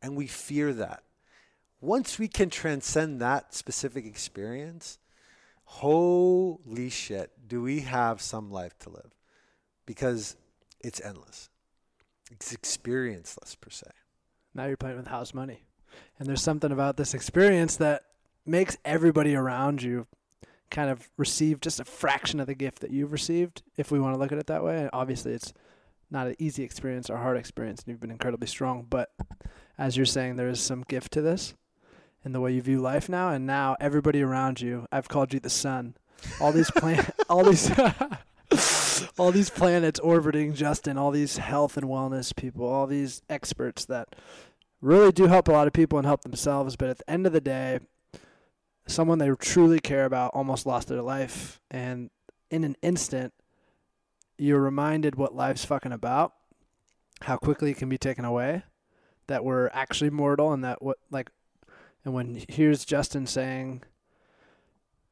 And 0.00 0.16
we 0.16 0.26
fear 0.26 0.72
that. 0.74 1.02
Once 1.80 2.18
we 2.18 2.28
can 2.28 2.50
transcend 2.50 3.20
that 3.20 3.52
specific 3.52 4.06
experience, 4.06 4.98
holy 5.68 6.88
shit, 6.88 7.30
do 7.46 7.60
we 7.60 7.80
have 7.80 8.22
some 8.22 8.50
life 8.50 8.76
to 8.78 8.88
live? 8.88 9.14
Because 9.84 10.34
it's 10.80 10.98
endless. 11.00 11.50
It's 12.30 12.56
experienceless 12.56 13.60
per 13.60 13.68
se. 13.68 13.90
Now 14.54 14.64
you're 14.64 14.78
playing 14.78 14.96
with 14.96 15.08
house 15.08 15.34
money. 15.34 15.64
And 16.18 16.26
there's 16.26 16.42
something 16.42 16.72
about 16.72 16.96
this 16.96 17.12
experience 17.12 17.76
that 17.76 18.02
makes 18.46 18.78
everybody 18.82 19.34
around 19.34 19.82
you 19.82 20.06
kind 20.70 20.90
of 20.90 21.10
receive 21.18 21.60
just 21.60 21.80
a 21.80 21.84
fraction 21.84 22.40
of 22.40 22.46
the 22.46 22.54
gift 22.54 22.80
that 22.80 22.90
you've 22.90 23.12
received, 23.12 23.62
if 23.76 23.90
we 23.90 24.00
want 24.00 24.14
to 24.14 24.18
look 24.18 24.32
at 24.32 24.38
it 24.38 24.46
that 24.46 24.64
way. 24.64 24.78
And 24.78 24.90
obviously, 24.94 25.32
it's 25.32 25.52
not 26.10 26.26
an 26.26 26.36
easy 26.38 26.62
experience 26.62 27.10
or 27.10 27.18
hard 27.18 27.36
experience, 27.36 27.82
and 27.82 27.88
you've 27.88 28.00
been 28.00 28.10
incredibly 28.10 28.46
strong. 28.46 28.86
But 28.88 29.10
as 29.76 29.98
you're 29.98 30.06
saying, 30.06 30.36
there 30.36 30.48
is 30.48 30.60
some 30.60 30.82
gift 30.88 31.12
to 31.12 31.20
this 31.20 31.54
in 32.24 32.32
the 32.32 32.40
way 32.40 32.52
you 32.52 32.62
view 32.62 32.80
life 32.80 33.08
now. 33.08 33.30
And 33.30 33.46
now 33.46 33.76
everybody 33.80 34.22
around 34.22 34.60
you, 34.60 34.86
I've 34.90 35.08
called 35.08 35.32
you 35.32 35.40
the 35.40 35.50
sun. 35.50 35.94
All 36.40 36.52
these 36.52 36.70
plan, 36.70 37.06
all 37.28 37.44
these, 37.44 37.70
all 39.18 39.32
these 39.32 39.50
planets 39.50 40.00
orbiting 40.00 40.54
Justin, 40.54 40.98
all 40.98 41.10
these 41.10 41.38
health 41.38 41.76
and 41.76 41.86
wellness 41.86 42.34
people, 42.34 42.66
all 42.66 42.86
these 42.86 43.22
experts 43.28 43.84
that 43.86 44.14
really 44.80 45.12
do 45.12 45.26
help 45.26 45.48
a 45.48 45.52
lot 45.52 45.66
of 45.66 45.72
people 45.72 45.98
and 45.98 46.06
help 46.06 46.22
themselves. 46.22 46.76
But 46.76 46.90
at 46.90 46.98
the 46.98 47.10
end 47.10 47.26
of 47.26 47.32
the 47.32 47.40
day, 47.40 47.80
someone 48.86 49.18
they 49.18 49.30
truly 49.38 49.80
care 49.80 50.04
about 50.04 50.32
almost 50.34 50.66
lost 50.66 50.88
their 50.88 51.02
life, 51.02 51.60
and 51.70 52.10
in 52.50 52.64
an 52.64 52.76
instant, 52.82 53.32
you're 54.38 54.60
reminded 54.60 55.16
what 55.16 55.34
life's 55.34 55.64
fucking 55.64 55.92
about, 55.92 56.32
how 57.22 57.36
quickly 57.36 57.72
it 57.72 57.76
can 57.76 57.88
be 57.88 57.98
taken 57.98 58.24
away, 58.24 58.62
that 59.26 59.44
we're 59.44 59.68
actually 59.72 60.10
mortal, 60.10 60.52
and 60.52 60.64
that 60.64 60.82
what 60.82 60.98
like, 61.10 61.30
and 62.08 62.14
when 62.14 62.42
here's 62.48 62.86
Justin 62.86 63.26
saying 63.26 63.82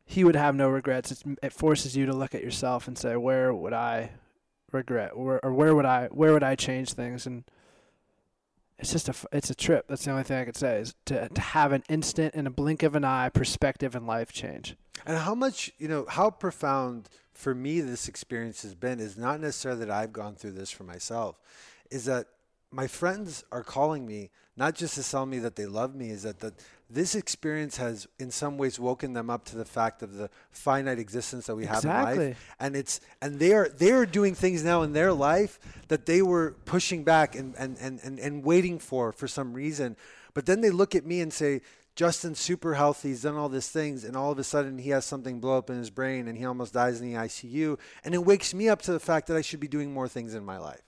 he 0.06 0.24
would 0.24 0.34
have 0.34 0.54
no 0.54 0.70
regrets, 0.70 1.12
it's, 1.12 1.22
it 1.42 1.52
forces 1.52 1.94
you 1.94 2.06
to 2.06 2.14
look 2.14 2.34
at 2.34 2.42
yourself 2.42 2.88
and 2.88 2.96
say, 2.96 3.16
where 3.16 3.52
would 3.52 3.74
I 3.74 4.12
regret, 4.72 5.12
or, 5.14 5.38
or 5.44 5.52
where 5.52 5.74
would 5.74 5.84
I 5.84 6.06
where 6.06 6.32
would 6.32 6.42
I 6.42 6.54
change 6.54 6.94
things, 6.94 7.26
and 7.26 7.44
it's 8.78 8.92
just 8.92 9.10
a 9.10 9.14
it's 9.30 9.50
a 9.50 9.54
trip. 9.54 9.88
That's 9.88 10.06
the 10.06 10.10
only 10.10 10.22
thing 10.22 10.38
I 10.38 10.46
could 10.46 10.56
say 10.56 10.80
is 10.80 10.94
to 11.04 11.28
to 11.28 11.40
have 11.40 11.72
an 11.72 11.84
instant 11.90 12.34
in 12.34 12.46
a 12.46 12.50
blink 12.50 12.82
of 12.82 12.96
an 12.96 13.04
eye 13.04 13.28
perspective 13.28 13.94
and 13.94 14.06
life 14.06 14.32
change. 14.32 14.74
And 15.04 15.18
how 15.18 15.34
much, 15.34 15.72
you 15.76 15.88
know, 15.88 16.06
how 16.08 16.30
profound 16.30 17.10
for 17.34 17.54
me 17.54 17.82
this 17.82 18.08
experience 18.08 18.62
has 18.62 18.74
been 18.74 19.00
is 19.00 19.18
not 19.18 19.40
necessarily 19.40 19.80
that 19.80 19.90
I've 19.90 20.14
gone 20.14 20.34
through 20.34 20.52
this 20.52 20.70
for 20.70 20.84
myself, 20.84 21.38
is 21.90 22.06
that 22.06 22.28
my 22.70 22.86
friends 22.86 23.44
are 23.52 23.62
calling 23.62 24.06
me 24.06 24.30
not 24.56 24.74
just 24.74 24.94
to 24.94 25.08
tell 25.08 25.26
me 25.26 25.38
that 25.40 25.54
they 25.56 25.66
love 25.66 25.94
me, 25.94 26.10
is 26.10 26.22
that, 26.22 26.40
that 26.40 26.54
this 26.88 27.14
experience 27.14 27.76
has 27.76 28.08
in 28.18 28.30
some 28.30 28.56
ways 28.56 28.80
woken 28.80 29.12
them 29.12 29.28
up 29.28 29.44
to 29.46 29.56
the 29.56 29.64
fact 29.64 30.02
of 30.02 30.14
the 30.14 30.30
finite 30.50 30.98
existence 30.98 31.46
that 31.46 31.56
we 31.56 31.66
have 31.66 31.84
in 31.84 31.90
life. 31.90 32.16
And 32.58 32.74
it's 32.74 33.00
and 33.20 33.38
they 33.38 33.52
are 33.52 33.68
they 33.68 33.92
are 33.92 34.06
doing 34.06 34.34
things 34.34 34.64
now 34.64 34.82
in 34.82 34.92
their 34.92 35.12
life 35.12 35.58
that 35.88 36.06
they 36.06 36.22
were 36.22 36.54
pushing 36.64 37.04
back 37.04 37.34
and, 37.34 37.54
and, 37.58 37.76
and, 37.80 38.00
and, 38.02 38.18
and 38.18 38.44
waiting 38.44 38.78
for 38.78 39.12
for 39.12 39.28
some 39.28 39.52
reason. 39.52 39.96
But 40.32 40.46
then 40.46 40.60
they 40.60 40.70
look 40.70 40.94
at 40.94 41.04
me 41.04 41.20
and 41.20 41.32
say, 41.32 41.60
Justin's 41.96 42.38
super 42.38 42.74
healthy. 42.74 43.08
He's 43.08 43.22
done 43.22 43.36
all 43.36 43.48
these 43.48 43.68
things, 43.68 44.04
and 44.04 44.16
all 44.16 44.30
of 44.30 44.38
a 44.38 44.44
sudden 44.44 44.78
he 44.78 44.90
has 44.90 45.04
something 45.04 45.40
blow 45.40 45.56
up 45.56 45.70
in 45.70 45.78
his 45.78 45.90
brain, 45.90 46.28
and 46.28 46.36
he 46.36 46.44
almost 46.44 46.74
dies 46.74 47.00
in 47.00 47.10
the 47.10 47.18
ICU. 47.18 47.78
And 48.04 48.14
it 48.14 48.24
wakes 48.24 48.52
me 48.52 48.68
up 48.68 48.82
to 48.82 48.92
the 48.92 49.00
fact 49.00 49.28
that 49.28 49.36
I 49.36 49.40
should 49.40 49.60
be 49.60 49.68
doing 49.68 49.92
more 49.92 50.06
things 50.06 50.34
in 50.34 50.44
my 50.44 50.58
life. 50.58 50.82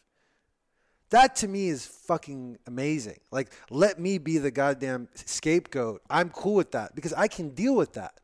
That 1.10 1.36
to 1.36 1.48
me 1.48 1.68
is 1.68 1.86
fucking 1.86 2.58
amazing. 2.66 3.20
Like, 3.30 3.52
let 3.70 3.98
me 3.98 4.18
be 4.18 4.38
the 4.38 4.50
goddamn 4.50 5.08
scapegoat. 5.14 6.02
I'm 6.10 6.30
cool 6.30 6.54
with 6.54 6.72
that 6.72 6.94
because 6.94 7.12
I 7.14 7.28
can 7.28 7.50
deal 7.50 7.74
with 7.74 7.94
that. 7.94 8.14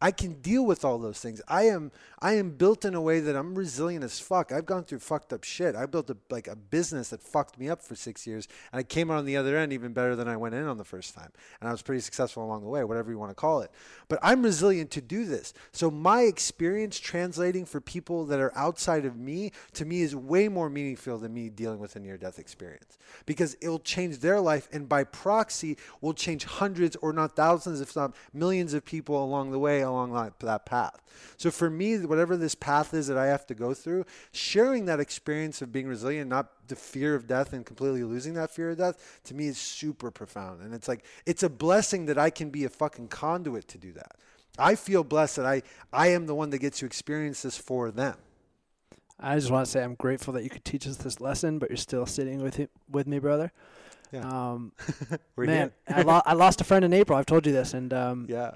I 0.00 0.12
can 0.12 0.34
deal 0.34 0.64
with 0.64 0.84
all 0.84 0.98
those 0.98 1.18
things. 1.18 1.42
I 1.48 1.64
am 1.64 1.90
I 2.20 2.34
am 2.34 2.50
built 2.50 2.84
in 2.84 2.94
a 2.94 3.00
way 3.00 3.20
that 3.20 3.36
I'm 3.36 3.54
resilient 3.54 4.04
as 4.04 4.20
fuck. 4.20 4.52
I've 4.52 4.66
gone 4.66 4.84
through 4.84 5.00
fucked 5.00 5.32
up 5.32 5.44
shit. 5.44 5.74
I 5.74 5.86
built 5.86 6.08
a 6.10 6.16
like 6.30 6.46
a 6.46 6.54
business 6.56 7.10
that 7.10 7.22
fucked 7.22 7.58
me 7.58 7.68
up 7.68 7.82
for 7.82 7.94
six 7.94 8.26
years, 8.26 8.46
and 8.72 8.78
I 8.78 8.82
came 8.82 9.10
out 9.10 9.18
on 9.18 9.24
the 9.24 9.36
other 9.36 9.56
end 9.56 9.72
even 9.72 9.92
better 9.92 10.14
than 10.14 10.28
I 10.28 10.36
went 10.36 10.54
in 10.54 10.64
on 10.66 10.78
the 10.78 10.84
first 10.84 11.14
time. 11.14 11.32
And 11.60 11.68
I 11.68 11.72
was 11.72 11.82
pretty 11.82 12.00
successful 12.00 12.44
along 12.44 12.62
the 12.62 12.68
way, 12.68 12.84
whatever 12.84 13.10
you 13.10 13.18
want 13.18 13.30
to 13.30 13.34
call 13.34 13.60
it. 13.60 13.70
But 14.08 14.20
I'm 14.22 14.42
resilient 14.42 14.90
to 14.92 15.00
do 15.00 15.24
this. 15.24 15.52
So 15.72 15.90
my 15.90 16.22
experience 16.22 16.98
translating 16.98 17.64
for 17.64 17.80
people 17.80 18.24
that 18.26 18.38
are 18.38 18.52
outside 18.56 19.04
of 19.04 19.16
me 19.16 19.52
to 19.74 19.84
me 19.84 20.02
is 20.02 20.14
way 20.14 20.48
more 20.48 20.70
meaningful 20.70 21.18
than 21.18 21.34
me 21.34 21.48
dealing 21.48 21.80
with 21.80 21.96
a 21.96 22.00
near 22.00 22.16
death 22.16 22.38
experience 22.38 22.98
because 23.26 23.56
it'll 23.60 23.78
change 23.78 24.18
their 24.18 24.40
life, 24.40 24.68
and 24.72 24.88
by 24.88 25.04
proxy, 25.04 25.76
will 26.00 26.14
change 26.14 26.44
hundreds 26.44 26.96
or 26.96 27.12
not 27.12 27.34
thousands, 27.34 27.80
if 27.80 27.94
not 27.96 28.14
millions 28.32 28.74
of 28.74 28.84
people 28.84 29.22
along 29.22 29.50
the 29.50 29.58
way 29.58 29.82
along 29.88 30.12
that, 30.12 30.38
that 30.40 30.66
path. 30.66 31.00
So 31.36 31.50
for 31.50 31.70
me, 31.70 31.98
whatever 31.98 32.36
this 32.36 32.54
path 32.54 32.94
is 32.94 33.06
that 33.08 33.18
I 33.18 33.26
have 33.26 33.46
to 33.46 33.54
go 33.54 33.74
through, 33.74 34.04
sharing 34.32 34.84
that 34.86 35.00
experience 35.00 35.60
of 35.62 35.72
being 35.72 35.86
resilient, 35.86 36.28
not 36.30 36.68
the 36.68 36.76
fear 36.76 37.14
of 37.14 37.26
death 37.26 37.52
and 37.52 37.64
completely 37.64 38.04
losing 38.04 38.34
that 38.34 38.50
fear 38.50 38.70
of 38.70 38.78
death, 38.78 39.20
to 39.24 39.34
me 39.34 39.48
is 39.48 39.58
super 39.58 40.10
profound. 40.10 40.62
And 40.62 40.74
it's 40.74 40.88
like 40.88 41.04
it's 41.26 41.42
a 41.42 41.48
blessing 41.48 42.06
that 42.06 42.18
I 42.18 42.30
can 42.30 42.50
be 42.50 42.64
a 42.64 42.68
fucking 42.68 43.08
conduit 43.08 43.68
to 43.68 43.78
do 43.78 43.92
that. 43.92 44.16
I 44.58 44.74
feel 44.74 45.04
blessed 45.04 45.36
that 45.36 45.46
I 45.46 45.62
I 45.92 46.08
am 46.08 46.26
the 46.26 46.34
one 46.34 46.50
that 46.50 46.58
gets 46.58 46.80
to 46.80 46.86
experience 46.86 47.42
this 47.42 47.56
for 47.56 47.90
them. 47.90 48.16
I 49.20 49.34
just 49.36 49.50
want 49.50 49.66
to 49.66 49.70
say 49.70 49.82
I'm 49.82 49.94
grateful 49.94 50.32
that 50.34 50.44
you 50.44 50.50
could 50.50 50.64
teach 50.64 50.86
us 50.86 50.96
this 50.96 51.20
lesson, 51.20 51.58
but 51.58 51.70
you're 51.70 51.76
still 51.76 52.06
sitting 52.06 52.40
with 52.40 52.60
it, 52.60 52.70
with 52.88 53.06
me, 53.08 53.18
brother. 53.18 53.50
Yeah. 54.12 54.20
Um, 54.20 54.72
man. 55.36 55.72
I, 55.88 56.02
lo- 56.02 56.22
I 56.24 56.34
lost 56.34 56.60
a 56.60 56.64
friend 56.64 56.84
in 56.84 56.92
April. 56.92 57.18
I've 57.18 57.26
told 57.26 57.46
you 57.46 57.52
this, 57.52 57.74
and 57.74 57.92
um, 57.92 58.26
Yeah. 58.28 58.52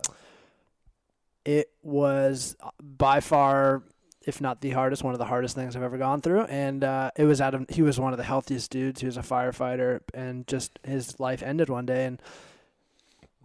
It 1.44 1.70
was 1.82 2.56
uh, 2.60 2.70
by 2.80 3.20
far, 3.20 3.82
if 4.26 4.40
not 4.40 4.60
the 4.60 4.70
hardest, 4.70 5.02
one 5.02 5.14
of 5.14 5.18
the 5.18 5.24
hardest 5.24 5.54
things 5.54 5.76
I've 5.76 5.82
ever 5.82 5.98
gone 5.98 6.20
through. 6.20 6.42
And 6.42 6.84
uh, 6.84 7.10
it 7.16 7.24
was 7.24 7.40
out 7.40 7.54
of 7.54 7.66
he 7.68 7.82
was 7.82 7.98
one 7.98 8.12
of 8.12 8.18
the 8.18 8.24
healthiest 8.24 8.70
dudes. 8.70 9.00
He 9.00 9.06
was 9.06 9.16
a 9.16 9.22
firefighter, 9.22 10.00
and 10.14 10.46
just 10.46 10.78
his 10.84 11.18
life 11.18 11.42
ended 11.42 11.68
one 11.68 11.86
day. 11.86 12.06
And 12.06 12.20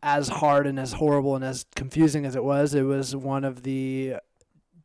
as 0.03 0.27
hard 0.29 0.67
and 0.67 0.79
as 0.79 0.93
horrible 0.93 1.35
and 1.35 1.43
as 1.43 1.65
confusing 1.75 2.25
as 2.25 2.35
it 2.35 2.43
was, 2.43 2.73
it 2.73 2.83
was 2.83 3.15
one 3.15 3.43
of 3.43 3.63
the 3.63 4.15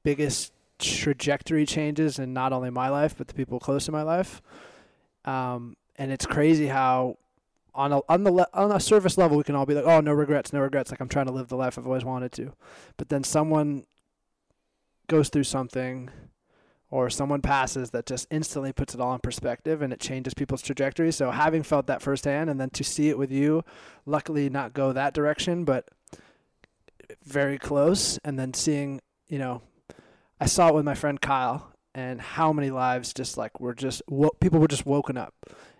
biggest 0.02 0.52
trajectory 0.78 1.64
changes 1.64 2.18
in 2.18 2.32
not 2.32 2.52
only 2.52 2.68
my 2.68 2.88
life 2.88 3.14
but 3.16 3.28
the 3.28 3.34
people 3.34 3.60
close 3.60 3.84
to 3.86 3.92
my 3.92 4.02
life. 4.02 4.42
Um, 5.24 5.76
and 5.96 6.10
it's 6.10 6.26
crazy 6.26 6.66
how 6.66 7.18
on 7.74 7.92
a 7.92 8.00
on 8.08 8.24
the 8.24 8.30
le- 8.30 8.48
on 8.52 8.70
a 8.70 8.80
surface 8.80 9.16
level 9.16 9.36
we 9.36 9.44
can 9.44 9.54
all 9.54 9.66
be 9.66 9.74
like, 9.74 9.84
oh, 9.84 10.00
no 10.00 10.12
regrets, 10.12 10.52
no 10.52 10.60
regrets. 10.60 10.90
Like 10.90 11.00
I'm 11.00 11.08
trying 11.08 11.26
to 11.26 11.32
live 11.32 11.48
the 11.48 11.56
life 11.56 11.78
I've 11.78 11.86
always 11.86 12.04
wanted 12.04 12.32
to, 12.32 12.52
but 12.96 13.08
then 13.08 13.24
someone 13.24 13.84
goes 15.08 15.28
through 15.28 15.44
something 15.44 16.10
or 16.90 17.08
someone 17.08 17.40
passes 17.40 17.90
that 17.90 18.04
just 18.04 18.26
instantly 18.30 18.70
puts 18.70 18.94
it 18.94 19.00
all 19.00 19.14
in 19.14 19.20
perspective 19.20 19.80
and 19.80 19.94
it 19.94 19.98
changes 20.00 20.34
people's 20.34 20.60
trajectory. 20.60 21.10
So 21.10 21.30
having 21.30 21.62
felt 21.62 21.86
that 21.86 22.02
firsthand 22.02 22.50
and 22.50 22.60
then 22.60 22.68
to 22.70 22.84
see 22.84 23.08
it 23.08 23.16
with 23.16 23.32
you, 23.32 23.64
luckily 24.04 24.50
not 24.50 24.74
go 24.74 24.92
that 24.92 25.14
direction, 25.14 25.64
but 25.64 25.88
very 27.24 27.58
close 27.58 28.18
and 28.24 28.38
then 28.38 28.52
seeing, 28.52 29.00
you 29.26 29.38
know, 29.38 29.62
I 30.38 30.44
saw 30.44 30.68
it 30.68 30.74
with 30.74 30.84
my 30.84 30.94
friend 30.94 31.18
Kyle 31.18 31.72
and 31.94 32.20
how 32.20 32.52
many 32.52 32.70
lives 32.70 33.14
just 33.14 33.38
like 33.38 33.58
were 33.58 33.74
just 33.74 34.02
wo- 34.06 34.36
people 34.40 34.60
were 34.60 34.68
just 34.68 34.84
woken 34.84 35.16
up. 35.16 35.34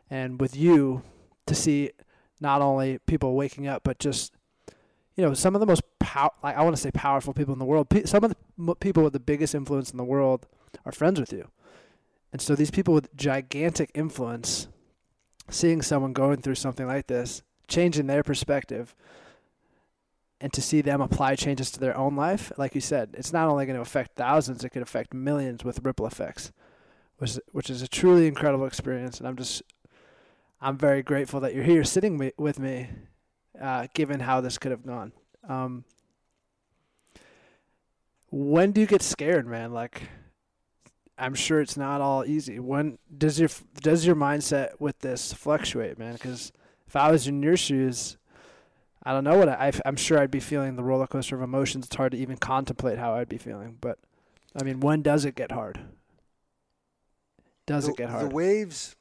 And 0.09 0.41
with 0.41 0.57
you 0.57 1.03
to 1.47 1.55
see 1.55 1.91
not 2.41 2.61
only 2.61 2.99
people 3.07 3.35
waking 3.35 3.67
up 3.67 3.83
but 3.85 3.99
just 3.99 4.33
you 5.17 5.25
know 5.25 5.35
some 5.35 5.55
of 5.55 5.61
the 5.61 5.67
most 5.67 5.83
pow- 5.99 6.33
like 6.43 6.57
I 6.57 6.63
want 6.63 6.77
to 6.77 6.83
say 6.83 6.91
powerful 6.91 7.33
people 7.33 7.53
in 7.53 7.59
the 7.59 7.65
world. 7.65 7.89
Some 8.05 8.25
of 8.25 8.35
the 8.59 8.75
people 8.77 9.03
with 9.03 9.13
the 9.13 9.21
biggest 9.21 9.55
influence 9.55 9.91
in 9.91 9.97
the 9.97 10.05
world 10.05 10.47
are 10.85 10.93
friends 10.93 11.19
with 11.19 11.33
you. 11.33 11.49
And 12.33 12.41
so 12.41 12.55
these 12.55 12.71
people 12.71 12.95
with 12.95 13.15
gigantic 13.15 13.91
influence, 13.95 14.69
seeing 15.51 15.83
someone 15.83 16.13
going 16.13 16.41
through 16.41 16.55
something 16.55 16.87
like 16.87 17.07
this, 17.07 17.43
changing 17.69 18.07
their 18.07 18.23
perspective, 18.23 18.95
and 20.41 20.53
to 20.53 20.63
see 20.63 20.81
them 20.81 21.01
apply 21.01 21.37
changes 21.37 21.71
to 21.71 21.81
their 21.81 21.97
own 21.97 22.17
life, 22.17 22.51
like 22.57 22.75
you 22.75 22.81
said, 22.81 23.11
it's 23.15 23.33
not 23.33 23.49
only 23.49 23.67
going 23.67 23.77
to 23.77 23.83
affect 23.83 24.17
thousands, 24.17 24.65
it 24.65 24.71
could 24.71 24.83
affect 24.83 25.15
millions 25.15 25.63
with 25.63 25.85
ripple 25.85 26.07
effects, 26.07 26.53
which 27.19 27.39
which 27.53 27.71
is 27.71 27.83
a 27.83 27.89
truly 27.89 28.27
incredible 28.27 28.67
experience. 28.67 29.19
And 29.19 29.29
I'm 29.29 29.37
just, 29.37 29.63
I'm 30.63 30.79
very 30.79 31.03
grateful 31.03 31.41
that 31.41 31.55
you're 31.57 31.65
here 31.65 31.83
sitting 31.83 32.33
with 32.37 32.61
me, 32.61 32.89
uh, 33.61 33.89
given 33.95 34.21
how 34.21 34.41
this 34.41 34.59
could 34.59 34.71
have 34.71 34.87
gone. 34.87 35.11
Um, 35.49 35.85
when 38.31 38.71
do 38.71 38.81
you 38.81 38.87
get 38.87 39.03
scared, 39.03 39.45
man? 39.45 39.73
Like, 39.73 40.03
I'm 41.19 41.35
sure 41.35 41.61
it's 41.61 41.77
not 41.77 42.01
all 42.01 42.25
easy. 42.25 42.61
When 42.61 42.99
does 43.19 43.41
your 43.41 43.49
does 43.81 44.07
your 44.07 44.15
mindset 44.15 44.81
with 44.81 45.01
this 45.01 45.33
fluctuate, 45.33 45.99
man? 45.99 46.13
Because 46.13 46.53
if 46.87 46.95
I 46.95 47.11
was 47.11 47.27
in 47.27 47.43
your 47.43 47.57
shoes, 47.57 48.17
I 49.03 49.13
don't 49.13 49.25
know 49.25 49.37
what 49.37 49.49
I, 49.49 49.73
I'm 49.85 49.97
sure 49.97 50.21
I'd 50.21 50.31
be 50.31 50.41
feeling 50.41 50.77
the 50.77 50.85
roller 50.85 51.09
coaster 51.09 51.35
of 51.35 51.43
emotions. 51.43 51.87
It's 51.87 51.97
hard 51.97 52.13
to 52.13 52.19
even 52.19 52.37
contemplate 52.37 52.99
how 52.99 53.15
I'd 53.15 53.29
be 53.29 53.37
feeling. 53.37 53.79
But 53.81 53.99
I 54.59 54.63
mean, 54.63 54.79
when 54.79 55.03
does 55.03 55.25
it 55.25 55.35
get 55.35 55.51
hard? 55.51 55.81
Does 57.67 57.87
the, 57.87 57.91
it 57.91 57.97
get 57.97 58.11
hard? 58.11 58.31
The 58.31 58.35
waves, 58.35 58.95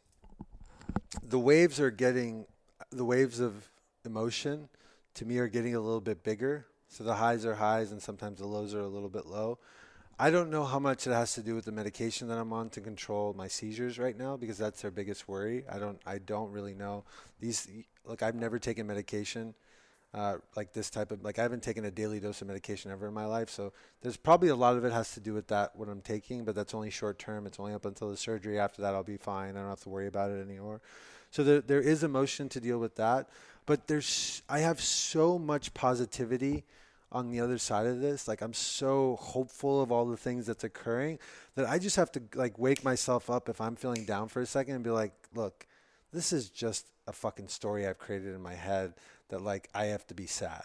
the 1.24 1.39
waves 1.39 1.80
are 1.80 1.91
getting, 1.91 2.45
the 2.91 3.05
waves 3.05 3.39
of 3.39 3.70
emotion, 4.05 4.70
to 5.16 5.26
me, 5.26 5.38
are 5.38 5.47
getting 5.47 5.76
a 5.76 5.80
little 5.80 6.01
bit 6.01 6.24
bigger. 6.24 6.66
So 6.88 7.03
the 7.03 7.16
highs 7.16 7.45
are 7.45 7.55
highs, 7.55 7.91
and 7.91 8.01
sometimes 8.01 8.39
the 8.39 8.47
lows 8.47 8.74
are 8.74 8.82
a 8.82 8.88
little 8.88 9.09
bit 9.09 9.26
low. 9.26 9.59
I 10.20 10.30
don't 10.30 10.51
know 10.51 10.66
how 10.66 10.78
much 10.78 11.07
it 11.07 11.12
has 11.14 11.34
to 11.34 11.41
do 11.41 11.55
with 11.55 11.66
the 11.66 11.72
medication 11.72 12.28
that 12.28 12.38
I'm 12.38 12.53
on 12.53 12.70
to 12.72 12.82
control 12.82 13.34
my 13.34 13.47
seizures 13.47 13.97
right 13.97 14.16
now 14.16 14.38
because 14.38 14.57
that's 14.57 14.82
their 14.82 14.91
biggest 14.91 15.28
worry. 15.28 15.64
I 15.68 15.80
don't 15.80 15.99
I 16.05 16.20
don't 16.20 16.51
really 16.51 16.76
know. 16.76 17.05
These 17.39 17.68
like 18.05 18.22
I've 18.22 18.36
never 18.36 18.59
taken 18.59 18.86
medication 18.86 19.55
uh, 20.14 20.36
like 20.55 20.74
this 20.74 20.89
type 20.89 21.12
of 21.12 21.24
like 21.24 21.39
I 21.39 21.43
haven't 21.43 21.64
taken 21.64 21.86
a 21.86 21.91
daily 21.91 22.20
dose 22.20 22.41
of 22.41 22.47
medication 22.47 22.91
ever 22.91 23.07
in 23.07 23.14
my 23.14 23.26
life. 23.26 23.49
So 23.49 23.72
there's 24.01 24.18
probably 24.18 24.49
a 24.49 24.55
lot 24.55 24.76
of 24.76 24.84
it 24.84 24.91
has 24.91 25.14
to 25.14 25.20
do 25.20 25.34
with 25.34 25.47
that 25.47 25.76
what 25.76 25.88
I'm 25.88 26.01
taking, 26.01 26.43
but 26.43 26.53
that's 26.53 26.74
only 26.74 26.89
short 26.89 27.18
term. 27.18 27.47
It's 27.47 27.59
only 27.59 27.74
up 27.74 27.86
until 27.86 28.09
the 28.09 28.18
surgery. 28.18 28.59
After 28.59 28.82
that, 28.82 28.93
I'll 28.93 29.03
be 29.03 29.18
fine. 29.18 29.55
I 29.55 29.62
don't 29.62 29.70
have 29.70 29.82
to 29.82 29.89
worry 29.89 30.07
about 30.07 30.32
it 30.32 30.41
anymore. 30.45 30.82
So 31.32 31.43
there 31.43 31.62
there 31.62 31.82
is 31.82 32.03
emotion 32.03 32.49
to 32.49 32.59
deal 32.59 32.78
with 32.78 32.95
that, 32.95 33.30
but 33.66 33.88
there's 33.88 34.41
I 34.49 34.59
have 34.59 34.82
so 34.82 35.39
much 35.39 35.74
positivity 35.74 36.66
on 37.14 37.30
the 37.30 37.39
other 37.39 37.57
side 37.57 37.86
of 37.88 38.01
this. 38.01 38.28
Like 38.28 38.41
I'm 38.41 38.53
so 38.53 39.18
hopeful 39.18 39.82
of 39.82 39.93
all 39.93 40.05
the 40.05 40.18
things 40.18 40.45
that's 40.45 40.66
occurring 40.66 41.20
that 41.55 41.68
I 41.68 41.80
just 41.80 41.95
have 41.95 42.12
to 42.14 42.22
like 42.36 42.59
wake 42.59 42.84
myself 42.84 43.30
up 43.30 43.47
if 43.47 43.62
I'm 43.62 43.78
feeling 43.78 44.03
down 44.03 44.28
for 44.28 44.41
a 44.41 44.45
second 44.45 44.76
and 44.76 44.84
be 44.84 44.89
like, 44.89 45.14
look, 45.34 45.68
this 46.12 46.34
is 46.34 46.49
just 46.49 46.88
a 47.07 47.14
fucking 47.14 47.47
story 47.47 47.88
I've 47.88 47.97
created 47.97 48.36
in 48.36 48.41
my 48.41 48.53
head 48.55 48.93
that 49.32 49.41
like 49.41 49.67
I 49.73 49.86
have 49.86 50.07
to 50.07 50.13
be 50.13 50.27
sad. 50.27 50.63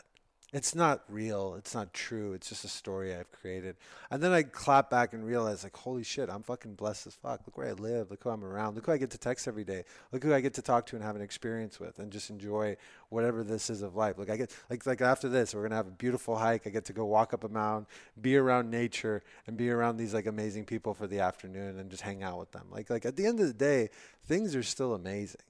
It's 0.52 0.76
not 0.76 1.02
real. 1.08 1.56
It's 1.56 1.74
not 1.74 1.92
true. 1.92 2.32
It's 2.32 2.48
just 2.48 2.64
a 2.64 2.68
story 2.68 3.14
I've 3.14 3.30
created. 3.32 3.76
And 4.12 4.22
then 4.22 4.32
I 4.32 4.44
clap 4.44 4.88
back 4.88 5.12
and 5.12 5.26
realize, 5.26 5.64
like, 5.64 5.76
holy 5.76 6.04
shit, 6.04 6.30
I'm 6.30 6.44
fucking 6.44 6.76
blessed 6.76 7.08
as 7.08 7.14
fuck. 7.14 7.40
Look 7.44 7.58
where 7.58 7.68
I 7.68 7.72
live. 7.72 8.12
Look 8.12 8.22
who 8.22 8.30
I'm 8.30 8.44
around. 8.44 8.76
Look 8.76 8.86
who 8.86 8.92
I 8.92 8.96
get 8.96 9.10
to 9.10 9.18
text 9.18 9.48
every 9.48 9.64
day. 9.64 9.82
Look 10.12 10.22
who 10.22 10.32
I 10.32 10.40
get 10.40 10.54
to 10.54 10.62
talk 10.62 10.86
to 10.86 10.96
and 10.96 11.04
have 11.04 11.16
an 11.16 11.20
experience 11.20 11.80
with, 11.80 11.98
and 11.98 12.12
just 12.12 12.30
enjoy 12.30 12.76
whatever 13.08 13.42
this 13.42 13.68
is 13.70 13.82
of 13.82 13.96
life. 13.96 14.18
Like 14.18 14.30
I 14.30 14.36
get, 14.36 14.56
like, 14.70 14.86
like 14.86 15.00
after 15.00 15.28
this, 15.28 15.52
we're 15.52 15.62
gonna 15.62 15.74
have 15.74 15.88
a 15.88 15.90
beautiful 15.90 16.36
hike. 16.36 16.66
I 16.66 16.70
get 16.70 16.84
to 16.86 16.92
go 16.92 17.04
walk 17.06 17.34
up 17.34 17.42
a 17.42 17.48
mountain, 17.48 17.88
be 18.20 18.36
around 18.36 18.70
nature, 18.70 19.24
and 19.48 19.56
be 19.56 19.68
around 19.68 19.96
these 19.96 20.14
like 20.14 20.26
amazing 20.26 20.64
people 20.64 20.94
for 20.94 21.08
the 21.08 21.18
afternoon, 21.18 21.80
and 21.80 21.90
just 21.90 22.04
hang 22.04 22.22
out 22.22 22.38
with 22.38 22.52
them. 22.52 22.68
Like, 22.70 22.88
like 22.88 23.04
at 23.04 23.16
the 23.16 23.26
end 23.26 23.40
of 23.40 23.48
the 23.48 23.52
day, 23.52 23.90
things 24.26 24.54
are 24.54 24.62
still 24.62 24.94
amazing. 24.94 25.42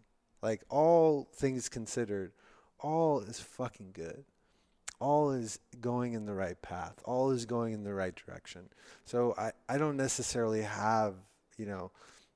Like 0.43 0.63
all 0.71 1.29
things 1.35 1.69
considered, 1.69 2.33
all 2.81 3.21
is 3.21 3.41
fucking 3.41 3.91
good 3.93 4.25
all 4.99 5.31
is 5.31 5.59
going 5.81 6.15
in 6.15 6.27
the 6.27 6.35
right 6.35 6.61
path. 6.63 6.95
All 7.05 7.31
is 7.31 7.45
going 7.45 7.75
in 7.75 7.85
the 7.85 7.93
right 7.93 8.15
direction. 8.15 8.69
So 9.05 9.35
I, 9.37 9.53
I 9.69 9.79
don't 9.79 9.97
necessarily 9.97 10.63
have, 10.63 11.15
you 11.59 11.67
know, 11.67 11.91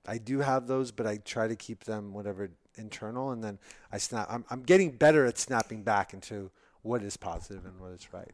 I 0.06 0.18
do 0.18 0.40
have 0.40 0.66
those, 0.66 0.90
but 0.90 1.06
I 1.06 1.18
try 1.18 1.48
to 1.48 1.56
keep 1.56 1.84
them 1.84 2.12
whatever 2.12 2.50
internal, 2.76 3.30
and 3.30 3.42
then 3.42 3.58
I 3.92 3.98
snap. 3.98 4.26
I'm, 4.30 4.44
I'm 4.50 4.62
getting 4.62 4.92
better 4.92 5.26
at 5.26 5.38
snapping 5.38 5.82
back 5.82 6.14
into 6.14 6.50
what 6.82 7.02
is 7.02 7.16
positive 7.16 7.64
and 7.64 7.78
what 7.78 7.92
is 7.92 8.12
right. 8.12 8.32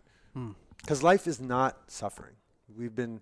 Because 0.80 1.00
hmm. 1.00 1.06
life 1.06 1.26
is 1.26 1.40
not 1.40 1.90
suffering. 1.90 2.34
We've 2.76 2.94
been, 2.94 3.20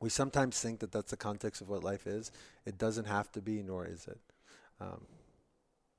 we 0.00 0.08
sometimes 0.08 0.60
think 0.60 0.80
that 0.80 0.92
that's 0.92 1.10
the 1.10 1.16
context 1.16 1.60
of 1.60 1.68
what 1.68 1.84
life 1.84 2.06
is. 2.06 2.30
It 2.64 2.78
doesn't 2.78 3.06
have 3.06 3.30
to 3.32 3.42
be, 3.42 3.62
nor 3.62 3.86
is 3.86 4.06
it. 4.06 4.20
Um, 4.80 5.02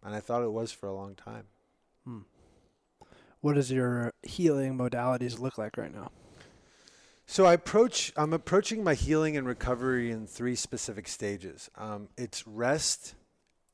and 0.03 0.13
I 0.13 0.19
thought 0.19 0.43
it 0.43 0.51
was 0.51 0.71
for 0.71 0.87
a 0.87 0.93
long 0.93 1.15
time. 1.15 1.45
Hmm 2.05 2.19
what 3.43 3.55
does 3.55 3.69
your 3.69 4.13
healing 4.23 4.77
modalities 4.77 5.37
look 5.37 5.57
like 5.57 5.75
right 5.75 5.93
now? 5.93 6.09
So 7.25 7.45
I 7.45 7.53
approach. 7.53 8.13
I'm 8.15 8.31
approaching 8.31 8.85
my 8.85 8.93
healing 8.93 9.35
and 9.35 9.45
recovery 9.45 10.11
in 10.11 10.27
three 10.27 10.55
specific 10.55 11.09
stages. 11.09 11.69
Um, 11.75 12.07
it's 12.17 12.47
rest, 12.47 13.15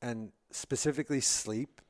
and 0.02 0.32
specifically 0.50 1.20
sleep. 1.20 1.80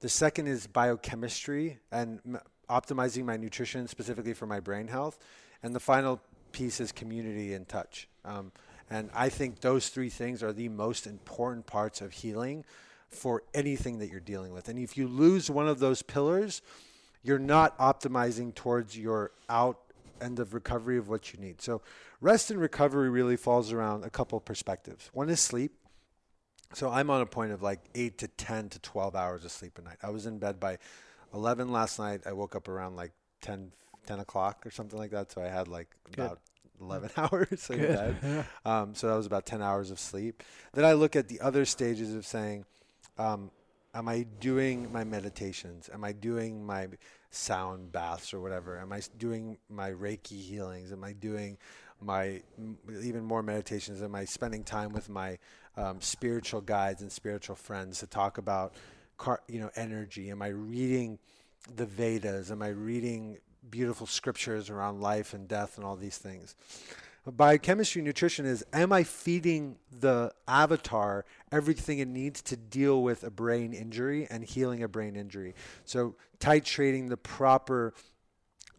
The 0.00 0.08
second 0.08 0.48
is 0.48 0.66
biochemistry 0.66 1.78
and 1.92 2.18
m- 2.26 2.40
optimizing 2.68 3.24
my 3.24 3.36
nutrition 3.36 3.86
specifically 3.86 4.34
for 4.34 4.46
my 4.46 4.58
brain 4.58 4.88
health, 4.88 5.20
and 5.62 5.76
the 5.76 5.80
final 5.80 6.20
piece 6.50 6.80
is 6.80 6.90
community 6.90 7.54
and 7.54 7.68
touch. 7.68 8.08
Um, 8.24 8.50
and 8.90 9.10
I 9.14 9.28
think 9.28 9.60
those 9.60 9.90
three 9.90 10.10
things 10.10 10.42
are 10.42 10.52
the 10.52 10.68
most 10.68 11.06
important 11.06 11.66
parts 11.66 12.00
of 12.00 12.10
healing 12.10 12.64
for 13.14 13.42
anything 13.54 13.98
that 13.98 14.10
you're 14.10 14.20
dealing 14.20 14.52
with. 14.52 14.68
And 14.68 14.78
if 14.78 14.96
you 14.96 15.08
lose 15.08 15.50
one 15.50 15.68
of 15.68 15.78
those 15.78 16.02
pillars, 16.02 16.62
you're 17.22 17.38
not 17.38 17.78
optimizing 17.78 18.54
towards 18.54 18.98
your 18.98 19.32
out 19.48 19.78
end 20.20 20.38
of 20.38 20.54
recovery 20.54 20.98
of 20.98 21.08
what 21.08 21.32
you 21.32 21.40
need. 21.40 21.60
So 21.60 21.82
rest 22.20 22.50
and 22.50 22.60
recovery 22.60 23.10
really 23.10 23.36
falls 23.36 23.72
around 23.72 24.04
a 24.04 24.10
couple 24.10 24.38
of 24.38 24.44
perspectives. 24.44 25.10
One 25.12 25.28
is 25.28 25.40
sleep. 25.40 25.72
So 26.74 26.90
I'm 26.90 27.10
on 27.10 27.20
a 27.20 27.26
point 27.26 27.52
of 27.52 27.60
like 27.60 27.80
8 27.94 28.16
to 28.18 28.28
10 28.28 28.70
to 28.70 28.78
12 28.78 29.14
hours 29.14 29.44
of 29.44 29.50
sleep 29.50 29.78
a 29.78 29.82
night. 29.82 29.98
I 30.02 30.10
was 30.10 30.26
in 30.26 30.38
bed 30.38 30.58
by 30.58 30.78
11 31.34 31.70
last 31.70 31.98
night. 31.98 32.22
I 32.24 32.32
woke 32.32 32.56
up 32.56 32.68
around 32.68 32.96
like 32.96 33.12
10 33.42 33.72
10 34.06 34.18
o'clock 34.18 34.66
or 34.66 34.70
something 34.70 34.98
like 34.98 35.10
that. 35.10 35.30
So 35.30 35.42
I 35.42 35.48
had 35.48 35.68
like 35.68 35.88
Good. 36.12 36.24
about 36.24 36.40
11 36.80 37.10
hours 37.16 37.70
in 37.70 37.78
bed. 37.78 38.46
Um, 38.64 38.94
so 38.94 39.08
that 39.08 39.16
was 39.16 39.26
about 39.26 39.44
10 39.44 39.60
hours 39.60 39.90
of 39.90 39.98
sleep. 39.98 40.42
Then 40.72 40.84
I 40.84 40.92
look 40.92 41.16
at 41.16 41.28
the 41.28 41.40
other 41.40 41.64
stages 41.64 42.14
of 42.14 42.24
saying, 42.24 42.64
um, 43.18 43.50
am 43.94 44.08
I 44.08 44.26
doing 44.40 44.90
my 44.92 45.04
meditations? 45.04 45.90
Am 45.92 46.04
I 46.04 46.12
doing 46.12 46.64
my 46.64 46.88
sound 47.30 47.92
baths 47.92 48.32
or 48.32 48.40
whatever? 48.40 48.78
Am 48.78 48.92
I 48.92 49.00
doing 49.18 49.58
my 49.68 49.90
Reiki 49.90 50.40
healings? 50.40 50.92
Am 50.92 51.04
I 51.04 51.12
doing 51.12 51.58
my 52.00 52.42
even 53.02 53.24
more 53.24 53.42
meditations? 53.42 54.02
Am 54.02 54.14
I 54.14 54.24
spending 54.24 54.64
time 54.64 54.92
with 54.92 55.08
my 55.08 55.38
um, 55.76 56.00
spiritual 56.00 56.60
guides 56.60 57.02
and 57.02 57.10
spiritual 57.10 57.56
friends 57.56 58.00
to 58.00 58.06
talk 58.06 58.38
about, 58.38 58.74
you 59.48 59.60
know, 59.60 59.70
energy? 59.76 60.30
Am 60.30 60.42
I 60.42 60.48
reading 60.48 61.18
the 61.76 61.86
Vedas? 61.86 62.50
Am 62.50 62.62
I 62.62 62.68
reading 62.68 63.38
beautiful 63.70 64.06
scriptures 64.06 64.70
around 64.70 65.00
life 65.00 65.34
and 65.34 65.46
death 65.46 65.76
and 65.76 65.86
all 65.86 65.96
these 65.96 66.18
things? 66.18 66.56
Biochemistry 67.30 68.02
nutrition 68.02 68.46
is 68.46 68.64
am 68.72 68.92
I 68.92 69.04
feeding 69.04 69.76
the 70.00 70.32
avatar 70.48 71.24
everything 71.52 72.00
it 72.00 72.08
needs 72.08 72.42
to 72.42 72.56
deal 72.56 73.02
with 73.02 73.22
a 73.22 73.30
brain 73.30 73.72
injury 73.72 74.26
and 74.28 74.42
healing 74.42 74.82
a 74.82 74.88
brain 74.88 75.14
injury? 75.14 75.54
So 75.84 76.16
titrating 76.40 77.08
the 77.08 77.16
proper 77.16 77.94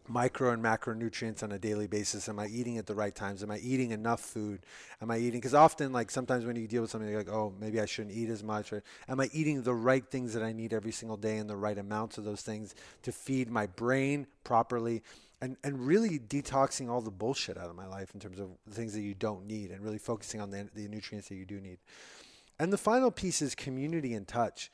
micro 0.08 0.50
and 0.50 0.62
macronutrients 0.62 1.42
on 1.42 1.52
a 1.52 1.58
daily 1.58 1.86
basis? 1.86 2.28
Am 2.28 2.38
I 2.38 2.46
eating 2.46 2.78
at 2.78 2.86
the 2.86 2.94
right 2.94 3.14
times? 3.14 3.42
Am 3.42 3.50
I 3.50 3.58
eating 3.58 3.90
enough 3.92 4.20
food? 4.20 4.66
Am 5.00 5.10
I 5.10 5.18
eating? 5.18 5.40
Because 5.40 5.54
often, 5.54 5.92
like 5.92 6.10
sometimes 6.10 6.44
when 6.44 6.56
you 6.56 6.66
deal 6.66 6.82
with 6.82 6.90
something, 6.90 7.08
you're 7.08 7.18
like, 7.18 7.30
oh, 7.30 7.54
maybe 7.58 7.80
I 7.80 7.86
shouldn't 7.86 8.14
eat 8.14 8.28
as 8.28 8.42
much. 8.42 8.72
Or 8.72 8.82
am 9.08 9.20
I 9.20 9.30
eating 9.32 9.62
the 9.62 9.74
right 9.74 10.04
things 10.04 10.34
that 10.34 10.42
I 10.42 10.52
need 10.52 10.72
every 10.72 10.92
single 10.92 11.16
day 11.16 11.38
and 11.38 11.48
the 11.48 11.56
right 11.56 11.78
amounts 11.78 12.18
of 12.18 12.24
those 12.24 12.42
things 12.42 12.74
to 13.02 13.12
feed 13.12 13.50
my 13.50 13.66
brain 13.66 14.26
properly? 14.42 15.02
And, 15.44 15.58
and 15.62 15.86
really 15.86 16.18
detoxing 16.18 16.88
all 16.88 17.02
the 17.02 17.10
bullshit 17.10 17.58
out 17.58 17.68
of 17.68 17.76
my 17.76 17.86
life 17.86 18.14
in 18.14 18.20
terms 18.20 18.40
of 18.40 18.48
the 18.66 18.74
things 18.74 18.94
that 18.94 19.02
you 19.02 19.12
don't 19.12 19.46
need 19.46 19.72
and 19.72 19.84
really 19.84 19.98
focusing 19.98 20.40
on 20.40 20.50
the, 20.50 20.70
the 20.74 20.88
nutrients 20.88 21.28
that 21.28 21.34
you 21.34 21.44
do 21.44 21.60
need. 21.60 21.76
And 22.58 22.72
the 22.72 22.78
final 22.78 23.10
piece 23.10 23.42
is 23.42 23.54
community 23.54 24.14
and 24.14 24.26
touch. 24.26 24.70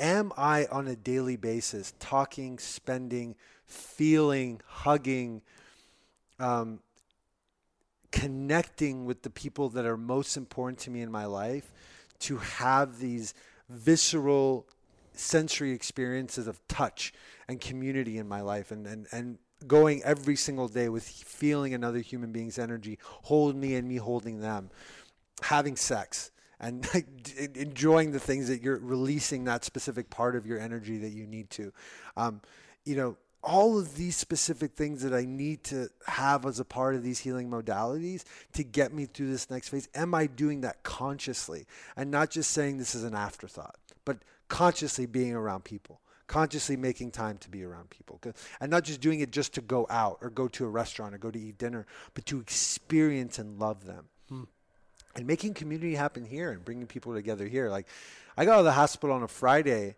Am 0.00 0.32
I 0.36 0.66
on 0.72 0.88
a 0.88 0.96
daily 0.96 1.36
basis 1.36 1.94
talking, 2.00 2.58
spending, 2.58 3.36
feeling, 3.66 4.60
hugging, 4.66 5.42
um, 6.40 6.80
connecting 8.10 9.04
with 9.04 9.22
the 9.22 9.30
people 9.30 9.68
that 9.68 9.86
are 9.86 9.96
most 9.96 10.36
important 10.36 10.80
to 10.80 10.90
me 10.90 11.02
in 11.02 11.12
my 11.12 11.26
life 11.26 11.72
to 12.18 12.38
have 12.38 12.98
these 12.98 13.32
visceral 13.68 14.66
sensory 15.12 15.70
experiences 15.70 16.48
of 16.48 16.58
touch 16.66 17.12
and 17.46 17.60
community 17.60 18.18
in 18.18 18.26
my 18.26 18.40
life 18.40 18.72
and, 18.72 18.88
and, 18.88 19.06
and 19.12 19.38
going 19.66 20.02
every 20.02 20.36
single 20.36 20.68
day 20.68 20.88
with 20.88 21.06
feeling 21.06 21.74
another 21.74 22.00
human 22.00 22.32
being's 22.32 22.58
energy 22.58 22.98
hold 23.22 23.56
me 23.56 23.74
and 23.74 23.88
me 23.88 23.96
holding 23.96 24.40
them 24.40 24.70
having 25.42 25.76
sex 25.76 26.30
and 26.60 26.88
like, 26.94 27.06
enjoying 27.56 28.12
the 28.12 28.20
things 28.20 28.48
that 28.48 28.62
you're 28.62 28.78
releasing 28.78 29.44
that 29.44 29.64
specific 29.64 30.10
part 30.10 30.36
of 30.36 30.46
your 30.46 30.58
energy 30.58 30.98
that 30.98 31.10
you 31.10 31.26
need 31.26 31.50
to 31.50 31.72
um, 32.16 32.40
you 32.84 32.96
know 32.96 33.16
all 33.44 33.78
of 33.78 33.96
these 33.96 34.16
specific 34.16 34.72
things 34.72 35.02
that 35.02 35.12
I 35.12 35.24
need 35.24 35.62
to 35.64 35.90
have 36.06 36.46
as 36.46 36.58
a 36.58 36.64
part 36.64 36.94
of 36.94 37.02
these 37.02 37.20
healing 37.20 37.50
modalities 37.50 38.24
to 38.54 38.64
get 38.64 38.92
me 38.92 39.04
through 39.04 39.30
this 39.30 39.50
next 39.50 39.68
phase. 39.68 39.88
Am 39.94 40.14
I 40.14 40.26
doing 40.26 40.62
that 40.62 40.82
consciously 40.82 41.66
and 41.94 42.10
not 42.10 42.30
just 42.30 42.50
saying 42.50 42.78
this 42.78 42.94
is 42.94 43.04
an 43.04 43.14
afterthought, 43.14 43.76
but 44.04 44.18
consciously 44.48 45.04
being 45.06 45.34
around 45.34 45.64
people? 45.64 46.00
Consciously 46.34 46.76
making 46.76 47.12
time 47.12 47.38
to 47.38 47.48
be 47.48 47.62
around 47.62 47.90
people 47.90 48.20
and 48.60 48.68
not 48.68 48.82
just 48.82 49.00
doing 49.00 49.20
it 49.20 49.30
just 49.30 49.54
to 49.54 49.60
go 49.60 49.86
out 49.88 50.18
or 50.20 50.30
go 50.30 50.48
to 50.48 50.64
a 50.64 50.68
restaurant 50.68 51.14
or 51.14 51.18
go 51.18 51.30
to 51.30 51.38
eat 51.38 51.58
dinner, 51.58 51.86
but 52.12 52.26
to 52.26 52.40
experience 52.40 53.38
and 53.38 53.60
love 53.60 53.84
them. 53.84 54.06
Hmm. 54.28 54.42
And 55.14 55.28
making 55.28 55.54
community 55.54 55.94
happen 55.94 56.24
here 56.24 56.50
and 56.50 56.64
bringing 56.64 56.88
people 56.88 57.14
together 57.14 57.46
here. 57.46 57.70
Like, 57.70 57.86
I 58.36 58.44
got 58.44 58.54
out 58.54 58.58
of 58.58 58.64
the 58.64 58.72
hospital 58.72 59.14
on 59.14 59.22
a 59.22 59.28
Friday, 59.28 59.94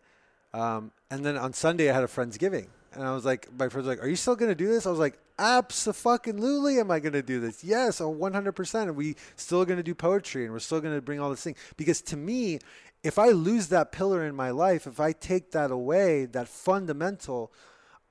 um, 0.53 0.93
and 1.11 1.24
then 1.24 1.39
on 1.39 1.55
Sunday 1.55 1.89
I 1.89 1.95
had 1.95 2.05
a 2.05 2.07
Friendsgiving 2.07 2.68
and 2.97 3.07
I 3.07 3.12
was 3.12 3.24
like, 3.24 3.49
my 3.59 3.68
friends 3.68 3.87
were 3.87 3.93
like, 3.93 4.03
are 4.03 4.09
you 4.09 4.16
still 4.16 4.37
going 4.37 4.51
to 4.51 4.55
do 4.55 4.68
this? 4.68 4.87
I 4.87 4.91
was 4.91 4.99
like, 4.99 5.18
absolutely 5.39 6.78
am 6.78 6.91
I 6.91 6.99
going 6.99 7.12
to 7.12 7.22
do 7.22 7.41
this. 7.41 7.62
Yes, 7.62 8.01
100%. 8.01 8.82
And 8.82 8.97
we 8.97 9.16
still 9.37 9.64
going 9.64 9.76
to 9.76 9.82
do 9.82 9.95
poetry 9.95 10.45
and 10.45 10.53
we're 10.53 10.61
still 10.61 10.80
going 10.80 10.95
to 10.95 11.03
bring 11.03 11.20
all 11.20 11.30
this 11.30 11.43
thing. 11.43 11.57
Because 11.76 12.01
to 12.03 12.16
me, 12.16 12.59
if 13.07 13.21
I 13.21 13.29
lose 13.29 13.69
that 13.69 13.93
pillar 13.93 14.25
in 14.25 14.35
my 14.35 14.51
life, 14.51 14.85
if 14.85 14.99
I 14.99 15.13
take 15.13 15.53
that 15.53 15.71
away, 15.71 16.25
that 16.27 16.49
fundamental, 16.49 17.53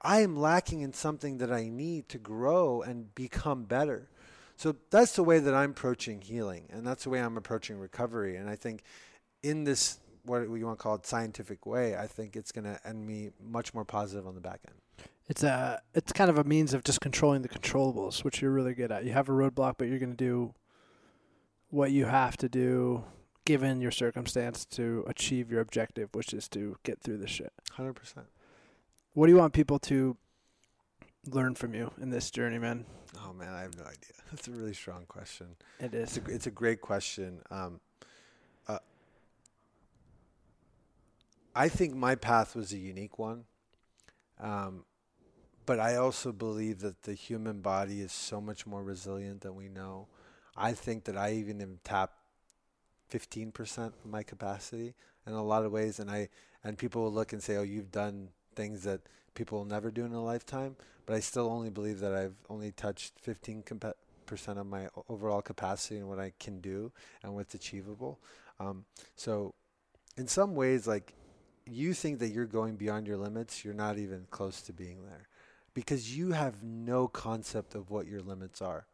I 0.02 0.22
am 0.22 0.38
lacking 0.38 0.80
in 0.80 0.94
something 0.94 1.40
that 1.40 1.52
I 1.52 1.68
need 1.68 2.08
to 2.10 2.18
grow 2.18 2.82
and 2.82 3.14
become 3.14 3.66
better. 3.66 4.10
So 4.56 4.78
that's 4.92 5.14
the 5.18 5.24
way 5.24 5.40
that 5.40 5.54
I'm 5.54 5.72
approaching 5.72 6.22
healing. 6.22 6.68
And 6.70 6.88
that's 6.88 7.04
the 7.04 7.10
way 7.10 7.20
I'm 7.20 7.36
approaching 7.36 7.78
recovery. 7.78 8.38
And 8.38 8.50
I 8.50 8.56
think 8.56 8.84
in 9.44 9.66
this 9.66 10.00
what 10.24 10.50
we 10.50 10.64
want 10.64 10.80
to 10.80 10.82
call 10.82 10.96
it 10.96 11.06
scientific 11.06 11.66
way, 11.66 11.98
I 11.98 12.08
think 12.08 12.38
it's 12.38 12.54
going 12.54 12.64
to 12.64 12.80
end 12.88 13.06
me 13.06 13.32
much 13.44 13.74
more 13.74 13.84
positive 13.84 14.26
on 14.26 14.34
the 14.34 14.42
back 14.42 14.62
end. 14.66 15.10
It's 15.28 15.44
a 15.44 15.82
it's 15.94 16.14
kind 16.14 16.30
of 16.30 16.38
a 16.38 16.46
means 16.46 16.74
of 16.74 16.86
just 16.86 17.02
controlling 17.02 17.42
the 17.42 17.50
controllables, 17.50 18.24
which 18.24 18.42
you're 18.42 18.52
really 18.52 18.74
good 18.74 18.94
at. 18.94 19.04
You 19.04 19.12
have 19.12 19.28
a 19.28 19.34
roadblock, 19.34 19.74
but 19.78 19.90
you're 19.90 20.00
going 20.00 20.12
to 20.12 20.16
do 20.16 20.54
what 21.70 21.92
you 21.92 22.06
have 22.06 22.38
to 22.38 22.48
do 22.48 23.04
given 23.46 23.82
your 23.82 23.92
circumstance 23.92 24.66
to 24.66 25.04
achieve 25.08 25.52
your 25.52 25.62
objective, 25.62 26.10
which 26.14 26.34
is 26.34 26.48
to 26.50 26.78
get 26.84 27.02
through 27.02 27.18
this 27.18 27.30
shit. 27.30 27.54
100%. 27.78 27.96
What 29.14 29.28
do 29.28 29.32
you 29.32 29.38
want 29.38 29.54
people 29.54 29.80
to 29.80 30.18
learn 31.32 31.56
from 31.56 31.74
you 31.74 31.92
in 32.02 32.10
this 32.10 32.30
journey, 32.32 32.60
man? 32.60 32.86
Oh 33.24 33.34
man, 33.34 33.54
I 33.54 33.62
have 33.62 33.78
no 33.78 33.84
idea. 33.84 34.14
That's 34.32 34.48
a 34.48 34.52
really 34.52 34.74
strong 34.74 35.06
question. 35.08 35.56
It 35.80 35.94
is. 35.94 36.18
It's 36.18 36.28
a, 36.28 36.34
it's 36.34 36.48
a 36.48 36.52
great 36.52 36.82
question. 36.82 37.40
Um, 37.50 37.80
I 41.56 41.70
think 41.70 41.96
my 41.96 42.16
path 42.16 42.54
was 42.54 42.74
a 42.74 42.78
unique 42.78 43.18
one. 43.18 43.46
Um, 44.42 44.84
but 45.66 45.80
I 45.80 45.96
also 45.96 46.34
believe 46.34 46.80
that 46.80 47.04
the 47.04 47.14
human 47.14 47.62
body 47.62 48.02
is 48.02 48.12
so 48.12 48.42
much 48.42 48.68
more 48.68 48.84
resilient 48.84 49.42
than 49.42 49.56
we 49.56 49.70
know. 49.70 50.08
I 50.58 50.74
think 50.74 51.06
that 51.06 51.18
I 51.18 51.34
even 51.34 51.62
am 51.62 51.80
tapped 51.84 52.18
15% 53.12 53.88
of 53.88 54.06
my 54.06 54.24
capacity 54.24 54.94
in 55.26 55.34
a 55.34 55.44
lot 55.44 55.66
of 55.66 55.72
ways. 55.72 56.00
And 56.00 56.10
I, 56.10 56.30
and 56.64 56.78
people 56.78 57.04
will 57.04 57.14
look 57.14 57.34
and 57.34 57.42
say, 57.42 57.58
oh, 57.58 57.64
you've 57.64 57.92
done 57.92 58.30
things 58.56 58.84
that 58.84 59.02
people 59.34 59.60
will 59.60 59.66
never 59.66 59.92
do 59.92 60.06
in 60.06 60.14
a 60.14 60.24
lifetime. 60.24 60.76
But 61.06 61.16
I 61.16 61.20
still 61.20 61.48
only 61.48 61.70
believe 61.70 62.00
that 62.00 62.14
I've 62.14 62.36
only 62.50 62.72
touched 62.72 63.20
15 63.20 63.64
percent 64.26 64.58
of 64.58 64.66
my 64.66 64.88
overall 65.08 65.42
capacity 65.42 65.98
and 65.98 66.10
what 66.10 66.20
I 66.20 66.34
can 66.40 66.60
do 66.62 66.92
and 67.22 67.36
what's 67.36 67.54
achievable. 67.54 68.20
Um, 68.60 68.86
so 69.16 69.54
in 70.18 70.28
some 70.28 70.56
ways, 70.56 70.88
like 70.88 71.14
you 71.66 71.94
think 71.94 72.20
that 72.20 72.30
you're 72.30 72.46
going 72.46 72.76
beyond 72.76 73.08
your 73.08 73.18
limits, 73.18 73.64
you're 73.64 73.74
not 73.74 73.98
even 73.98 74.26
close 74.32 74.62
to 74.64 74.74
being 74.74 75.04
there 75.04 75.28
because 75.74 76.18
you 76.18 76.32
have 76.32 76.64
no 76.64 77.08
concept 77.08 77.76
of 77.76 77.92
what 77.92 78.08
your 78.08 78.22
limits 78.22 78.62
are. 78.62 78.88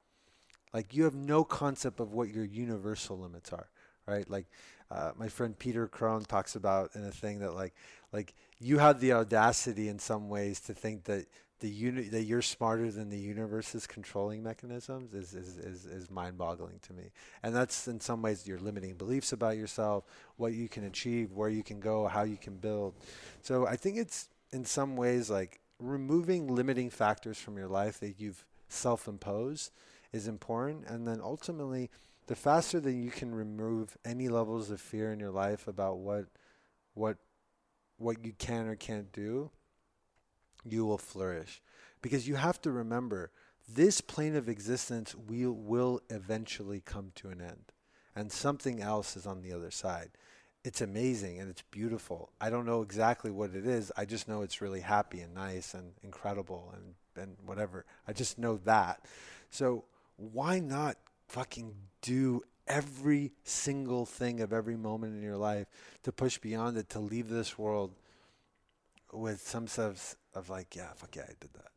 Like 0.74 0.94
you 0.94 1.04
have 1.04 1.16
no 1.16 1.44
concept 1.44 2.00
of 2.00 2.14
what 2.14 2.30
your 2.30 2.46
universal 2.46 3.20
limits 3.20 3.52
are, 3.52 3.70
right? 4.06 4.30
Like 4.30 4.46
uh, 4.90 5.12
my 5.18 5.28
friend 5.28 5.58
Peter 5.58 5.88
Crone 5.88 6.24
talks 6.24 6.56
about 6.56 6.92
in 6.96 7.04
a 7.06 7.12
thing 7.12 7.40
that 7.40 7.56
like 7.56 7.74
like 8.12 8.34
you 8.60 8.78
have 8.78 9.00
the 9.00 9.14
audacity 9.14 9.88
in 9.88 10.00
some 10.00 10.30
ways 10.30 10.60
to 10.62 10.74
think 10.74 11.06
that 11.06 11.26
the 11.62 11.70
uni- 11.70 12.10
that 12.10 12.24
you're 12.24 12.42
smarter 12.42 12.92
than 12.92 13.10
the 13.10 13.18
universe's 13.18 13.86
controlling 13.88 14.44
mechanisms 14.44 15.14
is, 15.14 15.34
is, 15.34 15.58
is, 15.58 15.86
is 15.86 16.10
mind 16.10 16.38
boggling 16.38 16.80
to 16.82 16.94
me. 16.94 17.04
And 17.44 17.56
that's 17.56 17.88
in 17.88 18.00
some 18.00 18.22
ways 18.22 18.48
your 18.48 18.58
limiting 18.60 18.96
beliefs 18.96 19.32
about 19.32 19.58
yourself, 19.58 20.04
what 20.38 20.54
you 20.54 20.68
can 20.68 20.86
achieve, 20.86 21.32
where 21.32 21.50
you 21.50 21.64
can 21.64 21.80
go, 21.80 22.08
how 22.08 22.24
you 22.24 22.38
can 22.38 22.56
build. 22.56 22.96
So 23.44 23.68
I 23.68 23.76
think 23.76 23.98
it's 23.98 24.28
in 24.52 24.66
some 24.66 24.96
ways 24.96 25.30
like 25.30 25.60
removing 25.80 26.54
limiting 26.54 26.90
factors 26.90 27.38
from 27.38 27.58
your 27.58 27.68
life 27.68 28.00
that 28.00 28.20
you've 28.20 28.44
self 28.68 29.08
imposed 29.08 29.72
is 30.12 30.28
important. 30.28 30.86
And 30.88 31.08
then 31.08 31.22
ultimately, 31.24 31.90
the 32.32 32.36
faster 32.38 32.80
that 32.80 32.94
you 32.94 33.12
can 33.12 33.36
remove 33.36 33.98
any 34.06 34.30
levels 34.30 34.72
of 34.72 34.80
fear 34.80 35.12
in 35.12 35.20
your 35.20 35.32
life 35.32 35.68
about 35.68 35.98
what, 35.98 36.28
what, 36.94 37.18
what 37.98 38.24
you 38.24 38.32
can 38.32 38.68
or 38.68 38.76
can't 38.78 39.12
do, 39.12 39.52
you 40.64 40.86
will 40.86 40.98
flourish. 40.98 41.62
Because 42.02 42.30
you 42.30 42.36
have 42.36 42.62
to 42.62 42.72
remember, 42.72 43.32
this 43.68 44.00
plane 44.00 44.38
of 44.38 44.48
existence 44.48 45.14
will, 45.14 45.52
will 45.52 46.00
eventually 46.10 46.80
come 46.80 47.12
to 47.16 47.28
an 47.28 47.42
end. 47.42 47.74
And 48.16 48.32
something 48.32 48.82
else 48.82 49.18
is 49.18 49.28
on 49.28 49.42
the 49.42 49.52
other 49.52 49.70
side. 49.70 50.12
It's 50.64 50.80
amazing 50.80 51.38
and 51.38 51.50
it's 51.50 51.64
beautiful. 51.64 52.32
I 52.40 52.50
don't 52.50 52.66
know 52.66 52.82
exactly 52.82 53.30
what 53.30 53.54
it 53.54 53.68
is. 53.68 53.92
I 53.98 54.06
just 54.06 54.30
know 54.30 54.42
it's 54.42 54.62
really 54.62 54.80
happy 54.80 55.20
and 55.20 55.34
nice 55.34 55.74
and 55.74 55.92
incredible 56.02 56.74
and, 56.78 56.94
and 57.22 57.36
whatever. 57.46 57.86
I 58.08 58.14
just 58.14 58.40
know 58.40 58.56
that. 58.64 59.04
So 59.50 59.84
why 60.16 60.60
not 60.60 60.96
fucking 61.32 61.74
do 62.02 62.42
every 62.68 63.32
single 63.44 64.06
thing 64.06 64.42
of 64.42 64.52
every 64.52 64.76
moment 64.76 65.16
in 65.16 65.24
your 65.24 65.38
life 65.38 65.68
to 66.04 66.12
push 66.12 66.38
beyond 66.38 66.78
it, 66.78 66.90
to 66.90 67.00
leave 67.00 67.30
this 67.30 67.58
world 67.58 67.94
with 69.14 69.42
some 69.42 69.66
sense 69.66 70.18
of 70.34 70.50
like, 70.50 70.76
yeah, 70.76 70.90
fuck 70.96 71.16
yeah, 71.16 71.24
I 71.24 71.34
did 71.40 71.54
that. 71.54 71.72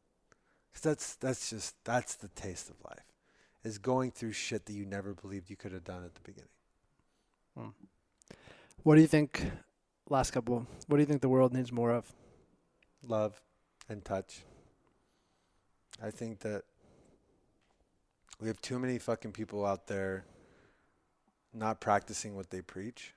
Cause 0.75 0.83
that's 0.83 1.15
that's 1.17 1.51
just 1.51 1.77
that's 1.85 2.17
the 2.17 2.29
taste 2.29 2.69
of 2.69 2.75
life, 2.85 3.05
is 3.63 3.79
going 3.79 4.11
through 4.11 4.33
shit 4.33 4.67
that 4.67 4.73
you 4.73 4.85
never 4.85 5.15
believed 5.15 5.49
you 5.49 5.57
could 5.57 5.71
have 5.71 5.85
done 5.85 6.05
at 6.05 6.15
the 6.15 6.21
beginning. 6.25 6.51
Hmm. 7.57 7.69
What 8.83 8.97
do 8.97 9.01
you 9.01 9.07
think? 9.07 9.51
Last 10.11 10.33
couple. 10.33 10.67
What 10.89 10.97
do 10.97 11.01
you 11.01 11.07
think 11.07 11.23
the 11.23 11.29
world 11.29 11.55
needs 11.55 11.71
more 11.71 11.93
of? 11.93 12.13
Love 13.07 13.41
and 13.89 14.05
touch. 14.05 14.43
I 16.03 16.11
think 16.11 16.41
that 16.41 16.65
we 18.41 18.49
have 18.49 18.61
too 18.61 18.79
many 18.79 18.99
fucking 18.99 19.33
people 19.33 19.65
out 19.65 19.87
there 19.87 20.25
not 21.53 21.81
practicing 21.81 22.35
what 22.35 22.51
they 22.51 22.61
preach. 22.61 23.15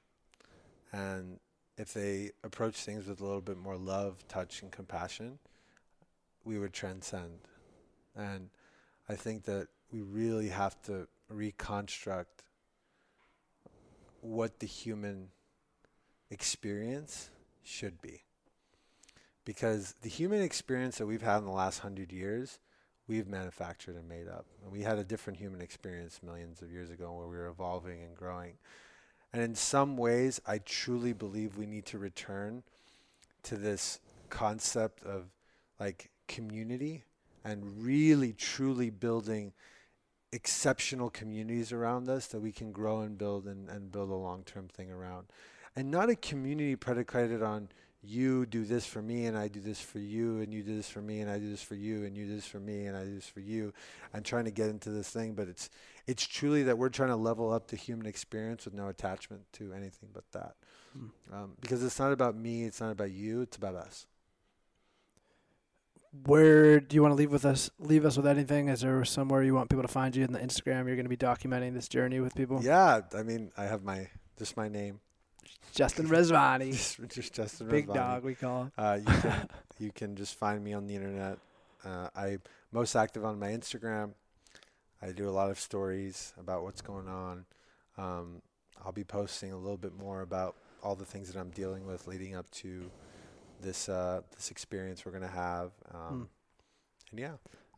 And 0.92 1.40
if 1.78 1.94
they 1.94 2.32
approach 2.44 2.76
things 2.76 3.08
with 3.08 3.20
a 3.22 3.26
little 3.26 3.42
bit 3.42 3.58
more 3.58 3.78
love, 3.78 4.28
touch, 4.28 4.62
and 4.62 4.72
compassion, 4.72 5.40
we 6.46 6.58
would 6.60 6.74
transcend. 6.74 7.40
And 8.16 8.50
I 9.10 9.16
think 9.16 9.44
that 9.44 9.68
we 9.92 10.02
really 10.02 10.50
have 10.50 10.82
to 10.84 11.08
reconstruct 11.30 12.44
what 14.22 14.60
the 14.60 14.68
human 14.68 15.30
experience 16.30 17.30
should 17.64 18.02
be. 18.02 18.24
because 19.46 19.96
the 20.02 20.10
human 20.10 20.42
experience 20.42 20.98
that 20.98 21.06
we've 21.06 21.22
had 21.22 21.38
in 21.38 21.46
the 21.46 21.52
last 21.52 21.80
hundred 21.80 22.12
years, 22.12 22.60
we've 23.08 23.28
manufactured 23.28 23.96
and 23.96 24.08
made 24.08 24.28
up. 24.28 24.46
And 24.64 24.72
we 24.72 24.82
had 24.82 24.98
a 24.98 25.04
different 25.04 25.40
human 25.40 25.62
experience 25.62 26.20
millions 26.24 26.62
of 26.62 26.72
years 26.72 26.90
ago 26.90 27.14
where 27.14 27.28
we 27.28 27.38
were 27.38 27.48
evolving 27.48 28.02
and 28.02 28.16
growing. 28.16 28.54
And 29.34 29.42
in 29.42 29.56
some 29.56 29.98
ways, 29.98 30.42
I 30.46 30.60
truly 30.60 31.14
believe 31.14 31.58
we 31.58 31.66
need 31.66 31.86
to 31.88 31.98
return 31.98 32.64
to 33.44 33.56
this 33.56 34.00
concept 34.30 35.04
of 35.04 35.26
like 35.80 36.10
community 36.28 37.04
and 37.44 37.64
really 37.84 38.34
truly 38.34 38.90
building 38.90 39.54
exceptional 40.34 41.10
communities 41.10 41.72
around 41.72 42.10
us 42.10 42.28
that 42.28 42.40
we 42.40 42.52
can 42.52 42.72
grow 42.72 43.02
and 43.02 43.18
build 43.18 43.46
and, 43.46 43.70
and 43.70 43.92
build 43.92 44.10
a 44.10 44.16
long 44.16 44.44
term 44.44 44.68
thing 44.68 44.92
around. 44.92 45.28
And 45.76 45.92
not 45.92 46.10
a 46.10 46.16
community 46.16 46.76
predicated 46.76 47.42
on 47.42 47.70
you 48.04 48.46
do 48.46 48.64
this 48.64 48.86
for 48.86 49.02
me 49.02 49.26
and 49.26 49.38
I 49.38 49.48
do 49.48 49.60
this 49.60 49.82
for 49.82 50.00
you 50.00 50.40
and 50.40 50.54
you 50.54 50.62
do 50.62 50.76
this 50.76 50.90
for 50.90 51.02
me 51.02 51.22
and 51.22 51.30
I 51.30 51.40
do 51.40 51.50
this 51.50 51.64
for 51.64 51.76
you 51.76 52.06
and 52.06 52.16
you 52.16 52.26
do 52.26 52.36
this 52.36 52.46
for 52.46 52.60
me 52.60 52.86
and 52.86 52.96
I 52.96 53.04
do 53.04 53.16
this 53.16 53.28
for 53.28 53.40
you. 53.40 53.74
I'm 54.14 54.24
trying 54.24 54.46
to 54.46 54.52
get 54.52 54.70
into 54.70 54.90
this 54.90 55.10
thing 55.10 55.34
but 55.34 55.48
it's 55.48 55.70
it's 56.06 56.26
truly 56.26 56.64
that 56.64 56.78
we're 56.78 56.90
trying 56.90 57.10
to 57.10 57.16
level 57.16 57.52
up 57.52 57.68
the 57.68 57.76
human 57.76 58.06
experience 58.06 58.66
with 58.66 58.74
no 58.74 58.88
attachment 58.88 59.42
to 59.54 59.74
anything 59.74 60.10
but 60.14 60.24
that. 60.32 60.56
Hmm. 60.94 61.08
um, 61.34 61.54
because 61.60 61.84
it's 61.84 62.00
not 62.00 62.12
about 62.12 62.36
me 62.36 62.64
it's 62.64 62.80
not 62.80 62.92
about 62.92 63.12
you 63.12 63.42
it's 63.42 63.58
about 63.58 63.76
us. 63.76 64.06
Where 66.26 66.80
do 66.80 66.96
you 66.96 67.02
want 67.02 67.12
to 67.12 67.18
leave 67.18 67.32
with 67.32 67.46
us 67.46 67.70
leave 67.80 68.06
us 68.06 68.16
with 68.16 68.28
anything? 68.28 68.70
Is 68.70 68.82
there 68.82 69.04
somewhere 69.06 69.44
you 69.44 69.54
want 69.56 69.70
people 69.70 69.84
to 69.84 69.88
find 69.88 70.16
you 70.16 70.24
in 70.24 70.34
the 70.34 70.40
instagram? 70.40 70.86
You're 70.86 70.96
going 70.96 71.04
to 71.04 71.10
be 71.10 71.18
documenting 71.18 71.74
this 71.74 71.88
journey 71.88 72.20
with 72.20 72.36
people? 72.36 72.62
Yeah 72.62 73.02
i 73.16 73.24
mean 73.24 73.52
i 73.58 73.66
have 73.66 73.84
my 73.84 74.10
just 74.38 74.56
my 74.56 74.68
name 74.68 75.00
Justin 75.74 76.08
Rezvani. 76.08 76.72
just, 76.72 77.10
just 77.10 77.34
Justin 77.34 77.68
Big 77.70 77.88
dog, 77.88 78.24
we 78.24 78.36
call 78.36 78.64
him. 78.64 78.72
Uh, 78.78 79.00
you, 79.00 79.06
can, 79.06 79.50
you 79.80 79.92
can 79.92 80.16
just 80.16 80.36
find 80.36 80.64
me 80.64 80.74
on 80.74 80.88
the 80.88 80.96
internet. 80.96 81.38
Uh, 81.84 82.10
I'm 82.16 82.42
most 82.72 82.96
active 82.96 83.24
on 83.24 83.40
my 83.40 83.50
Instagram. 83.50 84.12
I 85.02 85.12
do 85.12 85.30
a 85.30 85.32
lot 85.32 85.52
of 85.52 85.60
stories 85.60 86.34
about 86.40 86.64
what's 86.64 86.82
going 86.82 87.08
on. 87.08 87.46
Um, 87.98 88.42
I'll 88.84 88.92
be 88.92 89.04
posting 89.04 89.52
a 89.52 89.58
little 89.58 89.78
bit 89.78 89.96
more 89.98 90.22
about 90.22 90.56
all 90.84 90.96
the 90.96 91.06
things 91.06 91.32
that 91.32 91.40
I'm 91.40 91.50
dealing 91.50 91.86
with 91.86 92.08
leading 92.08 92.36
up 92.36 92.50
to 92.52 92.90
this 93.62 93.90
uh, 93.90 94.22
this 94.36 94.52
experience 94.52 95.06
we're 95.06 95.12
gonna 95.12 95.28
have. 95.28 95.72
Um, 95.94 96.00
hmm. 96.10 96.24
And 97.12 97.20
yeah, 97.20 97.32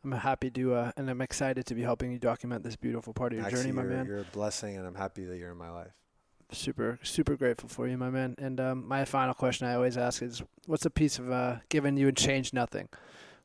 I'm 0.04 0.12
happy 0.12 0.50
to, 0.50 0.74
uh, 0.74 0.92
and 0.96 1.08
I'm 1.08 1.20
excited 1.20 1.66
to 1.66 1.74
be 1.74 1.82
helping 1.82 2.10
you 2.12 2.18
document 2.18 2.64
this 2.64 2.76
beautiful 2.76 3.12
part 3.12 3.32
of 3.32 3.38
your 3.38 3.46
Actually, 3.46 3.62
journey, 3.62 3.72
my 3.72 3.82
man. 3.82 4.06
You're 4.06 4.20
a 4.20 4.24
blessing, 4.24 4.76
and 4.76 4.86
I'm 4.86 4.94
happy 4.94 5.24
that 5.24 5.36
you're 5.36 5.52
in 5.52 5.58
my 5.58 5.70
life 5.70 5.92
super 6.52 6.98
super 7.02 7.36
grateful 7.36 7.68
for 7.68 7.88
you, 7.88 7.96
my 7.96 8.10
man. 8.10 8.34
And 8.38 8.60
um, 8.60 8.86
my 8.86 9.04
final 9.04 9.34
question 9.34 9.66
I 9.66 9.74
always 9.74 9.96
ask 9.96 10.22
is, 10.22 10.42
what's 10.66 10.86
a 10.86 10.90
piece 10.90 11.18
of 11.18 11.30
uh, 11.30 11.56
given 11.68 11.96
you 11.96 12.06
would 12.06 12.16
change 12.16 12.52
nothing? 12.52 12.88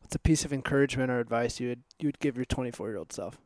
What's 0.02 0.16
a 0.16 0.20
piece 0.20 0.46
of 0.46 0.54
encouragement 0.54 1.10
or 1.12 1.20
advice 1.20 1.60
you 1.60 1.70
would 1.70 1.84
you 2.00 2.08
would 2.08 2.20
give 2.20 2.36
your 2.36 2.46
24 2.46 2.90
year 2.90 2.98
old 2.98 3.12
self? 3.14 3.40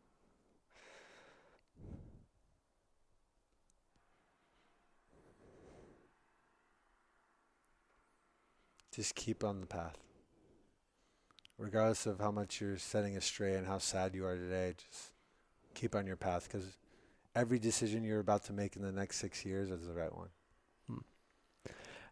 Just 8.91 9.16
keep 9.16 9.43
on 9.43 9.62
the 9.62 9.68
path. 9.68 9.97
Regardless 11.57 12.05
of 12.05 12.20
how 12.20 12.32
much 12.32 12.60
you're 12.60 12.78
setting 12.78 13.16
astray 13.16 13.55
and 13.55 13.68
how 13.68 13.78
sad 13.78 14.16
you 14.16 14.26
are 14.26 14.36
today, 14.36 14.74
just 14.78 15.12
keep 15.74 15.95
on 15.95 16.05
your 16.05 16.16
path 16.16 16.47
because 16.51 16.78
every 17.36 17.60
decision 17.60 18.04
you're 18.04 18.20
about 18.20 18.44
to 18.46 18.54
make 18.54 18.76
in 18.76 18.82
the 18.82 18.92
next 18.92 19.18
six 19.18 19.46
years 19.46 19.70
is 19.70 19.86
the 19.86 19.94
right 19.94 20.14
one. 20.16 20.30
Hmm. 20.88 21.72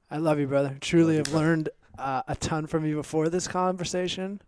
I 0.09 0.17
love 0.17 0.39
you, 0.39 0.47
brother. 0.47 0.77
Truly, 0.79 1.17
have 1.17 1.33
learned 1.33 1.69
uh, 1.97 2.23
a 2.27 2.35
ton 2.35 2.67
from 2.67 2.85
you 2.85 2.95
before 2.95 3.29
this 3.29 3.47
conversation. 3.47 4.41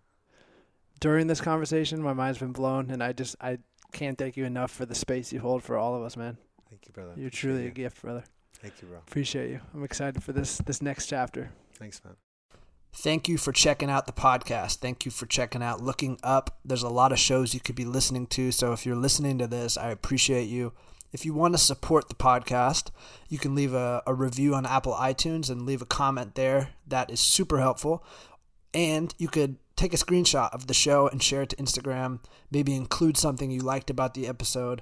During 0.99 1.27
this 1.27 1.41
conversation, 1.41 2.01
my 2.01 2.13
mind's 2.13 2.39
been 2.39 2.51
blown, 2.51 2.91
and 2.91 3.01
I 3.01 3.13
just 3.13 3.35
I 3.39 3.59
can't 3.91 4.17
thank 4.17 4.37
you 4.37 4.45
enough 4.45 4.71
for 4.71 4.85
the 4.85 4.95
space 4.95 5.31
you 5.31 5.39
hold 5.39 5.63
for 5.63 5.77
all 5.77 5.95
of 5.95 6.03
us, 6.03 6.17
man. 6.17 6.37
Thank 6.69 6.85
you, 6.87 6.93
brother. 6.93 7.13
You're 7.15 7.27
Appreciate 7.27 7.39
truly 7.39 7.63
you. 7.63 7.69
a 7.69 7.71
gift, 7.71 8.01
brother. 8.01 8.23
Thank 8.61 8.81
you, 8.81 8.89
bro. 8.89 8.97
Appreciate 8.97 9.49
you. 9.49 9.61
I'm 9.73 9.83
excited 9.83 10.21
for 10.21 10.33
this 10.33 10.57
this 10.59 10.81
next 10.81 11.07
chapter. 11.07 11.51
Thanks, 11.75 12.01
man. 12.03 12.15
Thank 12.91 13.29
you 13.29 13.37
for 13.37 13.51
checking 13.51 13.89
out 13.89 14.07
the 14.07 14.13
podcast. 14.13 14.77
Thank 14.77 15.05
you 15.05 15.11
for 15.11 15.25
checking 15.25 15.63
out 15.63 15.81
Looking 15.81 16.19
Up. 16.23 16.57
There's 16.65 16.83
a 16.83 16.89
lot 16.89 17.11
of 17.11 17.19
shows 17.19 17.53
you 17.53 17.59
could 17.59 17.75
be 17.75 17.85
listening 17.85 18.27
to. 18.27 18.51
So 18.51 18.73
if 18.73 18.85
you're 18.85 18.95
listening 18.95 19.37
to 19.37 19.47
this, 19.47 19.77
I 19.77 19.91
appreciate 19.91 20.49
you. 20.49 20.73
If 21.11 21.25
you 21.25 21.33
want 21.33 21.53
to 21.53 21.57
support 21.57 22.09
the 22.09 22.15
podcast, 22.15 22.89
you 23.29 23.37
can 23.37 23.55
leave 23.55 23.73
a, 23.73 24.03
a 24.05 24.13
review 24.13 24.53
on 24.53 24.65
Apple 24.65 24.93
iTunes 24.93 25.49
and 25.49 25.65
leave 25.65 25.81
a 25.81 25.85
comment 25.85 26.35
there. 26.35 26.69
That 26.87 27.09
is 27.09 27.19
super 27.19 27.59
helpful. 27.59 28.03
And 28.73 29.13
you 29.17 29.27
could 29.27 29.57
take 29.75 29.93
a 29.93 29.97
screenshot 29.97 30.53
of 30.53 30.67
the 30.67 30.73
show 30.73 31.07
and 31.07 31.23
share 31.23 31.43
it 31.43 31.49
to 31.49 31.55
Instagram, 31.55 32.19
maybe 32.51 32.75
include 32.75 33.17
something 33.17 33.49
you 33.49 33.61
liked 33.61 33.89
about 33.89 34.13
the 34.13 34.27
episode. 34.27 34.81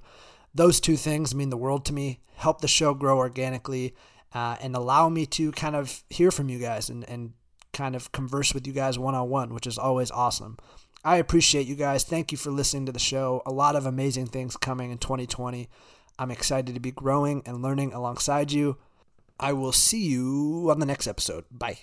Those 0.56 0.80
two 0.80 0.98
things 0.98 1.36
mean 1.36 1.50
the 1.50 1.56
world 1.56 1.86
to 1.86 1.94
me, 1.94 2.20
help 2.36 2.62
the 2.62 2.68
show 2.68 2.94
grow 2.94 3.18
organically, 3.18 3.94
uh, 4.34 4.58
and 4.60 4.76
allow 4.76 5.08
me 5.08 5.26
to 5.28 5.52
kind 5.52 5.76
of 5.76 6.04
hear 6.10 6.32
from 6.32 6.50
you 6.50 6.58
guys 6.58 6.90
and, 6.90 7.08
and 7.08 7.34
kind 7.78 7.96
of 7.96 8.12
converse 8.12 8.54
with 8.54 8.66
you 8.66 8.74
guys 8.74 8.98
one 8.98 9.14
on 9.14 9.30
one, 9.30 9.54
which 9.54 9.68
is 9.68 9.78
always 9.78 10.10
awesome. 10.10 10.58
I 11.06 11.18
appreciate 11.18 11.68
you 11.68 11.76
guys. 11.76 12.04
Thank 12.04 12.32
you 12.32 12.38
for 12.38 12.52
listening 12.52 12.88
to 12.88 12.92
the 12.92 13.00
show. 13.00 13.44
A 13.46 13.52
lot 13.52 13.76
of 13.76 13.86
amazing 13.86 14.28
things 14.28 14.58
coming 14.58 14.92
in 14.92 14.98
2020. 14.98 15.70
I'm 16.20 16.32
excited 16.32 16.74
to 16.74 16.82
be 16.82 16.92
growing 16.92 17.44
and 17.46 17.62
learning 17.62 17.94
alongside 17.94 18.52
you. 18.52 18.78
I 19.40 19.54
will 19.54 19.72
see 19.72 20.04
you 20.04 20.68
on 20.72 20.80
the 20.80 20.86
next 20.86 21.06
episode. 21.06 21.46
Bye. 21.52 21.78